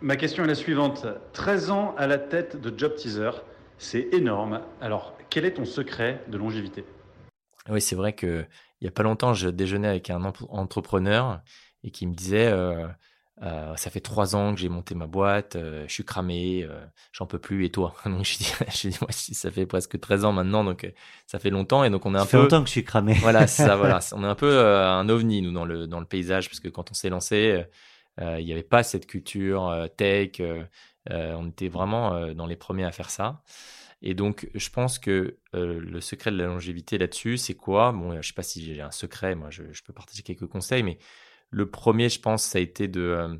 Ma 0.00 0.14
question 0.14 0.44
est 0.44 0.48
la 0.48 0.54
suivante. 0.54 1.06
13 1.32 1.70
ans 1.70 1.94
à 1.98 2.06
la 2.06 2.18
tête 2.18 2.60
de 2.60 2.72
Job 2.76 2.94
Teaser, 2.94 3.30
c'est 3.78 4.08
énorme. 4.12 4.60
Alors, 4.80 5.16
quel 5.30 5.44
est 5.44 5.54
ton 5.54 5.64
secret 5.64 6.22
de 6.28 6.38
longévité? 6.38 6.84
Oui, 7.70 7.80
c'est 7.80 7.96
vrai 7.96 8.14
que 8.14 8.44
il 8.80 8.84
y 8.84 8.88
a 8.88 8.90
pas 8.90 9.02
longtemps, 9.02 9.32
je 9.32 9.48
déjeunais 9.48 9.88
avec 9.88 10.10
un 10.10 10.22
entrepreneur 10.50 11.40
et 11.84 11.90
qui 11.90 12.06
me 12.06 12.14
disait 12.14 12.46
euh, 12.46 12.86
euh, 13.42 13.74
ça 13.76 13.90
fait 13.90 14.00
trois 14.00 14.36
ans 14.36 14.54
que 14.54 14.60
j'ai 14.60 14.68
monté 14.68 14.94
ma 14.94 15.06
boîte, 15.06 15.56
euh, 15.56 15.84
je 15.88 15.92
suis 15.92 16.04
cramé, 16.04 16.68
j'en 17.12 17.26
peux 17.26 17.38
plus. 17.38 17.64
Et 17.64 17.70
toi? 17.70 17.94
Donc 18.04 18.24
je 18.24 18.38
dis, 18.38 18.52
je 18.74 18.88
dis 18.88 18.98
moi, 19.00 19.10
ça 19.10 19.50
fait 19.50 19.66
presque 19.66 19.98
13 19.98 20.24
ans 20.26 20.32
maintenant, 20.32 20.64
donc 20.64 20.90
ça 21.26 21.38
fait 21.38 21.50
longtemps 21.50 21.84
et 21.84 21.90
donc 21.90 22.04
on 22.04 22.14
est 22.14 22.18
un 22.18 22.24
ça 22.24 22.26
peu. 22.26 22.30
fait 22.30 22.42
longtemps 22.42 22.60
que 22.60 22.66
je 22.66 22.72
suis 22.72 22.84
cramé. 22.84 23.14
Voilà, 23.14 23.46
ça, 23.46 23.76
voilà, 23.76 24.00
on 24.12 24.22
est 24.22 24.26
un 24.26 24.34
peu 24.34 24.58
un 24.58 25.08
ovni 25.08 25.40
nous 25.40 25.52
dans 25.52 25.64
le 25.64 25.86
dans 25.86 26.00
le 26.00 26.06
paysage 26.06 26.48
parce 26.48 26.60
que 26.60 26.68
quand 26.68 26.90
on 26.90 26.94
s'est 26.94 27.10
lancé, 27.10 27.64
il 28.20 28.44
n'y 28.44 28.52
avait 28.52 28.62
pas 28.62 28.82
cette 28.82 29.06
culture 29.06 29.88
tech. 29.96 30.42
on 31.10 31.48
était 31.48 31.68
vraiment 31.68 32.34
dans 32.34 32.46
les 32.46 32.56
premiers 32.56 32.84
à 32.84 32.92
faire 32.92 33.10
ça. 33.10 33.42
Et 34.06 34.14
donc, 34.14 34.48
je 34.54 34.68
pense 34.68 34.98
que 34.98 35.38
euh, 35.54 35.80
le 35.80 36.00
secret 36.02 36.30
de 36.30 36.36
la 36.36 36.44
longévité 36.44 36.98
là-dessus, 36.98 37.38
c'est 37.38 37.54
quoi? 37.54 37.90
Bon, 37.90 38.12
je 38.12 38.18
ne 38.18 38.22
sais 38.22 38.34
pas 38.34 38.42
si 38.42 38.62
j'ai 38.62 38.82
un 38.82 38.90
secret, 38.90 39.34
moi, 39.34 39.48
je, 39.50 39.62
peux 39.82 39.94
partager 39.94 40.22
quelques 40.22 40.46
conseils, 40.46 40.82
mais 40.82 40.98
le 41.50 41.70
premier, 41.70 42.10
je 42.10 42.20
pense, 42.20 42.44
ça 42.44 42.58
a 42.58 42.60
été 42.60 42.86
de. 42.86 43.00
Euh, 43.00 43.34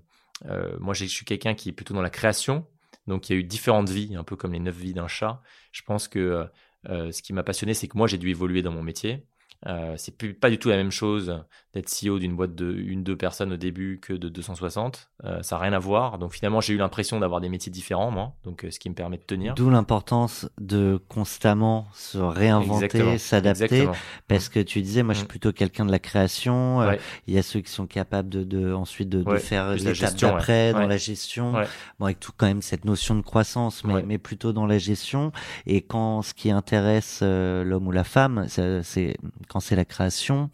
euh, 0.47 0.77
moi, 0.81 0.95
je 0.95 1.05
suis 1.05 1.27
quelqu'un 1.27 1.55
qui 1.55 1.69
est 1.69 1.73
plutôt 1.73 1.93
dans 1.93 2.03
la 2.03 2.11
création. 2.11 2.67
Donc 3.07 3.29
il 3.29 3.35
y 3.35 3.37
a 3.37 3.39
eu 3.39 3.45
différentes 3.45 3.91
vies, 3.91 4.17
un 4.17 4.25
peu 4.25 4.37
comme 4.37 4.55
les 4.55 4.61
neuf 4.61 4.77
vies 4.77 4.95
d'un 4.95 5.09
chat. 5.09 5.43
Je 5.73 5.83
pense 5.83 6.09
que 6.09 6.47
ce 6.87 7.23
qui 7.23 7.35
m'a 7.35 7.43
passionné, 7.43 7.75
c'est 7.75 7.87
que 7.87 7.99
moi 7.99 8.07
j'ai 8.07 8.17
dû 8.17 8.31
évoluer 8.31 8.63
dans 8.63 8.73
mon 8.73 8.83
métier. 8.83 9.27
Euh, 9.67 9.95
c'est 9.97 10.17
pas 10.39 10.51
du 10.51 10.59
tout 10.59 10.69
la 10.69 10.77
même 10.77 10.91
chose 10.91 11.43
d'être 11.75 11.91
CEO 11.91 12.19
d'une 12.19 12.37
boîte 12.37 12.55
de 12.55 12.73
une 12.73 13.03
deux 13.03 13.17
personnes 13.17 13.53
au 13.53 13.57
début 13.57 13.99
que 14.01 14.13
de 14.13 14.29
260. 14.29 15.11
Euh, 15.25 15.43
ça 15.43 15.57
n'a 15.57 15.63
rien 15.63 15.73
à 15.73 15.79
voir. 15.79 16.19
Donc 16.19 16.33
finalement, 16.33 16.61
j'ai 16.61 16.75
eu 16.75 16.77
l'impression 16.77 17.19
d'avoir 17.19 17.41
des 17.41 17.49
métiers 17.49 17.73
différents, 17.73 18.13
moi. 18.13 18.33
Donc 18.45 18.65
euh, 18.65 18.71
ce 18.71 18.79
qui 18.79 18.89
me 18.89 18.95
permet 18.95 19.17
de 19.17 19.23
tenir. 19.23 19.55
D'où 19.55 19.71
l'importance 19.71 20.49
de 20.61 21.01
constamment 21.09 21.87
se 21.93 22.19
réinventer, 22.19 23.19
s'adapter. 23.19 23.89
Parce 24.29 24.49
que 24.49 24.61
tu 24.61 24.81
disais, 24.83 25.03
moi, 25.03 25.15
je 25.15 25.19
suis 25.19 25.25
mm. 25.25 25.29
plutôt 25.29 25.53
quelqu'un 25.53 25.85
de 25.85 25.91
la 25.91 25.99
création. 25.99 26.81
Euh, 26.81 26.95
il 27.27 27.35
y 27.35 27.39
a 27.39 27.43
ceux 27.43 27.61
qui 27.61 27.73
sont 27.73 27.87
capables 27.87 28.29
de, 28.29 28.45
de 28.45 28.73
ensuite 28.73 29.09
de, 29.09 29.25
de 29.25 29.37
faire 29.39 29.73
l'étape 29.75 30.15
d'après 30.15 30.73
dans 30.73 30.87
la 30.87 30.97
gestion. 30.97 31.55
Bon, 31.99 32.07
avec 32.07 32.21
tout 32.21 32.33
quand 32.37 32.47
même 32.47 32.63
cette 32.63 32.85
notion 32.85 33.17
de 33.17 33.23
croissance, 33.23 33.83
mais, 33.85 34.03
mais 34.05 34.19
plutôt 34.19 34.53
dans 34.53 34.67
la 34.67 34.79
gestion. 34.79 35.33
Et 35.67 35.83
quand 35.83 36.23
ce 36.23 36.35
qui 36.35 36.53
intéresse 36.53 37.21
l'homme 37.23 37.89
ou 37.89 37.93
la 37.93 38.05
femme, 38.05 38.47
c'est 38.49 39.17
quand 39.49 39.61
c'est 39.61 39.77
la 39.77 39.85
création, 39.85 40.51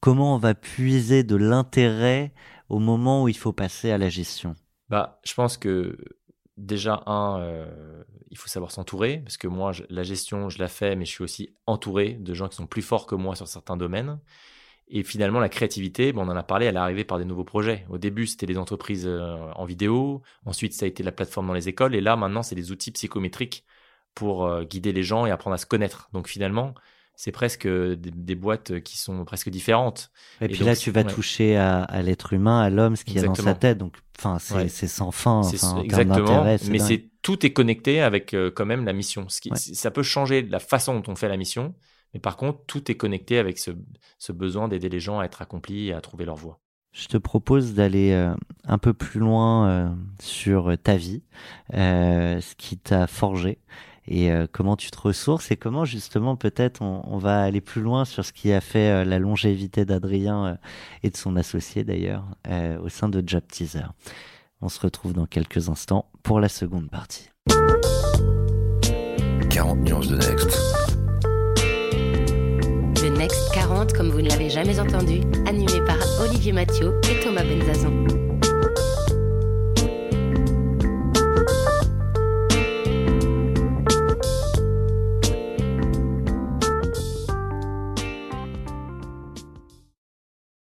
comment 0.00 0.34
on 0.34 0.38
va 0.38 0.54
puiser 0.54 1.22
de 1.22 1.36
l'intérêt 1.36 2.32
au 2.68 2.78
moment 2.78 3.22
où 3.24 3.28
il 3.28 3.36
faut 3.36 3.52
passer 3.52 3.90
à 3.90 3.98
la 3.98 4.08
gestion? 4.08 4.56
Bah, 4.88 5.20
je 5.24 5.34
pense 5.34 5.56
que 5.56 5.96
déjà 6.56 7.02
un, 7.06 7.40
euh, 7.40 8.02
il 8.30 8.36
faut 8.36 8.48
savoir 8.48 8.70
s'entourer 8.70 9.18
parce 9.18 9.36
que 9.36 9.48
moi, 9.48 9.72
la 9.88 10.02
gestion, 10.02 10.48
je 10.48 10.58
la 10.58 10.68
fais, 10.68 10.96
mais 10.96 11.04
je 11.04 11.10
suis 11.10 11.24
aussi 11.24 11.54
entouré 11.66 12.14
de 12.14 12.34
gens 12.34 12.48
qui 12.48 12.56
sont 12.56 12.66
plus 12.66 12.82
forts 12.82 13.06
que 13.06 13.14
moi 13.14 13.34
sur 13.34 13.48
certains 13.48 13.76
domaines. 13.76 14.18
Et 14.92 15.04
finalement, 15.04 15.38
la 15.38 15.48
créativité, 15.48 16.12
bon, 16.12 16.26
on 16.26 16.30
en 16.30 16.36
a 16.36 16.42
parlé, 16.42 16.66
elle 16.66 16.74
est 16.74 16.78
arrivée 16.78 17.04
par 17.04 17.18
des 17.18 17.24
nouveaux 17.24 17.44
projets. 17.44 17.86
Au 17.90 17.98
début, 17.98 18.26
c'était 18.26 18.46
les 18.46 18.58
entreprises 18.58 19.06
euh, 19.06 19.36
en 19.54 19.64
vidéo. 19.64 20.22
Ensuite, 20.44 20.72
ça 20.72 20.84
a 20.84 20.88
été 20.88 21.04
la 21.04 21.12
plateforme 21.12 21.46
dans 21.46 21.52
les 21.52 21.68
écoles. 21.68 21.94
Et 21.94 22.00
là, 22.00 22.16
maintenant, 22.16 22.42
c'est 22.42 22.56
des 22.56 22.72
outils 22.72 22.90
psychométriques 22.90 23.64
pour 24.14 24.44
euh, 24.46 24.64
guider 24.64 24.92
les 24.92 25.04
gens 25.04 25.26
et 25.26 25.30
apprendre 25.30 25.54
à 25.54 25.58
se 25.58 25.66
connaître. 25.66 26.08
Donc 26.12 26.26
finalement, 26.26 26.74
c'est 27.20 27.32
presque 27.32 27.68
des, 27.68 28.34
boîtes 28.34 28.80
qui 28.80 28.96
sont 28.96 29.26
presque 29.26 29.50
différentes. 29.50 30.10
Et, 30.40 30.48
puis 30.48 30.64
là, 30.64 30.74
tu 30.74 30.90
vas 30.90 31.04
toucher 31.04 31.54
à, 31.54 32.00
l'être 32.02 32.32
humain, 32.32 32.60
à 32.60 32.70
l'homme, 32.70 32.96
ce 32.96 33.04
qui 33.04 33.18
est 33.18 33.22
dans 33.22 33.34
sa 33.34 33.52
tête. 33.52 33.76
Donc, 33.76 33.92
enfin, 34.18 34.38
c'est 34.38 34.86
sans 34.86 35.10
fin. 35.10 35.42
exactement. 35.84 36.44
Mais 36.70 36.78
c'est 36.78 37.10
tout 37.20 37.44
est 37.44 37.52
connecté 37.52 38.00
avec 38.00 38.32
euh, 38.32 38.50
quand 38.50 38.64
même 38.64 38.86
la 38.86 38.94
mission. 38.94 39.28
Ce 39.28 39.42
qui, 39.42 39.50
Ça 39.54 39.90
peut 39.90 40.02
changer 40.02 40.40
la 40.40 40.60
façon 40.60 40.98
dont 40.98 41.12
on 41.12 41.14
fait 41.14 41.28
la 41.28 41.36
mission, 41.36 41.74
mais 42.14 42.20
par 42.20 42.38
contre, 42.38 42.60
tout 42.66 42.90
est 42.90 42.94
connecté 42.94 43.36
avec 43.36 43.58
ce, 43.58 44.32
besoin 44.32 44.68
d'aider 44.68 44.88
les 44.88 45.00
gens 45.00 45.18
à 45.18 45.26
être 45.26 45.42
accomplis 45.42 45.88
et 45.88 45.92
à 45.92 46.00
trouver 46.00 46.24
leur 46.24 46.36
voie. 46.36 46.58
Je 46.92 47.06
te 47.06 47.18
propose 47.18 47.74
d'aller 47.74 48.12
euh, 48.12 48.34
un 48.64 48.78
peu 48.78 48.94
plus 48.94 49.20
loin 49.20 49.68
euh, 49.68 49.88
sur 50.22 50.72
ta 50.82 50.96
vie, 50.96 51.22
ce 51.70 52.54
qui 52.54 52.78
t'a 52.78 53.06
forgé 53.06 53.58
et 54.06 54.30
euh, 54.30 54.46
comment 54.50 54.76
tu 54.76 54.90
te 54.90 54.98
ressources 54.98 55.50
et 55.50 55.56
comment 55.56 55.84
justement 55.84 56.36
peut-être 56.36 56.82
on, 56.82 57.18
va 57.18 57.42
aller 57.42 57.60
plus 57.60 57.82
loin 57.82 58.04
sur 58.04 58.24
ce 58.24 58.32
qui 58.32 58.52
a 58.52 58.60
fait 58.60 58.90
euh, 58.90 59.04
la 59.04 59.18
longévité 59.18 59.84
d'Adrien 59.84 60.46
euh, 60.46 60.54
et 61.02 61.10
de 61.10 61.16
son 61.16 61.36
associé 61.36 61.84
d'ailleurs 61.84 62.24
au 62.82 62.88
sein 62.88 63.08
de 63.08 63.22
Job 63.24 63.42
Teaser. 63.48 63.86
On 64.62 64.68
se 64.68 64.80
retrouve 64.80 65.12
dans 65.12 65.26
quelques 65.26 65.68
instants 65.68 66.06
pour 66.22 66.40
la 66.40 66.48
seconde 66.48 66.90
partie. 66.90 67.30
40 69.50 69.78
nuances 69.80 70.08
de 70.08 70.16
Next. 70.16 70.58
Le 73.02 73.16
Next 73.16 73.52
40 73.54 73.92
comme 73.92 74.10
vous 74.10 74.22
ne 74.22 74.28
l'avez 74.28 74.50
jamais 74.50 74.78
entendu, 74.80 75.20
animé 75.46 75.80
par 75.86 75.98
Olivier 76.20 76.52
Mathieu 76.52 76.98
et 77.10 77.20
Thomas 77.22 77.44
Benzazon. 77.44 78.29